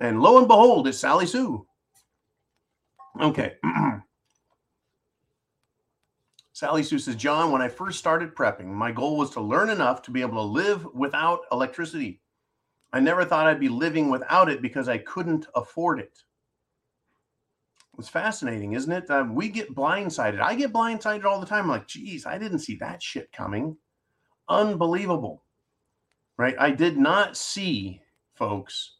And 0.00 0.20
lo 0.20 0.38
and 0.38 0.48
behold, 0.48 0.88
it's 0.88 0.98
Sally 0.98 1.26
Sue. 1.26 1.66
Okay. 3.20 3.54
Sally 6.52 6.82
Sue 6.82 6.98
says, 6.98 7.16
John, 7.16 7.52
when 7.52 7.62
I 7.62 7.68
first 7.68 7.98
started 7.98 8.34
prepping, 8.34 8.66
my 8.66 8.92
goal 8.92 9.16
was 9.16 9.30
to 9.30 9.40
learn 9.40 9.70
enough 9.70 10.02
to 10.02 10.10
be 10.10 10.20
able 10.20 10.36
to 10.36 10.42
live 10.42 10.86
without 10.94 11.40
electricity. 11.52 12.20
I 12.92 13.00
never 13.00 13.24
thought 13.24 13.46
I'd 13.46 13.60
be 13.60 13.68
living 13.68 14.10
without 14.10 14.50
it 14.50 14.60
because 14.60 14.88
I 14.88 14.98
couldn't 14.98 15.46
afford 15.54 16.00
it. 16.00 16.18
It's 17.98 18.08
fascinating, 18.08 18.72
isn't 18.72 18.92
it? 18.92 19.10
Um, 19.10 19.34
we 19.34 19.48
get 19.48 19.74
blindsided. 19.74 20.40
I 20.40 20.54
get 20.54 20.72
blindsided 20.72 21.24
all 21.24 21.40
the 21.40 21.46
time. 21.46 21.64
I'm 21.64 21.70
like, 21.70 21.86
geez, 21.86 22.26
I 22.26 22.38
didn't 22.38 22.60
see 22.60 22.76
that 22.76 23.02
shit 23.02 23.30
coming. 23.32 23.76
Unbelievable. 24.48 25.42
Right? 26.36 26.56
I 26.58 26.70
did 26.70 26.96
not 26.96 27.36
see, 27.36 28.00
folks, 28.34 28.96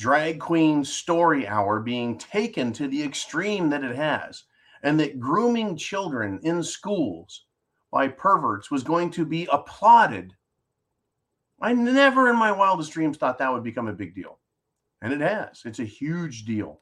drag 0.00 0.40
queen 0.40 0.82
story 0.82 1.46
hour 1.46 1.78
being 1.78 2.16
taken 2.16 2.72
to 2.72 2.88
the 2.88 3.02
extreme 3.02 3.68
that 3.68 3.84
it 3.84 3.94
has, 3.94 4.44
and 4.82 4.98
that 4.98 5.20
grooming 5.20 5.76
children 5.76 6.40
in 6.42 6.62
schools 6.62 7.44
by 7.92 8.08
perverts 8.08 8.70
was 8.70 8.82
going 8.82 9.10
to 9.10 9.26
be 9.26 9.46
applauded. 9.52 10.34
I 11.60 11.74
never 11.74 12.30
in 12.30 12.36
my 12.36 12.50
wildest 12.50 12.92
dreams 12.92 13.18
thought 13.18 13.36
that 13.38 13.52
would 13.52 13.62
become 13.62 13.88
a 13.88 13.92
big 13.92 14.14
deal. 14.14 14.38
And 15.02 15.12
it 15.12 15.20
has. 15.20 15.60
It's 15.66 15.80
a 15.80 15.84
huge 15.84 16.46
deal. 16.46 16.80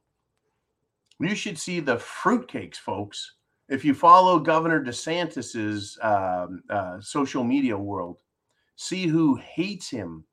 You 1.19 1.35
should 1.35 1.59
see 1.59 1.81
the 1.81 1.97
fruitcakes, 1.97 2.77
folks, 2.77 3.35
if 3.69 3.85
you 3.85 3.95
follow 3.95 4.39
Governor 4.39 4.85
DeSantis's 4.85 5.99
um, 6.03 6.63
uh, 6.71 7.01
social 7.01 7.43
media 7.43 7.77
world, 7.77 8.21
see 8.77 9.09
who 9.09 9.35
hates 9.35 9.91
him. 9.91 10.25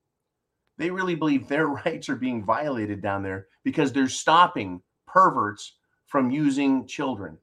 They 0.78 0.90
really 0.90 1.16
believe 1.16 1.48
their 1.48 1.68
rights 1.86 2.10
are 2.10 2.16
being 2.16 2.44
violated 2.44 3.02
down 3.02 3.24
there 3.24 3.48
because 3.64 3.92
they're 3.92 4.10
stopping 4.10 4.82
perverts 5.08 5.78
from 6.08 6.32
using 6.32 6.88
children. 6.88 7.38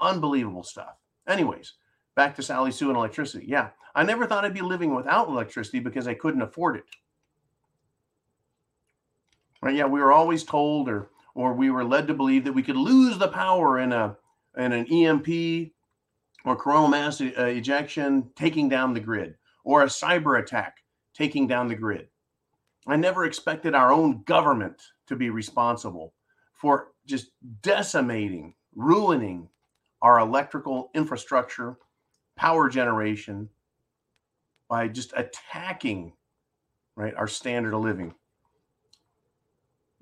Unbelievable 0.00 0.64
stuff. 0.64 0.96
Anyways, 1.28 1.74
back 2.16 2.34
to 2.36 2.42
Sally 2.42 2.72
Sue 2.72 2.88
and 2.88 2.96
electricity. 2.96 3.46
Yeah, 3.46 3.70
I 3.94 4.02
never 4.02 4.26
thought 4.26 4.44
I'd 4.44 4.54
be 4.54 4.60
living 4.60 4.94
without 4.94 5.28
electricity 5.28 5.80
because 5.80 6.08
I 6.08 6.14
couldn't 6.14 6.42
afford 6.42 6.76
it. 6.76 6.84
Right? 9.60 9.76
Yeah, 9.76 9.86
we 9.86 10.00
were 10.00 10.12
always 10.12 10.42
told 10.44 10.88
or 10.88 11.08
or 11.34 11.54
we 11.54 11.70
were 11.70 11.84
led 11.84 12.06
to 12.08 12.14
believe 12.14 12.44
that 12.44 12.52
we 12.52 12.62
could 12.62 12.76
lose 12.76 13.18
the 13.18 13.28
power 13.28 13.78
in 13.78 13.92
a 13.92 14.16
in 14.58 14.72
an 14.72 14.86
EMP 14.86 15.72
or 16.44 16.56
coronal 16.56 16.88
mass 16.88 17.20
uh, 17.20 17.24
ejection 17.44 18.30
taking 18.36 18.68
down 18.68 18.92
the 18.92 19.00
grid 19.00 19.36
or 19.64 19.82
a 19.82 19.86
cyber 19.86 20.40
attack 20.42 20.78
taking 21.14 21.46
down 21.46 21.68
the 21.68 21.74
grid. 21.74 22.08
I 22.86 22.96
never 22.96 23.24
expected 23.24 23.74
our 23.74 23.92
own 23.92 24.22
government 24.24 24.82
to 25.06 25.16
be 25.16 25.30
responsible 25.30 26.14
for 26.54 26.88
just 27.06 27.30
decimating, 27.62 28.54
ruining 28.74 29.48
our 30.00 30.18
electrical 30.18 30.90
infrastructure, 30.94 31.76
power 32.36 32.68
generation 32.68 33.48
by 34.68 34.88
just 34.88 35.12
attacking 35.16 36.12
right 36.96 37.14
our 37.14 37.28
standard 37.28 37.74
of 37.74 37.82
living. 37.82 38.14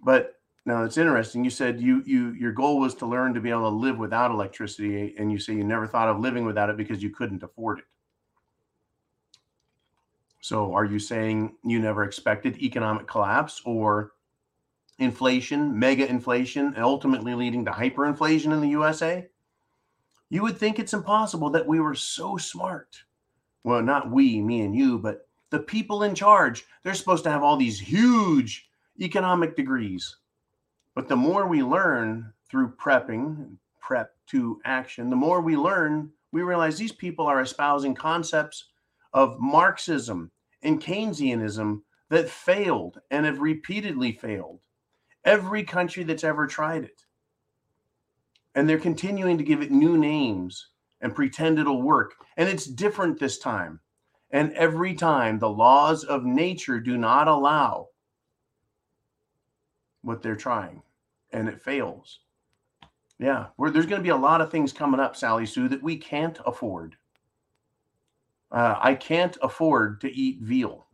But 0.02 0.40
now 0.64 0.84
it's 0.84 0.96
interesting. 0.98 1.44
You 1.44 1.50
said 1.50 1.80
you 1.80 2.02
you 2.06 2.32
your 2.32 2.52
goal 2.52 2.78
was 2.80 2.94
to 2.96 3.06
learn 3.06 3.34
to 3.34 3.40
be 3.40 3.50
able 3.50 3.70
to 3.70 3.76
live 3.76 3.98
without 3.98 4.30
electricity, 4.30 5.14
and 5.18 5.30
you 5.30 5.38
say 5.38 5.54
you 5.54 5.64
never 5.64 5.86
thought 5.86 6.08
of 6.08 6.20
living 6.20 6.44
without 6.44 6.70
it 6.70 6.76
because 6.76 7.02
you 7.02 7.10
couldn't 7.10 7.42
afford 7.42 7.80
it. 7.80 7.84
So 10.40 10.72
are 10.72 10.84
you 10.84 10.98
saying 10.98 11.56
you 11.64 11.78
never 11.78 12.02
expected 12.02 12.58
economic 12.58 13.06
collapse 13.06 13.60
or 13.64 14.12
inflation, 14.98 15.78
mega 15.78 16.08
inflation, 16.08 16.66
and 16.74 16.84
ultimately 16.84 17.34
leading 17.34 17.64
to 17.66 17.70
hyperinflation 17.70 18.52
in 18.52 18.60
the 18.60 18.68
USA? 18.68 19.28
You 20.30 20.42
would 20.42 20.56
think 20.56 20.78
it's 20.78 20.94
impossible 20.94 21.50
that 21.50 21.66
we 21.66 21.80
were 21.80 21.94
so 21.94 22.36
smart. 22.36 23.02
Well, 23.64 23.82
not 23.82 24.10
we, 24.10 24.40
me 24.40 24.62
and 24.62 24.74
you, 24.74 24.98
but 24.98 25.26
the 25.50 25.58
people 25.58 26.04
in 26.04 26.14
charge. 26.14 26.64
They're 26.82 26.94
supposed 26.94 27.24
to 27.24 27.30
have 27.30 27.42
all 27.42 27.56
these 27.56 27.78
huge 27.78 28.68
economic 29.00 29.56
degrees. 29.56 30.16
But 30.94 31.08
the 31.08 31.16
more 31.16 31.46
we 31.46 31.62
learn 31.62 32.32
through 32.48 32.76
prepping, 32.76 33.56
prep 33.80 34.14
to 34.28 34.60
action, 34.64 35.10
the 35.10 35.16
more 35.16 35.40
we 35.40 35.56
learn, 35.56 36.10
we 36.32 36.42
realize 36.42 36.78
these 36.78 36.92
people 36.92 37.26
are 37.26 37.40
espousing 37.40 37.94
concepts 37.94 38.69
of 39.12 39.38
Marxism 39.40 40.30
and 40.62 40.82
Keynesianism 40.82 41.80
that 42.10 42.28
failed 42.28 43.00
and 43.10 43.24
have 43.26 43.40
repeatedly 43.40 44.12
failed. 44.12 44.60
Every 45.24 45.64
country 45.64 46.02
that's 46.02 46.24
ever 46.24 46.46
tried 46.46 46.84
it. 46.84 47.02
And 48.54 48.68
they're 48.68 48.78
continuing 48.78 49.38
to 49.38 49.44
give 49.44 49.62
it 49.62 49.70
new 49.70 49.96
names 49.96 50.68
and 51.00 51.14
pretend 51.14 51.58
it'll 51.58 51.82
work. 51.82 52.14
And 52.36 52.48
it's 52.48 52.66
different 52.66 53.18
this 53.18 53.38
time. 53.38 53.80
And 54.32 54.52
every 54.52 54.94
time 54.94 55.38
the 55.38 55.50
laws 55.50 56.04
of 56.04 56.24
nature 56.24 56.80
do 56.80 56.96
not 56.96 57.28
allow 57.28 57.88
what 60.02 60.22
they're 60.22 60.36
trying 60.36 60.82
and 61.32 61.48
it 61.48 61.62
fails. 61.62 62.20
Yeah, 63.18 63.48
there's 63.58 63.86
going 63.86 64.00
to 64.00 64.02
be 64.02 64.08
a 64.08 64.16
lot 64.16 64.40
of 64.40 64.50
things 64.50 64.72
coming 64.72 65.00
up, 65.00 65.14
Sally 65.14 65.46
Sue, 65.46 65.68
that 65.68 65.82
we 65.82 65.96
can't 65.96 66.38
afford. 66.46 66.96
Uh, 68.52 68.76
I 68.80 68.94
can't 68.94 69.36
afford 69.42 70.00
to 70.00 70.12
eat 70.12 70.40
veal. 70.40 70.86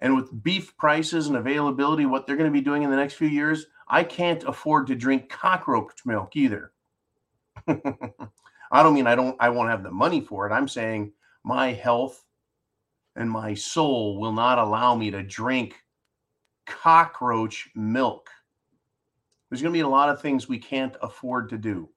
And 0.00 0.16
with 0.16 0.42
beef 0.42 0.76
prices 0.76 1.28
and 1.28 1.36
availability, 1.36 2.06
what 2.06 2.26
they're 2.26 2.36
going 2.36 2.50
to 2.50 2.58
be 2.58 2.64
doing 2.64 2.82
in 2.82 2.90
the 2.90 2.96
next 2.96 3.14
few 3.14 3.28
years, 3.28 3.66
I 3.88 4.02
can't 4.02 4.42
afford 4.44 4.88
to 4.88 4.94
drink 4.94 5.28
cockroach 5.28 6.04
milk 6.04 6.34
either. 6.34 6.72
I 7.68 8.82
don't 8.82 8.94
mean 8.94 9.06
I 9.06 9.14
don't 9.14 9.36
I 9.38 9.50
won't 9.50 9.70
have 9.70 9.82
the 9.82 9.90
money 9.90 10.20
for 10.20 10.46
it. 10.46 10.52
I'm 10.52 10.66
saying 10.66 11.12
my 11.44 11.72
health 11.72 12.24
and 13.16 13.30
my 13.30 13.54
soul 13.54 14.18
will 14.18 14.32
not 14.32 14.58
allow 14.58 14.94
me 14.94 15.10
to 15.10 15.22
drink 15.22 15.76
cockroach 16.66 17.68
milk. 17.74 18.28
There's 19.48 19.60
going 19.60 19.72
to 19.72 19.76
be 19.76 19.80
a 19.80 19.88
lot 19.88 20.08
of 20.08 20.20
things 20.20 20.48
we 20.48 20.58
can't 20.58 20.96
afford 21.02 21.50
to 21.50 21.58
do 21.58 21.88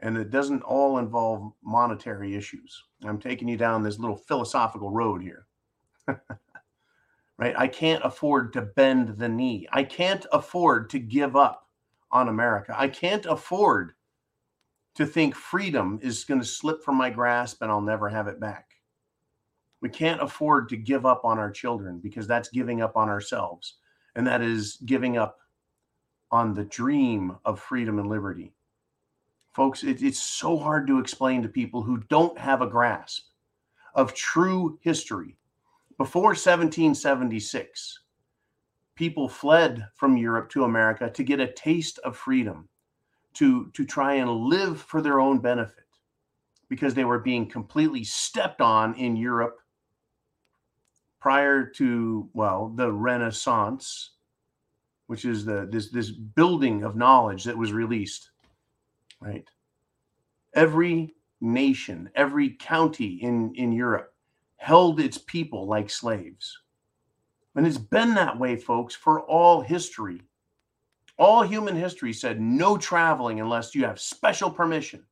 and 0.00 0.16
it 0.16 0.30
doesn't 0.30 0.62
all 0.62 0.98
involve 0.98 1.52
monetary 1.62 2.34
issues. 2.36 2.84
I'm 3.04 3.18
taking 3.18 3.48
you 3.48 3.56
down 3.56 3.82
this 3.82 3.98
little 3.98 4.16
philosophical 4.16 4.90
road 4.90 5.22
here. 5.22 5.46
right? 7.38 7.54
I 7.56 7.68
can't 7.68 8.04
afford 8.04 8.52
to 8.52 8.62
bend 8.62 9.16
the 9.16 9.28
knee. 9.28 9.66
I 9.72 9.84
can't 9.84 10.26
afford 10.32 10.90
to 10.90 10.98
give 10.98 11.36
up 11.36 11.66
on 12.10 12.28
America. 12.28 12.74
I 12.76 12.88
can't 12.88 13.26
afford 13.26 13.92
to 14.94 15.06
think 15.06 15.34
freedom 15.34 15.98
is 16.02 16.24
going 16.24 16.40
to 16.40 16.46
slip 16.46 16.82
from 16.82 16.96
my 16.96 17.10
grasp 17.10 17.62
and 17.62 17.70
I'll 17.70 17.80
never 17.80 18.08
have 18.08 18.26
it 18.26 18.40
back. 18.40 18.66
We 19.80 19.88
can't 19.88 20.20
afford 20.20 20.68
to 20.70 20.76
give 20.76 21.06
up 21.06 21.24
on 21.24 21.38
our 21.38 21.50
children 21.50 22.00
because 22.00 22.26
that's 22.26 22.48
giving 22.48 22.82
up 22.82 22.96
on 22.96 23.08
ourselves. 23.08 23.76
And 24.16 24.26
that 24.26 24.42
is 24.42 24.78
giving 24.84 25.16
up 25.16 25.38
on 26.32 26.52
the 26.52 26.64
dream 26.64 27.36
of 27.44 27.60
freedom 27.60 28.00
and 28.00 28.08
liberty. 28.08 28.52
Folks, 29.52 29.82
it, 29.82 30.02
it's 30.02 30.20
so 30.20 30.56
hard 30.56 30.86
to 30.86 30.98
explain 30.98 31.42
to 31.42 31.48
people 31.48 31.82
who 31.82 31.98
don't 32.08 32.38
have 32.38 32.62
a 32.62 32.66
grasp 32.66 33.24
of 33.94 34.14
true 34.14 34.78
history. 34.82 35.36
Before 35.96 36.28
1776, 36.28 38.00
people 38.94 39.28
fled 39.28 39.86
from 39.94 40.16
Europe 40.16 40.48
to 40.50 40.64
America 40.64 41.10
to 41.10 41.22
get 41.24 41.40
a 41.40 41.52
taste 41.52 41.98
of 42.00 42.16
freedom, 42.16 42.68
to, 43.34 43.70
to 43.72 43.84
try 43.84 44.14
and 44.14 44.30
live 44.30 44.80
for 44.80 45.02
their 45.02 45.20
own 45.20 45.38
benefit 45.38 45.84
because 46.68 46.94
they 46.94 47.04
were 47.04 47.18
being 47.18 47.48
completely 47.48 48.04
stepped 48.04 48.60
on 48.60 48.94
in 48.94 49.16
Europe 49.16 49.58
prior 51.20 51.64
to, 51.64 52.28
well, 52.32 52.72
the 52.76 52.92
Renaissance, 52.92 54.10
which 55.06 55.24
is 55.24 55.44
the 55.44 55.66
this 55.70 55.90
this 55.90 56.10
building 56.10 56.84
of 56.84 56.94
knowledge 56.94 57.44
that 57.44 57.56
was 57.56 57.72
released 57.72 58.30
right? 59.20 59.48
Every 60.54 61.14
nation, 61.40 62.10
every 62.14 62.50
county 62.50 63.18
in, 63.22 63.54
in 63.54 63.72
Europe 63.72 64.12
held 64.56 65.00
its 65.00 65.18
people 65.18 65.66
like 65.66 65.90
slaves. 65.90 66.58
And 67.54 67.66
it's 67.66 67.78
been 67.78 68.14
that 68.14 68.38
way, 68.38 68.56
folks, 68.56 68.94
for 68.94 69.22
all 69.22 69.60
history. 69.60 70.22
All 71.18 71.42
human 71.42 71.74
history 71.74 72.12
said 72.12 72.40
no 72.40 72.76
traveling 72.76 73.40
unless 73.40 73.74
you 73.74 73.84
have 73.84 74.00
special 74.00 74.50
permission. 74.50 75.04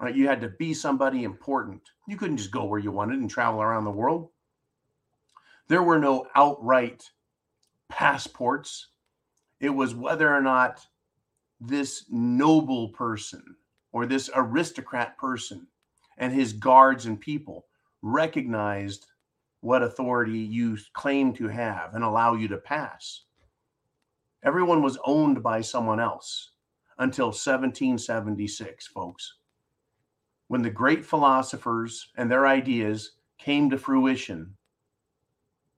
Right? 0.00 0.14
You 0.14 0.26
had 0.26 0.40
to 0.40 0.48
be 0.58 0.74
somebody 0.74 1.22
important. 1.22 1.80
You 2.08 2.16
couldn't 2.16 2.38
just 2.38 2.50
go 2.50 2.64
where 2.64 2.80
you 2.80 2.90
wanted 2.90 3.20
and 3.20 3.30
travel 3.30 3.62
around 3.62 3.84
the 3.84 3.90
world. 3.90 4.30
There 5.68 5.82
were 5.82 5.98
no 5.98 6.26
outright 6.34 7.08
passports. 7.88 8.88
It 9.60 9.70
was 9.70 9.94
whether 9.94 10.32
or 10.32 10.42
not 10.42 10.84
this 11.66 12.04
noble 12.10 12.88
person 12.90 13.56
or 13.92 14.06
this 14.06 14.30
aristocrat 14.34 15.16
person 15.18 15.66
and 16.18 16.32
his 16.32 16.52
guards 16.52 17.06
and 17.06 17.20
people 17.20 17.66
recognized 18.02 19.06
what 19.60 19.82
authority 19.82 20.38
you 20.38 20.76
claim 20.92 21.32
to 21.32 21.48
have 21.48 21.94
and 21.94 22.04
allow 22.04 22.34
you 22.34 22.46
to 22.48 22.58
pass. 22.58 23.22
Everyone 24.42 24.82
was 24.82 24.98
owned 25.04 25.42
by 25.42 25.62
someone 25.62 25.98
else 25.98 26.50
until 26.98 27.28
1776, 27.28 28.86
folks, 28.88 29.36
when 30.48 30.60
the 30.60 30.70
great 30.70 31.04
philosophers 31.04 32.10
and 32.16 32.30
their 32.30 32.46
ideas 32.46 33.12
came 33.38 33.70
to 33.70 33.78
fruition 33.78 34.54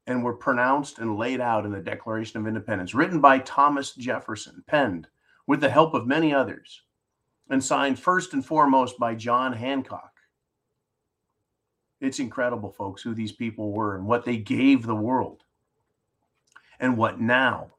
and 0.09 0.23
were 0.23 0.35
pronounced 0.35 0.99
and 0.99 1.17
laid 1.17 1.41
out 1.41 1.65
in 1.65 1.73
the 1.73 1.81
Declaration 1.81 2.41
of 2.41 2.47
Independence, 2.47 2.95
written 2.95 3.21
by 3.21 3.39
Thomas 3.39 3.95
Jefferson, 3.95 4.63
penned 4.67 5.09
with 5.47 5.61
the 5.61 5.71
help 5.71 5.95
of 5.95 6.07
many 6.07 6.35
others, 6.35 6.83
and 7.49 7.63
signed 7.63 7.99
first 7.99 8.33
and 8.33 8.45
foremost 8.45 8.99
by 8.99 9.15
John 9.15 9.53
Hancock. 9.53 10.13
It's 12.01 12.19
incredible, 12.19 12.73
folks, 12.73 13.03
who 13.03 13.15
these 13.15 13.33
people 13.33 13.73
were 13.73 13.97
and 13.97 14.07
what 14.07 14.25
they 14.25 14.37
gave 14.37 14.85
the 14.85 14.95
world. 14.95 15.43
And 16.79 16.99
what 16.99 17.21
now? 17.21 17.71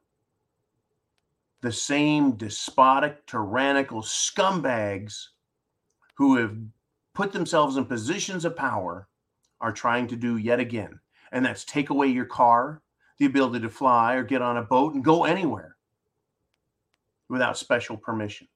The 1.60 1.70
same 1.70 2.32
despotic, 2.32 3.26
tyrannical 3.26 4.02
scumbags 4.02 5.28
who 6.14 6.36
have 6.36 6.56
put 7.14 7.32
themselves 7.32 7.76
in 7.76 7.84
positions 7.84 8.44
of 8.44 8.56
power 8.56 9.08
are 9.60 9.72
trying 9.72 10.06
to 10.08 10.16
do 10.16 10.36
yet 10.36 10.60
again. 10.60 10.98
And 11.30 11.44
that's 11.44 11.64
take 11.64 11.90
away 11.90 12.08
your 12.08 12.24
car, 12.24 12.82
the 13.18 13.26
ability 13.26 13.60
to 13.60 13.70
fly 13.70 14.14
or 14.14 14.24
get 14.24 14.42
on 14.42 14.56
a 14.56 14.62
boat 14.62 14.94
and 14.94 15.04
go 15.04 15.24
anywhere 15.24 15.77
without 17.28 17.58
special 17.58 17.96
permission. 17.96 18.48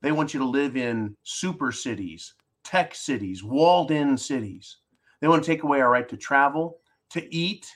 They 0.00 0.12
want 0.12 0.34
you 0.34 0.40
to 0.40 0.46
live 0.46 0.76
in 0.76 1.16
super 1.22 1.72
cities, 1.72 2.34
tech 2.64 2.94
cities, 2.94 3.44
walled 3.44 3.90
in 3.90 4.16
cities. 4.16 4.78
They 5.20 5.28
want 5.28 5.44
to 5.44 5.50
take 5.50 5.62
away 5.62 5.80
our 5.80 5.90
right 5.90 6.08
to 6.08 6.16
travel, 6.16 6.78
to 7.10 7.34
eat, 7.34 7.66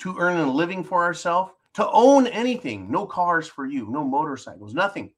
to 0.00 0.16
earn 0.18 0.38
a 0.38 0.50
living 0.50 0.82
for 0.82 1.04
ourselves, 1.04 1.52
to 1.74 1.88
own 1.90 2.26
anything. 2.26 2.90
No 2.90 3.06
cars 3.06 3.46
for 3.46 3.66
you, 3.66 3.86
no 3.90 4.02
motorcycles, 4.04 4.74
nothing. 4.74 5.12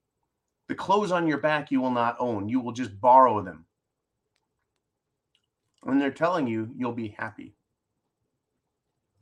The 0.69 0.75
clothes 0.75 1.13
on 1.13 1.27
your 1.27 1.39
back 1.39 1.71
you 1.71 1.81
will 1.81 1.91
not 1.91 2.17
own. 2.19 2.49
You 2.49 2.61
will 2.61 2.73
just 2.73 3.01
borrow 3.01 3.43
them. 3.43 3.65
And 5.85 6.01
they're 6.01 6.11
telling 6.11 6.47
you 6.47 6.71
you'll 6.77 6.93
be 6.93 7.15
happy. 7.19 7.55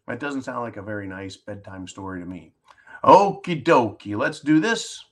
That 0.07 0.21
doesn't 0.21 0.43
sound 0.43 0.61
like 0.63 0.77
a 0.77 0.83
very 0.83 1.07
nice 1.07 1.37
bedtime 1.37 1.87
story 1.87 2.21
to 2.21 2.27
me. 2.27 2.53
Okie 3.05 3.63
dokie, 3.65 4.17
let's 4.17 4.41
do 4.41 4.61
this. 4.61 5.05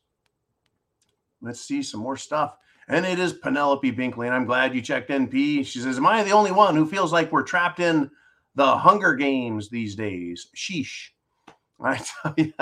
Let's 1.41 1.61
see 1.61 1.83
some 1.83 2.01
more 2.01 2.17
stuff. 2.17 2.57
And 2.89 3.05
it 3.05 3.19
is 3.19 3.33
Penelope 3.35 3.93
Binkley. 3.93 4.27
And 4.27 4.35
I'm 4.35 4.47
glad 4.47 4.75
you 4.75 4.81
checked 4.81 5.11
in, 5.11 5.29
P. 5.29 5.63
She 5.63 5.81
says, 5.81 5.99
Am 5.99 6.07
I 6.07 6.23
the 6.23 6.33
only 6.33 6.53
one 6.53 6.75
who 6.75 6.87
feels 6.87 7.13
like 7.13 7.31
we're 7.31 7.43
trapped 7.43 7.81
in 7.81 8.11
the 8.55 8.77
Hunger 8.77 9.15
Games 9.15 9.69
these 9.69 9.95
days? 9.95 10.49
Sheesh. 10.57 11.11
I 11.81 11.97
tell 11.97 12.35
you, 12.37 12.53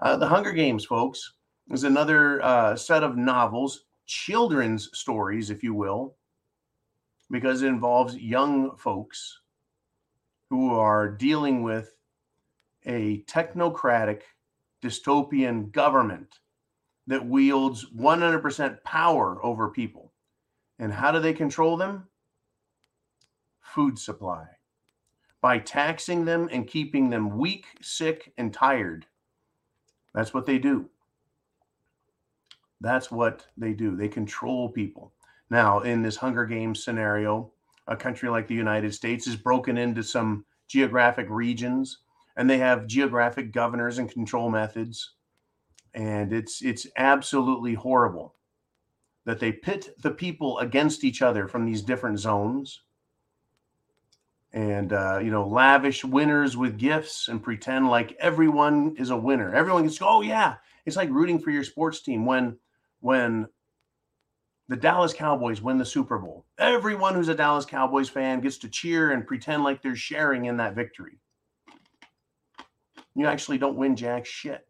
uh, 0.00 0.16
the 0.16 0.28
Hunger 0.28 0.52
Games, 0.52 0.84
folks, 0.84 1.34
is 1.70 1.84
another 1.84 2.42
uh, 2.42 2.76
set 2.76 3.02
of 3.02 3.16
novels, 3.16 3.84
children's 4.06 4.90
stories, 4.92 5.48
if 5.48 5.62
you 5.62 5.74
will, 5.74 6.16
because 7.30 7.62
it 7.62 7.68
involves 7.68 8.16
young 8.16 8.76
folks 8.76 9.40
who 10.50 10.74
are 10.74 11.08
dealing 11.08 11.62
with 11.62 11.96
a 12.84 13.22
technocratic 13.22 14.22
dystopian 14.82 15.70
government 15.72 16.40
that 17.06 17.26
wields 17.26 17.86
100% 17.96 18.82
power 18.84 19.44
over 19.44 19.70
people. 19.70 20.12
And 20.78 20.92
how 20.92 21.12
do 21.12 21.20
they 21.20 21.32
control 21.32 21.76
them? 21.76 22.08
Food 23.60 23.98
supply. 23.98 24.46
By 25.40 25.58
taxing 25.58 26.24
them 26.24 26.48
and 26.52 26.66
keeping 26.66 27.10
them 27.10 27.36
weak, 27.36 27.66
sick, 27.80 28.32
and 28.38 28.52
tired. 28.52 29.06
That's 30.14 30.32
what 30.32 30.46
they 30.46 30.58
do. 30.58 30.88
That's 32.80 33.10
what 33.10 33.46
they 33.56 33.72
do. 33.72 33.96
They 33.96 34.08
control 34.08 34.68
people. 34.68 35.12
Now, 35.50 35.80
in 35.80 36.02
this 36.02 36.16
Hunger 36.16 36.46
Games 36.46 36.82
scenario, 36.82 37.52
a 37.86 37.96
country 37.96 38.28
like 38.28 38.48
the 38.48 38.54
United 38.54 38.94
States 38.94 39.26
is 39.26 39.36
broken 39.36 39.76
into 39.76 40.02
some 40.02 40.44
geographic 40.68 41.26
regions 41.28 41.98
and 42.36 42.48
they 42.48 42.58
have 42.58 42.86
geographic 42.86 43.52
governors 43.52 43.98
and 43.98 44.10
control 44.10 44.50
methods 44.50 45.14
and 45.94 46.32
it's 46.32 46.62
it's 46.62 46.86
absolutely 46.96 47.74
horrible 47.74 48.34
that 49.24 49.38
they 49.38 49.52
pit 49.52 49.94
the 50.02 50.10
people 50.10 50.58
against 50.58 51.04
each 51.04 51.22
other 51.22 51.46
from 51.46 51.64
these 51.64 51.82
different 51.82 52.18
zones 52.18 52.80
and 54.52 54.92
uh, 54.92 55.18
you 55.22 55.30
know 55.30 55.46
lavish 55.46 56.04
winners 56.04 56.56
with 56.56 56.78
gifts 56.78 57.28
and 57.28 57.42
pretend 57.42 57.88
like 57.88 58.16
everyone 58.18 58.94
is 58.98 59.10
a 59.10 59.16
winner 59.16 59.54
everyone 59.54 59.84
gets 59.84 59.98
oh 60.00 60.22
yeah 60.22 60.56
it's 60.84 60.96
like 60.96 61.10
rooting 61.10 61.38
for 61.38 61.50
your 61.50 61.64
sports 61.64 62.00
team 62.00 62.26
when 62.26 62.56
when 63.00 63.46
the 64.68 64.76
Dallas 64.76 65.12
Cowboys 65.12 65.60
win 65.60 65.76
the 65.76 65.84
Super 65.84 66.18
Bowl. 66.18 66.46
Everyone 66.56 67.14
who's 67.14 67.28
a 67.28 67.34
Dallas 67.34 67.66
Cowboys 67.66 68.08
fan 68.08 68.40
gets 68.40 68.56
to 68.58 68.70
cheer 68.70 69.10
and 69.10 69.26
pretend 69.26 69.64
like 69.64 69.82
they're 69.82 69.94
sharing 69.94 70.46
in 70.46 70.56
that 70.56 70.74
victory. 70.74 71.18
You 73.14 73.26
actually 73.26 73.58
don't 73.58 73.76
win 73.76 73.96
jack 73.96 74.24
shit. 74.24 74.66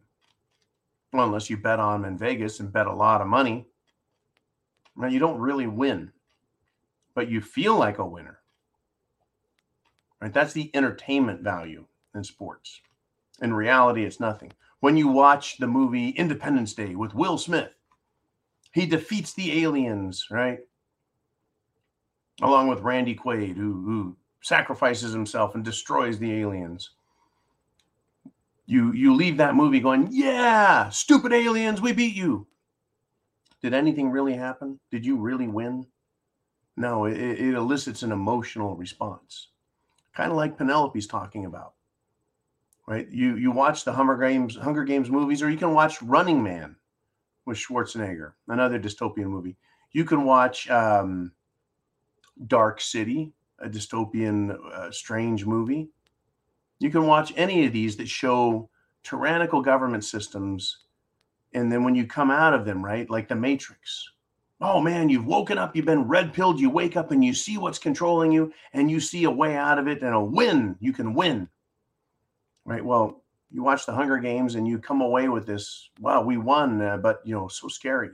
Well, 1.12 1.26
unless 1.26 1.50
you 1.50 1.56
bet 1.56 1.78
on 1.78 2.02
them 2.02 2.12
in 2.12 2.18
Vegas 2.18 2.60
and 2.60 2.72
bet 2.72 2.86
a 2.86 2.94
lot 2.94 3.20
of 3.20 3.26
money. 3.26 3.66
Now, 4.96 5.08
you 5.08 5.18
don't 5.18 5.38
really 5.38 5.66
win, 5.66 6.12
but 7.14 7.28
you 7.28 7.40
feel 7.40 7.76
like 7.76 7.98
a 7.98 8.06
winner. 8.06 8.38
Right? 10.20 10.32
That's 10.32 10.52
the 10.52 10.70
entertainment 10.74 11.42
value 11.42 11.84
in 12.14 12.24
sports. 12.24 12.80
In 13.40 13.52
reality, 13.52 14.04
it's 14.04 14.20
nothing. 14.20 14.52
When 14.80 14.96
you 14.96 15.08
watch 15.08 15.58
the 15.58 15.66
movie 15.66 16.10
Independence 16.10 16.74
Day 16.74 16.94
with 16.94 17.14
Will 17.14 17.38
Smith, 17.38 17.70
he 18.72 18.86
defeats 18.86 19.34
the 19.34 19.62
aliens, 19.62 20.26
right? 20.30 20.60
Along 22.40 22.68
with 22.68 22.80
Randy 22.80 23.14
Quaid, 23.14 23.56
who, 23.56 23.82
who 23.82 24.16
sacrifices 24.42 25.12
himself 25.12 25.54
and 25.54 25.64
destroys 25.64 26.18
the 26.18 26.32
aliens. 26.40 26.90
You 28.72 28.90
you 28.92 29.14
leave 29.14 29.36
that 29.36 29.54
movie 29.54 29.80
going, 29.80 30.08
yeah, 30.10 30.88
stupid 30.88 31.30
aliens, 31.30 31.82
we 31.82 31.92
beat 31.92 32.14
you. 32.14 32.46
Did 33.60 33.74
anything 33.74 34.10
really 34.10 34.32
happen? 34.32 34.80
Did 34.90 35.04
you 35.04 35.16
really 35.18 35.46
win? 35.46 35.86
No, 36.74 37.04
it, 37.04 37.18
it 37.18 37.52
elicits 37.54 38.02
an 38.02 38.12
emotional 38.12 38.74
response, 38.74 39.48
kind 40.14 40.30
of 40.30 40.38
like 40.38 40.56
Penelope's 40.56 41.06
talking 41.06 41.44
about. 41.44 41.74
Right? 42.86 43.06
You 43.10 43.36
you 43.36 43.50
watch 43.50 43.84
the 43.84 43.92
Hunger 43.92 44.16
Games 44.16 44.56
Hunger 44.56 44.84
Games 44.84 45.10
movies, 45.10 45.42
or 45.42 45.50
you 45.50 45.58
can 45.58 45.74
watch 45.74 46.00
Running 46.00 46.42
Man 46.42 46.76
with 47.44 47.58
Schwarzenegger, 47.58 48.32
another 48.48 48.80
dystopian 48.80 49.26
movie. 49.26 49.58
You 49.90 50.06
can 50.06 50.24
watch 50.24 50.70
um, 50.70 51.32
Dark 52.46 52.80
City, 52.80 53.34
a 53.58 53.68
dystopian, 53.68 54.56
uh, 54.72 54.90
strange 54.90 55.44
movie. 55.44 55.90
You 56.82 56.90
can 56.90 57.06
watch 57.06 57.32
any 57.36 57.66
of 57.66 57.72
these 57.72 57.96
that 57.96 58.08
show 58.08 58.68
tyrannical 59.04 59.62
government 59.62 60.04
systems. 60.04 60.78
And 61.54 61.70
then 61.70 61.84
when 61.84 61.94
you 61.94 62.06
come 62.06 62.30
out 62.30 62.54
of 62.54 62.64
them, 62.64 62.84
right, 62.84 63.08
like 63.08 63.28
the 63.28 63.34
Matrix, 63.34 64.10
oh 64.60 64.80
man, 64.80 65.08
you've 65.08 65.26
woken 65.26 65.58
up, 65.58 65.76
you've 65.76 65.84
been 65.86 66.08
red 66.08 66.32
pilled, 66.32 66.60
you 66.60 66.70
wake 66.70 66.96
up 66.96 67.10
and 67.10 67.24
you 67.24 67.34
see 67.34 67.58
what's 67.58 67.78
controlling 67.78 68.32
you 68.32 68.52
and 68.72 68.90
you 68.90 69.00
see 69.00 69.24
a 69.24 69.30
way 69.30 69.56
out 69.56 69.78
of 69.78 69.88
it 69.88 70.02
and 70.02 70.14
a 70.14 70.20
win. 70.20 70.76
You 70.80 70.92
can 70.92 71.14
win. 71.14 71.48
Right. 72.64 72.84
Well, 72.84 73.22
you 73.50 73.62
watch 73.62 73.86
the 73.86 73.92
Hunger 73.92 74.18
Games 74.18 74.54
and 74.54 74.66
you 74.66 74.78
come 74.78 75.02
away 75.02 75.28
with 75.28 75.46
this, 75.46 75.90
wow, 76.00 76.22
we 76.22 76.38
won, 76.38 76.80
uh, 76.80 76.96
but 76.96 77.20
you 77.24 77.34
know, 77.34 77.48
so 77.48 77.68
scary. 77.68 78.10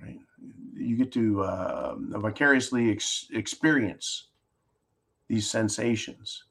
Right? 0.00 0.18
You 0.76 0.96
get 0.96 1.12
to 1.12 1.42
uh, 1.42 1.94
vicariously 1.96 2.90
ex- 2.90 3.28
experience 3.32 4.28
these 5.28 5.48
sensations, 5.48 6.44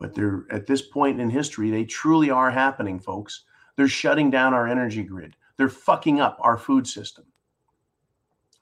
but 0.00 0.14
they're 0.14 0.46
at 0.50 0.66
this 0.66 0.82
point 0.82 1.20
in 1.20 1.30
history, 1.30 1.70
they 1.70 1.84
truly 1.84 2.30
are 2.30 2.50
happening, 2.50 2.98
folks. 2.98 3.44
They're 3.76 3.86
shutting 3.86 4.30
down 4.30 4.54
our 4.54 4.66
energy 4.66 5.04
grid. 5.04 5.36
They're 5.56 5.68
fucking 5.68 6.20
up 6.20 6.38
our 6.40 6.56
food 6.56 6.86
system. 6.86 7.26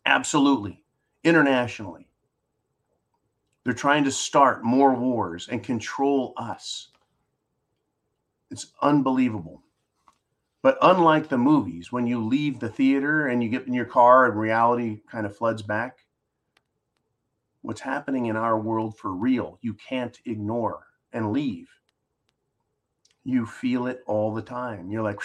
Absolutely, 0.05 0.83
internationally. 1.23 2.09
They're 3.65 3.73
trying 3.73 4.05
to 4.05 4.11
start 4.11 4.65
more 4.65 4.95
wars 4.95 5.49
and 5.49 5.63
control 5.63 6.35
us. 6.37 6.89
It's 8.51 8.73
unbelievable. 8.83 9.63
But 10.61 10.79
unlike 10.83 11.29
the 11.29 11.39
movies, 11.39 11.93
when 11.93 12.07
you 12.07 12.25
leave 12.25 12.59
the 12.59 12.69
theater 12.69 13.29
and 13.29 13.43
you 13.43 13.49
get 13.49 13.67
in 13.67 13.75
your 13.75 13.85
car 13.85 14.27
and 14.27 14.39
reality 14.39 15.03
kind 15.11 15.25
of 15.25 15.37
floods 15.37 15.63
back, 15.63 15.99
what's 17.63 17.81
happening 17.81 18.27
in 18.27 18.37
our 18.37 18.59
world 18.59 18.99
for 18.99 19.13
real, 19.13 19.59
you 19.63 19.75
can't 19.75 20.19
ignore 20.25 20.88
and 21.13 21.33
leave. 21.33 21.69
You 23.25 23.47
feel 23.47 23.87
it 23.87 24.03
all 24.07 24.33
the 24.33 24.43
time. 24.43 24.91
You're 24.91 25.03
like, 25.03 25.21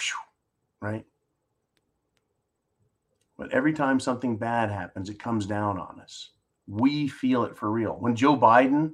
right? 0.80 1.04
But 3.36 3.52
every 3.52 3.72
time 3.72 3.98
something 3.98 4.36
bad 4.36 4.70
happens, 4.70 5.08
it 5.08 5.18
comes 5.18 5.46
down 5.46 5.78
on 5.78 6.00
us. 6.00 6.30
We 6.66 7.08
feel 7.08 7.44
it 7.44 7.56
for 7.56 7.70
real. 7.70 7.96
When 7.98 8.14
Joe 8.14 8.36
Biden 8.36 8.92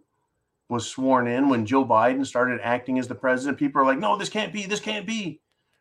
was 0.69 0.87
sworn 0.87 1.27
in, 1.27 1.49
when 1.49 1.67
Joe 1.67 1.85
Biden 1.85 2.25
started 2.25 2.61
acting 2.63 2.99
as 2.99 3.09
the 3.09 3.15
president, 3.15 3.59
people 3.59 3.83
are 3.83 3.85
like, 3.85 3.99
no, 3.99 4.17
this 4.17 4.29
can't 4.29 4.53
be, 4.53 4.65
this 4.65 4.81
can't 4.81 5.07
be. 5.07 5.41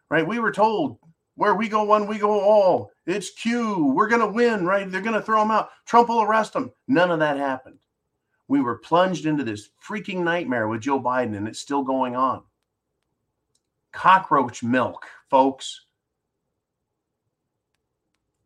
Right? 0.10 0.26
We 0.26 0.40
were 0.40 0.52
told 0.52 0.98
where 1.36 1.56
we 1.56 1.70
go 1.70 1.84
one, 1.84 2.06
we 2.06 2.18
go 2.18 2.32
all. 2.32 2.92
It's 3.06 3.30
Q. 3.30 3.94
We're 3.96 4.10
going 4.10 4.22
to 4.22 4.28
win, 4.28 4.66
right? 4.66 4.92
They're 4.92 5.02
going 5.02 5.14
to 5.14 5.22
throw 5.22 5.42
him 5.42 5.52
out. 5.52 5.70
Trump 5.86 6.10
will 6.10 6.22
arrest 6.22 6.54
him. 6.54 6.72
None 6.88 7.12
of 7.12 7.20
that 7.20 7.38
happened. 7.38 7.78
We 8.50 8.62
were 8.62 8.80
plunged 8.80 9.28
into 9.28 9.44
this 9.44 9.70
freaking 9.88 10.24
nightmare 10.24 10.68
with 10.68 10.82
Joe 10.82 11.00
Biden, 11.00 11.38
and 11.38 11.48
it's 11.48 11.60
still 11.60 11.84
going 11.84 12.16
on. 12.16 12.42
Cockroach 13.94 14.64
milk, 14.64 15.06
folks. 15.30 15.86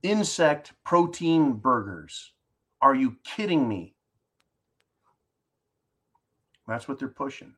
Insect 0.04 0.74
protein 0.84 1.54
burgers. 1.54 2.34
Are 2.82 2.94
you 2.94 3.16
kidding 3.24 3.66
me? 3.66 3.96
That's 6.68 6.90
what 6.90 7.00
they're 7.00 7.08
pushing. 7.08 7.54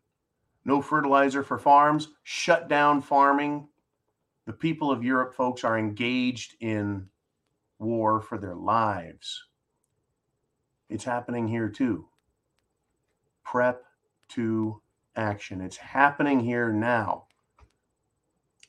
No 0.65 0.83
fertilizer 0.83 1.41
for 1.41 1.57
farms, 1.57 2.09
shut 2.23 2.67
down 2.67 3.01
farming. 3.01 3.67
The 4.45 4.53
people 4.53 4.91
of 4.91 5.03
Europe, 5.03 5.33
folks, 5.33 5.63
are 5.63 5.79
engaged 5.79 6.55
in 6.59 7.07
war 7.79 8.21
for 8.21 8.37
their 8.37 8.55
lives. 8.55 9.43
It's 10.91 11.03
happening 11.03 11.47
here 11.47 11.69
too. 11.69 12.07
Prep 13.45 13.83
to 14.29 14.81
action. 15.15 15.61
It's 15.61 15.77
happening 15.77 16.41
here 16.41 16.73
now. 16.73 17.25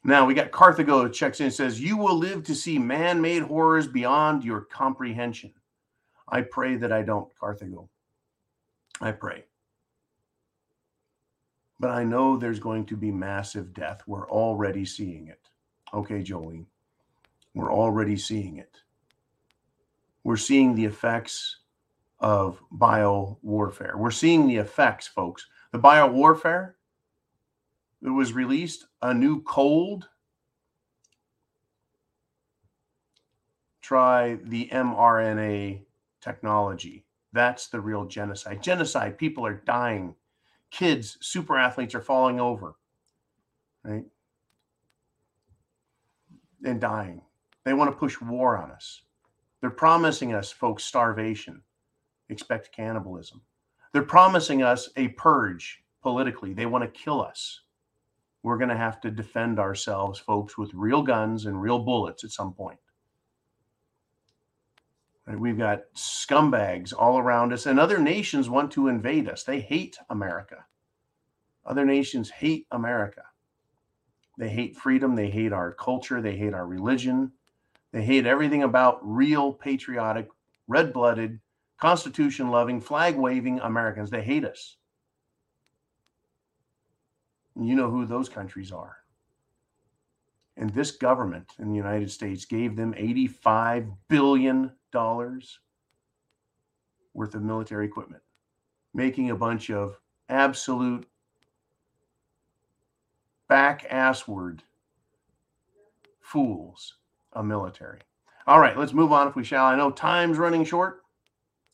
Now 0.04 0.24
we 0.24 0.34
got 0.34 0.52
Carthago 0.52 1.12
checks 1.12 1.40
in 1.40 1.46
and 1.46 1.52
says, 1.52 1.80
You 1.80 1.96
will 1.96 2.16
live 2.16 2.44
to 2.44 2.54
see 2.54 2.78
man 2.78 3.20
made 3.20 3.42
horrors 3.42 3.88
beyond 3.88 4.44
your 4.44 4.60
comprehension. 4.60 5.52
I 6.28 6.42
pray 6.42 6.76
that 6.76 6.92
I 6.92 7.02
don't, 7.02 7.28
Carthago. 7.40 7.88
I 9.00 9.10
pray. 9.12 9.44
But 11.78 11.90
I 11.90 12.04
know 12.04 12.36
there's 12.36 12.60
going 12.60 12.86
to 12.86 12.96
be 12.96 13.10
massive 13.10 13.74
death. 13.74 14.02
We're 14.06 14.30
already 14.30 14.84
seeing 14.84 15.26
it. 15.28 15.50
Okay, 15.92 16.22
Jolene. 16.22 16.66
We're 17.54 17.72
already 17.72 18.16
seeing 18.16 18.58
it. 18.58 18.76
We're 20.24 20.36
seeing 20.36 20.74
the 20.74 20.84
effects 20.84 21.58
of 22.18 22.62
bio 22.70 23.38
warfare. 23.42 23.94
We're 23.96 24.10
seeing 24.10 24.46
the 24.46 24.56
effects, 24.56 25.06
folks. 25.06 25.46
The 25.72 25.78
bio 25.78 26.10
warfare 26.10 26.76
that 28.02 28.12
was 28.12 28.32
released, 28.32 28.86
a 29.02 29.12
new 29.12 29.42
cold. 29.42 30.08
Try 33.82 34.38
the 34.42 34.68
mRNA 34.72 35.82
technology. 36.20 37.04
That's 37.32 37.68
the 37.68 37.80
real 37.80 38.06
genocide. 38.06 38.62
Genocide, 38.62 39.18
people 39.18 39.46
are 39.46 39.62
dying. 39.66 40.14
Kids, 40.70 41.18
super 41.20 41.56
athletes 41.56 41.94
are 41.94 42.00
falling 42.00 42.40
over, 42.40 42.76
right? 43.84 44.04
And 46.64 46.80
dying. 46.80 47.22
They 47.64 47.74
want 47.74 47.90
to 47.90 47.96
push 47.96 48.20
war 48.20 48.56
on 48.56 48.70
us. 48.70 49.02
They're 49.60 49.70
promising 49.70 50.34
us, 50.34 50.50
folks, 50.50 50.84
starvation. 50.84 51.62
Expect 52.28 52.72
cannibalism. 52.72 53.42
They're 53.92 54.02
promising 54.02 54.62
us 54.62 54.90
a 54.96 55.08
purge 55.08 55.82
politically. 56.02 56.52
They 56.52 56.66
want 56.66 56.82
to 56.84 57.00
kill 57.00 57.22
us. 57.22 57.60
We're 58.42 58.58
going 58.58 58.70
to 58.70 58.76
have 58.76 59.00
to 59.00 59.10
defend 59.10 59.58
ourselves, 59.58 60.18
folks, 60.18 60.56
with 60.56 60.72
real 60.74 61.02
guns 61.02 61.46
and 61.46 61.60
real 61.60 61.80
bullets 61.80 62.24
at 62.24 62.30
some 62.30 62.52
point. 62.52 62.78
We've 65.26 65.58
got 65.58 65.92
scumbags 65.96 66.92
all 66.96 67.18
around 67.18 67.52
us, 67.52 67.66
and 67.66 67.80
other 67.80 67.98
nations 67.98 68.48
want 68.48 68.70
to 68.72 68.86
invade 68.86 69.28
us. 69.28 69.42
They 69.42 69.58
hate 69.58 69.98
America. 70.08 70.64
Other 71.64 71.84
nations 71.84 72.30
hate 72.30 72.68
America. 72.70 73.22
They 74.38 74.48
hate 74.48 74.76
freedom. 74.76 75.16
They 75.16 75.28
hate 75.28 75.52
our 75.52 75.72
culture. 75.72 76.22
They 76.22 76.36
hate 76.36 76.54
our 76.54 76.66
religion. 76.66 77.32
They 77.92 78.04
hate 78.04 78.26
everything 78.26 78.62
about 78.62 79.00
real, 79.02 79.52
patriotic, 79.52 80.28
red 80.68 80.92
blooded, 80.92 81.40
Constitution 81.78 82.50
loving, 82.50 82.80
flag 82.80 83.16
waving 83.16 83.60
Americans. 83.60 84.10
They 84.10 84.22
hate 84.22 84.44
us. 84.44 84.76
And 87.54 87.66
you 87.66 87.74
know 87.74 87.90
who 87.90 88.06
those 88.06 88.28
countries 88.28 88.72
are. 88.72 88.96
And 90.56 90.70
this 90.70 90.90
government 90.90 91.52
in 91.58 91.68
the 91.68 91.76
United 91.76 92.10
States 92.10 92.46
gave 92.46 92.76
them 92.76 92.94
$85 92.94 93.92
billion 94.08 94.72
worth 97.14 97.34
of 97.34 97.42
military 97.42 97.84
equipment, 97.84 98.22
making 98.94 99.30
a 99.30 99.36
bunch 99.36 99.70
of 99.70 99.98
absolute 100.28 101.06
back 103.48 103.88
assward 103.90 104.60
fools 106.20 106.94
a 107.34 107.42
military. 107.42 108.00
All 108.46 108.60
right, 108.60 108.78
let's 108.78 108.92
move 108.92 109.12
on 109.12 109.28
if 109.28 109.36
we 109.36 109.44
shall. 109.44 109.66
I 109.66 109.76
know 109.76 109.90
time's 109.90 110.38
running 110.38 110.64
short. 110.64 111.02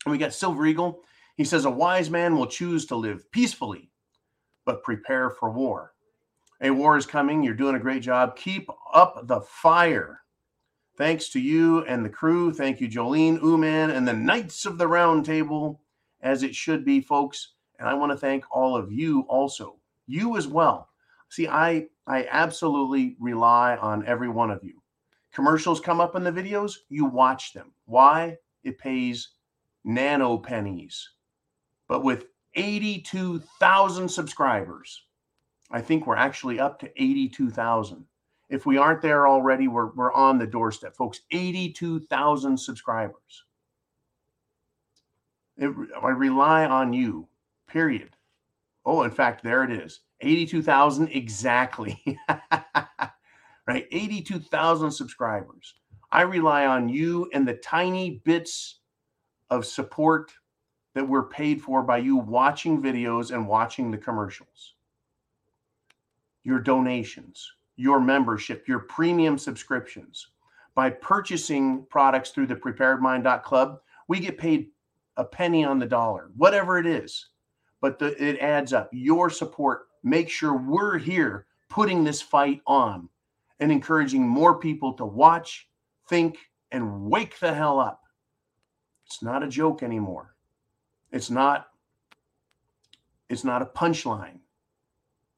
And 0.04 0.12
we 0.12 0.18
got 0.18 0.34
Silver 0.34 0.66
Eagle. 0.66 1.02
He 1.36 1.44
says, 1.44 1.64
A 1.64 1.70
wise 1.70 2.10
man 2.10 2.36
will 2.36 2.46
choose 2.46 2.86
to 2.86 2.96
live 2.96 3.30
peacefully, 3.30 3.90
but 4.64 4.82
prepare 4.82 5.30
for 5.30 5.50
war. 5.50 5.94
A 6.60 6.70
war 6.70 6.96
is 6.96 7.06
coming. 7.06 7.42
You're 7.42 7.54
doing 7.54 7.76
a 7.76 7.80
great 7.80 8.02
job. 8.02 8.36
Keep 8.36 8.68
up 8.94 9.26
the 9.26 9.40
fire. 9.40 10.20
Thanks 10.96 11.30
to 11.30 11.40
you 11.40 11.84
and 11.84 12.04
the 12.04 12.10
crew. 12.10 12.52
Thank 12.52 12.80
you, 12.80 12.88
Jolene, 12.88 13.42
Uman, 13.42 13.90
and 13.90 14.06
the 14.06 14.12
Knights 14.12 14.66
of 14.66 14.78
the 14.78 14.86
Round 14.86 15.24
Table, 15.24 15.80
as 16.20 16.42
it 16.42 16.54
should 16.54 16.84
be, 16.84 17.00
folks. 17.00 17.54
And 17.78 17.88
I 17.88 17.94
want 17.94 18.12
to 18.12 18.18
thank 18.18 18.44
all 18.50 18.76
of 18.76 18.92
you 18.92 19.22
also. 19.22 19.78
You 20.06 20.36
as 20.36 20.46
well. 20.46 20.88
See, 21.30 21.48
I 21.48 21.86
I 22.06 22.26
absolutely 22.30 23.16
rely 23.18 23.76
on 23.76 24.06
every 24.06 24.28
one 24.28 24.50
of 24.50 24.62
you. 24.62 24.82
Commercials 25.32 25.80
come 25.80 26.00
up 26.00 26.14
in 26.14 26.24
the 26.24 26.30
videos, 26.30 26.76
you 26.90 27.06
watch 27.06 27.52
them. 27.54 27.72
Why? 27.86 28.36
It 28.64 28.78
pays 28.78 29.30
nano 29.84 30.38
pennies. 30.38 31.10
But 31.88 32.04
with 32.04 32.26
82,000 32.54 34.08
subscribers, 34.08 35.04
I 35.70 35.80
think 35.80 36.06
we're 36.06 36.16
actually 36.16 36.60
up 36.60 36.78
to 36.80 37.02
82,000. 37.02 38.04
If 38.50 38.66
we 38.66 38.76
aren't 38.76 39.00
there 39.00 39.26
already, 39.26 39.68
we're, 39.68 39.92
we're 39.94 40.12
on 40.12 40.38
the 40.38 40.46
doorstep, 40.46 40.94
folks. 40.94 41.20
82,000 41.30 42.58
subscribers. 42.58 43.44
It, 45.56 45.72
I 46.02 46.08
rely 46.10 46.66
on 46.66 46.92
you, 46.92 47.28
period. 47.66 48.16
Oh, 48.84 49.02
in 49.02 49.10
fact, 49.10 49.42
there 49.42 49.64
it 49.64 49.70
is 49.70 50.00
82,000 50.20 51.08
exactly. 51.08 51.98
right? 53.66 53.86
82,000 53.90 54.90
subscribers. 54.90 55.74
I 56.10 56.22
rely 56.22 56.66
on 56.66 56.88
you 56.88 57.30
and 57.32 57.48
the 57.48 57.54
tiny 57.54 58.20
bits 58.24 58.80
of 59.52 59.66
support 59.66 60.32
that 60.94 61.06
we're 61.06 61.28
paid 61.28 61.60
for 61.60 61.82
by 61.82 61.98
you 61.98 62.16
watching 62.16 62.82
videos 62.82 63.32
and 63.32 63.46
watching 63.46 63.90
the 63.90 63.98
commercials. 63.98 64.74
Your 66.42 66.58
donations, 66.58 67.52
your 67.76 68.00
membership, 68.00 68.66
your 68.66 68.78
premium 68.78 69.36
subscriptions. 69.36 70.28
By 70.74 70.88
purchasing 70.88 71.84
products 71.90 72.30
through 72.30 72.46
the 72.46 72.56
preparedmind.club, 72.56 73.80
we 74.08 74.20
get 74.20 74.38
paid 74.38 74.68
a 75.18 75.24
penny 75.24 75.64
on 75.64 75.78
the 75.78 75.86
dollar, 75.86 76.30
whatever 76.36 76.78
it 76.78 76.86
is. 76.86 77.28
But 77.82 77.98
the, 77.98 78.16
it 78.22 78.38
adds 78.38 78.72
up. 78.72 78.88
Your 78.90 79.28
support 79.28 79.88
makes 80.02 80.32
sure 80.32 80.56
we're 80.56 80.96
here 80.96 81.44
putting 81.68 82.04
this 82.04 82.22
fight 82.22 82.62
on 82.66 83.06
and 83.60 83.70
encouraging 83.70 84.26
more 84.26 84.58
people 84.58 84.94
to 84.94 85.04
watch, 85.04 85.68
think, 86.08 86.38
and 86.70 87.10
wake 87.10 87.38
the 87.38 87.52
hell 87.52 87.78
up. 87.78 88.01
It's 89.12 89.22
not 89.22 89.42
a 89.42 89.48
joke 89.48 89.82
anymore. 89.82 90.34
It's 91.10 91.30
not 91.30 91.68
it's 93.28 93.44
not 93.44 93.62
a 93.62 93.66
punchline. 93.66 94.38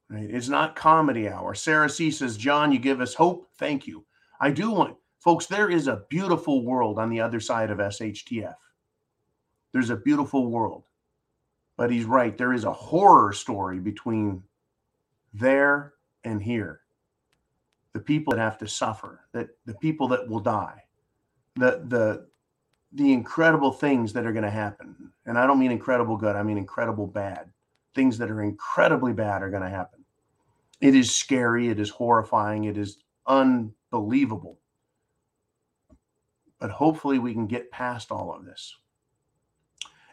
Right? 0.08 0.30
It's 0.30 0.48
not 0.48 0.76
comedy 0.76 1.28
hour. 1.28 1.54
Sarah 1.54 1.88
C 1.88 2.10
says, 2.10 2.36
"John, 2.36 2.70
you 2.70 2.78
give 2.78 3.00
us 3.00 3.14
hope. 3.14 3.48
Thank 3.58 3.86
you. 3.86 4.04
I 4.40 4.50
do 4.50 4.70
want 4.70 4.96
folks, 5.18 5.46
there 5.46 5.70
is 5.70 5.88
a 5.88 6.04
beautiful 6.08 6.64
world 6.64 6.98
on 6.98 7.10
the 7.10 7.20
other 7.20 7.40
side 7.40 7.70
of 7.70 7.78
SHTF. 7.78 8.54
There's 9.72 9.90
a 9.90 9.96
beautiful 9.96 10.50
world. 10.50 10.84
But 11.76 11.90
he's 11.90 12.04
right, 12.04 12.38
there 12.38 12.52
is 12.52 12.64
a 12.64 12.72
horror 12.72 13.32
story 13.32 13.80
between 13.80 14.44
there 15.32 15.94
and 16.22 16.40
here 16.40 16.82
the 17.92 18.00
people 18.00 18.32
that 18.32 18.40
have 18.40 18.58
to 18.58 18.68
suffer, 18.68 19.26
that 19.32 19.48
the 19.66 19.74
people 19.74 20.06
that 20.08 20.28
will 20.28 20.40
die, 20.40 20.82
the 21.56 21.82
the 21.88 22.28
the 22.94 23.12
incredible 23.12 23.72
things 23.72 24.12
that 24.12 24.24
are 24.24 24.32
going 24.32 24.44
to 24.44 24.50
happen. 24.50 25.10
And 25.26 25.36
I 25.36 25.46
don't 25.46 25.58
mean 25.58 25.72
incredible 25.72 26.16
good, 26.16 26.36
I 26.36 26.42
mean 26.42 26.58
incredible 26.58 27.06
bad. 27.06 27.50
Things 27.94 28.18
that 28.18 28.30
are 28.30 28.42
incredibly 28.42 29.12
bad 29.12 29.42
are 29.42 29.50
going 29.50 29.62
to 29.62 29.68
happen. 29.68 30.04
It 30.80 30.94
is 30.94 31.14
scary, 31.14 31.68
it 31.68 31.80
is 31.80 31.90
horrifying, 31.90 32.64
it 32.64 32.76
is 32.76 32.98
unbelievable. 33.26 34.58
But 36.60 36.70
hopefully 36.70 37.18
we 37.18 37.32
can 37.32 37.46
get 37.46 37.70
past 37.70 38.10
all 38.10 38.34
of 38.34 38.44
this. 38.44 38.76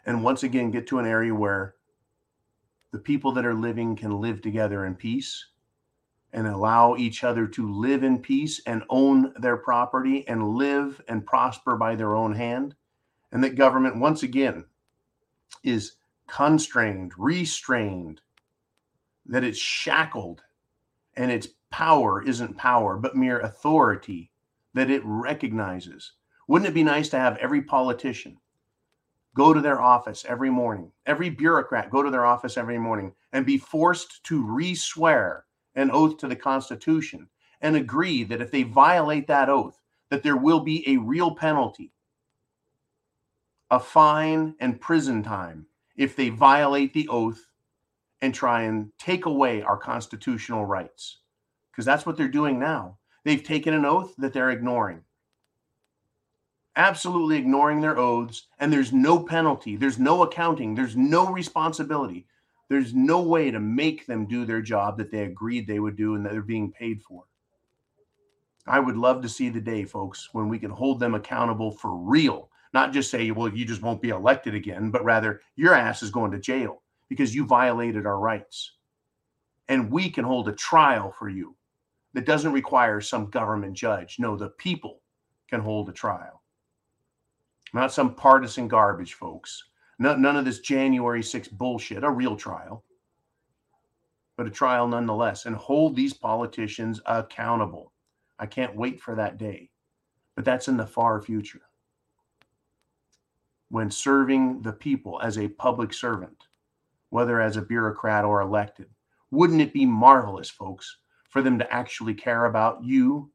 And 0.04 0.24
once 0.24 0.42
again 0.42 0.70
get 0.70 0.86
to 0.88 0.98
an 0.98 1.06
area 1.06 1.34
where 1.34 1.76
the 2.90 2.98
people 2.98 3.32
that 3.32 3.46
are 3.46 3.54
living 3.54 3.96
can 3.96 4.20
live 4.20 4.42
together 4.42 4.84
in 4.86 4.94
peace 4.94 5.46
and 6.32 6.46
allow 6.46 6.96
each 6.96 7.24
other 7.24 7.46
to 7.46 7.70
live 7.72 8.04
in 8.04 8.18
peace 8.18 8.60
and 8.66 8.82
own 8.88 9.32
their 9.38 9.56
property 9.56 10.26
and 10.28 10.56
live 10.56 11.00
and 11.08 11.26
prosper 11.26 11.76
by 11.76 11.94
their 11.94 12.16
own 12.16 12.34
hand. 12.34 12.74
And 13.32 13.44
that 13.44 13.56
government, 13.56 13.98
once 13.98 14.22
again, 14.22 14.64
is 15.62 15.96
constrained, 16.26 17.12
restrained, 17.18 18.20
that 19.26 19.44
it's 19.44 19.58
shackled, 19.58 20.42
and 21.16 21.30
its 21.30 21.48
power 21.70 22.22
isn't 22.22 22.56
power, 22.56 22.96
but 22.96 23.16
mere 23.16 23.40
authority 23.40 24.30
that 24.74 24.90
it 24.90 25.02
recognizes. 25.04 26.12
Wouldn't 26.48 26.68
it 26.68 26.74
be 26.74 26.82
nice 26.82 27.08
to 27.10 27.18
have 27.18 27.36
every 27.36 27.62
politician 27.62 28.38
go 29.34 29.52
to 29.52 29.60
their 29.60 29.80
office 29.80 30.24
every 30.28 30.50
morning, 30.50 30.90
every 31.06 31.30
bureaucrat 31.30 31.90
go 31.90 32.02
to 32.02 32.10
their 32.10 32.26
office 32.26 32.56
every 32.56 32.78
morning 32.78 33.12
and 33.32 33.46
be 33.46 33.58
forced 33.58 34.22
to 34.24 34.44
re 34.44 34.74
swear 34.74 35.44
an 35.74 35.90
oath 35.90 36.18
to 36.18 36.28
the 36.28 36.36
Constitution 36.36 37.28
and 37.60 37.76
agree 37.76 38.24
that 38.24 38.40
if 38.42 38.50
they 38.50 38.64
violate 38.64 39.26
that 39.28 39.48
oath, 39.48 39.80
that 40.10 40.22
there 40.22 40.36
will 40.36 40.60
be 40.60 40.88
a 40.88 40.98
real 40.98 41.34
penalty, 41.34 41.92
a 43.70 43.80
fine 43.80 44.54
and 44.60 44.80
prison 44.80 45.22
time 45.22 45.66
if 45.96 46.16
they 46.16 46.28
violate 46.30 46.94
the 46.94 47.08
oath 47.08 47.46
and 48.22 48.34
try 48.34 48.62
and 48.62 48.92
take 48.98 49.26
away 49.26 49.62
our 49.62 49.76
constitutional 49.76 50.64
rights. 50.66 51.18
because 51.72 51.84
that's 51.84 52.06
what 52.06 52.16
they're 52.16 52.28
doing 52.28 52.58
now. 52.58 52.98
They've 53.24 53.42
taken 53.42 53.74
an 53.74 53.84
oath 53.84 54.14
that 54.18 54.32
they're 54.32 54.50
ignoring. 54.50 55.02
Absolutely 56.76 57.38
ignoring 57.38 57.80
their 57.80 57.98
oaths, 57.98 58.46
and 58.58 58.72
there's 58.72 58.92
no 58.92 59.22
penalty, 59.24 59.76
there's 59.76 59.98
no 59.98 60.22
accounting, 60.22 60.74
there's 60.74 60.96
no 60.96 61.32
responsibility. 61.32 62.26
There's 62.72 62.94
no 62.94 63.20
way 63.20 63.50
to 63.50 63.60
make 63.60 64.06
them 64.06 64.24
do 64.24 64.46
their 64.46 64.62
job 64.62 64.96
that 64.96 65.10
they 65.10 65.24
agreed 65.24 65.66
they 65.66 65.78
would 65.78 65.94
do 65.94 66.14
and 66.14 66.24
that 66.24 66.32
they're 66.32 66.40
being 66.40 66.72
paid 66.72 67.02
for. 67.02 67.24
I 68.66 68.80
would 68.80 68.96
love 68.96 69.20
to 69.20 69.28
see 69.28 69.50
the 69.50 69.60
day, 69.60 69.84
folks, 69.84 70.30
when 70.32 70.48
we 70.48 70.58
can 70.58 70.70
hold 70.70 70.98
them 70.98 71.14
accountable 71.14 71.72
for 71.72 71.94
real, 71.94 72.48
not 72.72 72.94
just 72.94 73.10
say, 73.10 73.30
well, 73.30 73.54
you 73.54 73.66
just 73.66 73.82
won't 73.82 74.00
be 74.00 74.08
elected 74.08 74.54
again, 74.54 74.90
but 74.90 75.04
rather 75.04 75.42
your 75.54 75.74
ass 75.74 76.02
is 76.02 76.10
going 76.10 76.30
to 76.30 76.40
jail 76.40 76.80
because 77.10 77.34
you 77.34 77.44
violated 77.44 78.06
our 78.06 78.18
rights. 78.18 78.76
And 79.68 79.90
we 79.90 80.08
can 80.08 80.24
hold 80.24 80.48
a 80.48 80.52
trial 80.52 81.14
for 81.18 81.28
you 81.28 81.54
that 82.14 82.24
doesn't 82.24 82.52
require 82.52 83.02
some 83.02 83.28
government 83.28 83.74
judge. 83.74 84.16
No, 84.18 84.34
the 84.34 84.48
people 84.48 85.02
can 85.50 85.60
hold 85.60 85.90
a 85.90 85.92
trial. 85.92 86.42
Not 87.74 87.92
some 87.92 88.14
partisan 88.14 88.66
garbage, 88.66 89.12
folks. 89.12 89.62
None 90.02 90.36
of 90.36 90.44
this 90.44 90.60
January 90.60 91.22
6th 91.22 91.52
bullshit, 91.52 92.04
a 92.04 92.10
real 92.10 92.36
trial, 92.36 92.84
but 94.36 94.46
a 94.46 94.50
trial 94.50 94.88
nonetheless, 94.88 95.46
and 95.46 95.56
hold 95.56 95.94
these 95.94 96.14
politicians 96.14 97.00
accountable. 97.06 97.92
I 98.38 98.46
can't 98.46 98.76
wait 98.76 99.00
for 99.00 99.14
that 99.14 99.38
day, 99.38 99.70
but 100.34 100.44
that's 100.44 100.68
in 100.68 100.76
the 100.76 100.86
far 100.86 101.20
future. 101.20 101.62
When 103.68 103.90
serving 103.90 104.62
the 104.62 104.72
people 104.72 105.20
as 105.22 105.38
a 105.38 105.48
public 105.48 105.92
servant, 105.92 106.46
whether 107.12 107.42
as 107.42 107.58
a 107.58 107.62
bureaucrat 107.62 108.24
or 108.24 108.40
elected. 108.40 108.88
Wouldn't 109.30 109.60
it 109.60 109.74
be 109.74 109.84
marvelous, 109.84 110.48
folks, 110.48 110.96
for 111.28 111.42
them 111.42 111.58
to 111.58 111.70
actually 111.72 112.14
care 112.14 112.46
about 112.46 112.82
you 112.82 113.30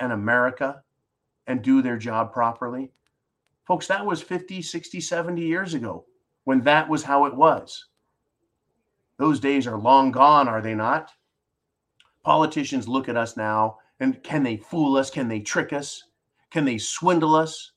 and 0.00 0.12
America 0.12 0.82
and 1.46 1.62
do 1.62 1.80
their 1.80 1.96
job 1.96 2.32
properly? 2.32 2.90
Folks, 3.68 3.86
that 3.86 4.04
was 4.04 4.20
50, 4.20 4.62
60, 4.62 5.00
70 5.00 5.42
years 5.42 5.74
ago 5.74 6.04
when 6.44 6.60
that 6.62 6.88
was 6.88 7.02
how 7.02 7.26
it 7.26 7.34
was. 7.34 7.86
Those 9.18 9.40
days 9.40 9.66
are 9.66 9.78
long 9.78 10.10
gone, 10.10 10.48
are 10.48 10.62
they 10.62 10.74
not? 10.74 11.10
Politicians 12.24 12.88
look 12.88 13.08
at 13.08 13.16
us 13.16 13.36
now 13.36 13.78
and 14.00 14.22
can 14.22 14.42
they 14.42 14.56
fool 14.56 14.96
us? 14.96 15.10
Can 15.10 15.28
they 15.28 15.40
trick 15.40 15.72
us? 15.72 16.04
Can 16.50 16.64
they 16.64 16.78
swindle 16.78 17.34
us? 17.34 17.72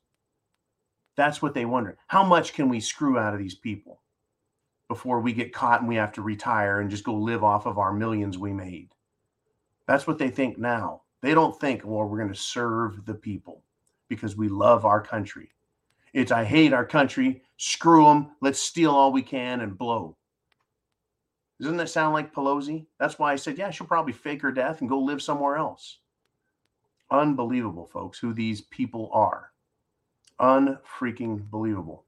That's 1.16 1.42
what 1.42 1.54
they 1.54 1.66
wonder. 1.66 1.98
How 2.08 2.24
much 2.24 2.54
can 2.54 2.70
we 2.70 2.80
screw 2.80 3.20
out 3.20 3.34
of 3.34 3.40
these 3.40 3.56
people? 3.56 4.00
before 4.94 5.22
we 5.22 5.34
get 5.34 5.54
caught 5.54 5.80
and 5.80 5.90
we 5.90 5.96
have 5.96 6.12
to 6.14 6.22
retire 6.22 6.80
and 6.80 6.90
just 6.90 7.04
go 7.04 7.16
live 7.16 7.44
off 7.44 7.66
of 7.66 7.80
our 7.80 7.92
millions 7.92 8.38
we 8.38 8.54
made. 8.54 8.90
That's 9.88 10.06
what 10.06 10.20
they 10.20 10.30
think 10.30 10.60
now. 10.60 11.02
They 11.22 11.34
don't 11.34 11.60
think, 11.60 11.82
well, 11.84 12.06
we're 12.06 12.20
going 12.20 12.32
to 12.32 12.40
serve 12.40 13.06
the 13.06 13.16
people 13.16 13.64
because 14.08 14.38
we 14.38 14.50
love 14.50 14.86
our 14.86 15.02
country. 15.02 15.50
It's, 16.14 16.32
I 16.32 16.44
hate 16.44 16.74
our 16.74 16.86
country. 16.86 17.44
Screw 17.58 18.06
them. 18.06 18.32
Let's 18.42 18.60
steal 18.60 18.92
all 18.92 19.12
we 19.12 19.22
can 19.22 19.62
and 19.62 19.78
blow. 19.78 20.16
Doesn't 21.60 21.78
that 21.78 21.90
sound 21.90 22.14
like 22.14 22.34
Pelosi? 22.34 22.86
That's 23.00 23.18
why 23.18 23.32
I 23.32 23.36
said, 23.36 23.58
yeah, 23.58 23.70
she'll 23.70 23.88
probably 23.88 24.14
fake 24.14 24.42
her 24.42 24.52
death 24.52 24.82
and 24.82 24.90
go 24.90 25.00
live 25.00 25.22
somewhere 25.22 25.56
else. 25.56 26.00
Unbelievable, 27.10 27.90
folks, 27.94 28.20
who 28.20 28.34
these 28.34 28.62
people 28.62 29.10
are. 29.14 29.52
Unfreaking 30.40 31.48
believable. 31.50 32.06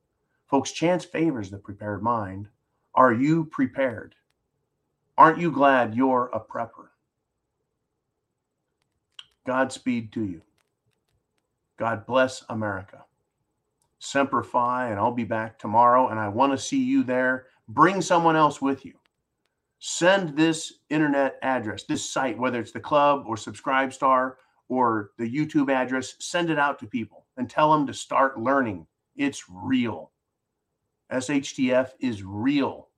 Folks, 0.47 0.71
chance 0.71 1.05
favors 1.05 1.49
the 1.49 1.57
prepared 1.57 2.03
mind. 2.03 2.47
Are 2.95 3.13
you 3.13 3.45
prepared? 3.45 4.15
Aren't 5.17 5.39
you 5.39 5.51
glad 5.51 5.95
you're 5.95 6.29
a 6.33 6.39
prepper? 6.39 6.89
Godspeed 9.45 10.11
to 10.13 10.23
you. 10.23 10.41
God 11.77 12.05
bless 12.05 12.43
America. 12.49 13.04
Semper 13.99 14.43
Fi, 14.43 14.89
and 14.89 14.99
I'll 14.99 15.11
be 15.11 15.23
back 15.23 15.57
tomorrow. 15.57 16.09
And 16.09 16.19
I 16.19 16.27
want 16.27 16.51
to 16.51 16.57
see 16.57 16.83
you 16.83 17.03
there. 17.03 17.47
Bring 17.67 18.01
someone 18.01 18.35
else 18.35 18.61
with 18.61 18.85
you. 18.85 18.93
Send 19.79 20.35
this 20.35 20.73
internet 20.89 21.37
address, 21.41 21.83
this 21.83 22.09
site, 22.09 22.37
whether 22.37 22.59
it's 22.59 22.71
the 22.71 22.79
club 22.79 23.25
or 23.27 23.35
SubscribeStar 23.35 24.33
or 24.69 25.11
the 25.17 25.29
YouTube 25.29 25.71
address, 25.71 26.15
send 26.19 26.49
it 26.49 26.57
out 26.57 26.79
to 26.79 26.87
people 26.87 27.25
and 27.37 27.49
tell 27.49 27.71
them 27.71 27.85
to 27.87 27.93
start 27.93 28.39
learning. 28.39 28.87
It's 29.15 29.43
real. 29.49 30.11
SHTF 31.11 31.91
is 31.99 32.23
real. 32.23 32.89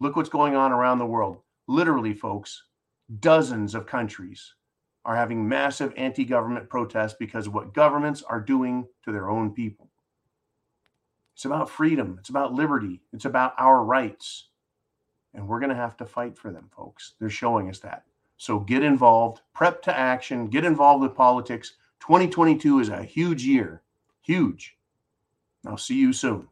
Look 0.00 0.16
what's 0.16 0.28
going 0.28 0.56
on 0.56 0.72
around 0.72 0.98
the 0.98 1.06
world. 1.06 1.38
Literally, 1.68 2.12
folks, 2.12 2.62
dozens 3.20 3.74
of 3.74 3.86
countries 3.86 4.54
are 5.04 5.16
having 5.16 5.46
massive 5.46 5.92
anti 5.96 6.24
government 6.24 6.68
protests 6.68 7.14
because 7.18 7.46
of 7.46 7.54
what 7.54 7.74
governments 7.74 8.22
are 8.22 8.40
doing 8.40 8.86
to 9.04 9.12
their 9.12 9.30
own 9.30 9.52
people. 9.52 9.90
It's 11.34 11.44
about 11.44 11.68
freedom, 11.68 12.16
it's 12.18 12.28
about 12.28 12.54
liberty, 12.54 13.00
it's 13.12 13.24
about 13.24 13.54
our 13.58 13.84
rights. 13.84 14.48
And 15.34 15.48
we're 15.48 15.58
going 15.58 15.70
to 15.70 15.76
have 15.76 15.96
to 15.96 16.06
fight 16.06 16.38
for 16.38 16.52
them, 16.52 16.70
folks. 16.74 17.14
They're 17.18 17.28
showing 17.28 17.68
us 17.68 17.80
that. 17.80 18.04
So 18.36 18.60
get 18.60 18.82
involved, 18.82 19.40
prep 19.52 19.82
to 19.82 19.96
action, 19.96 20.46
get 20.46 20.64
involved 20.64 21.02
with 21.02 21.14
politics. 21.14 21.74
2022 22.00 22.80
is 22.80 22.88
a 22.88 23.02
huge 23.02 23.44
year, 23.44 23.82
huge. 24.20 24.76
I'll 25.66 25.76
see 25.76 25.96
you 25.96 26.12
soon. 26.12 26.48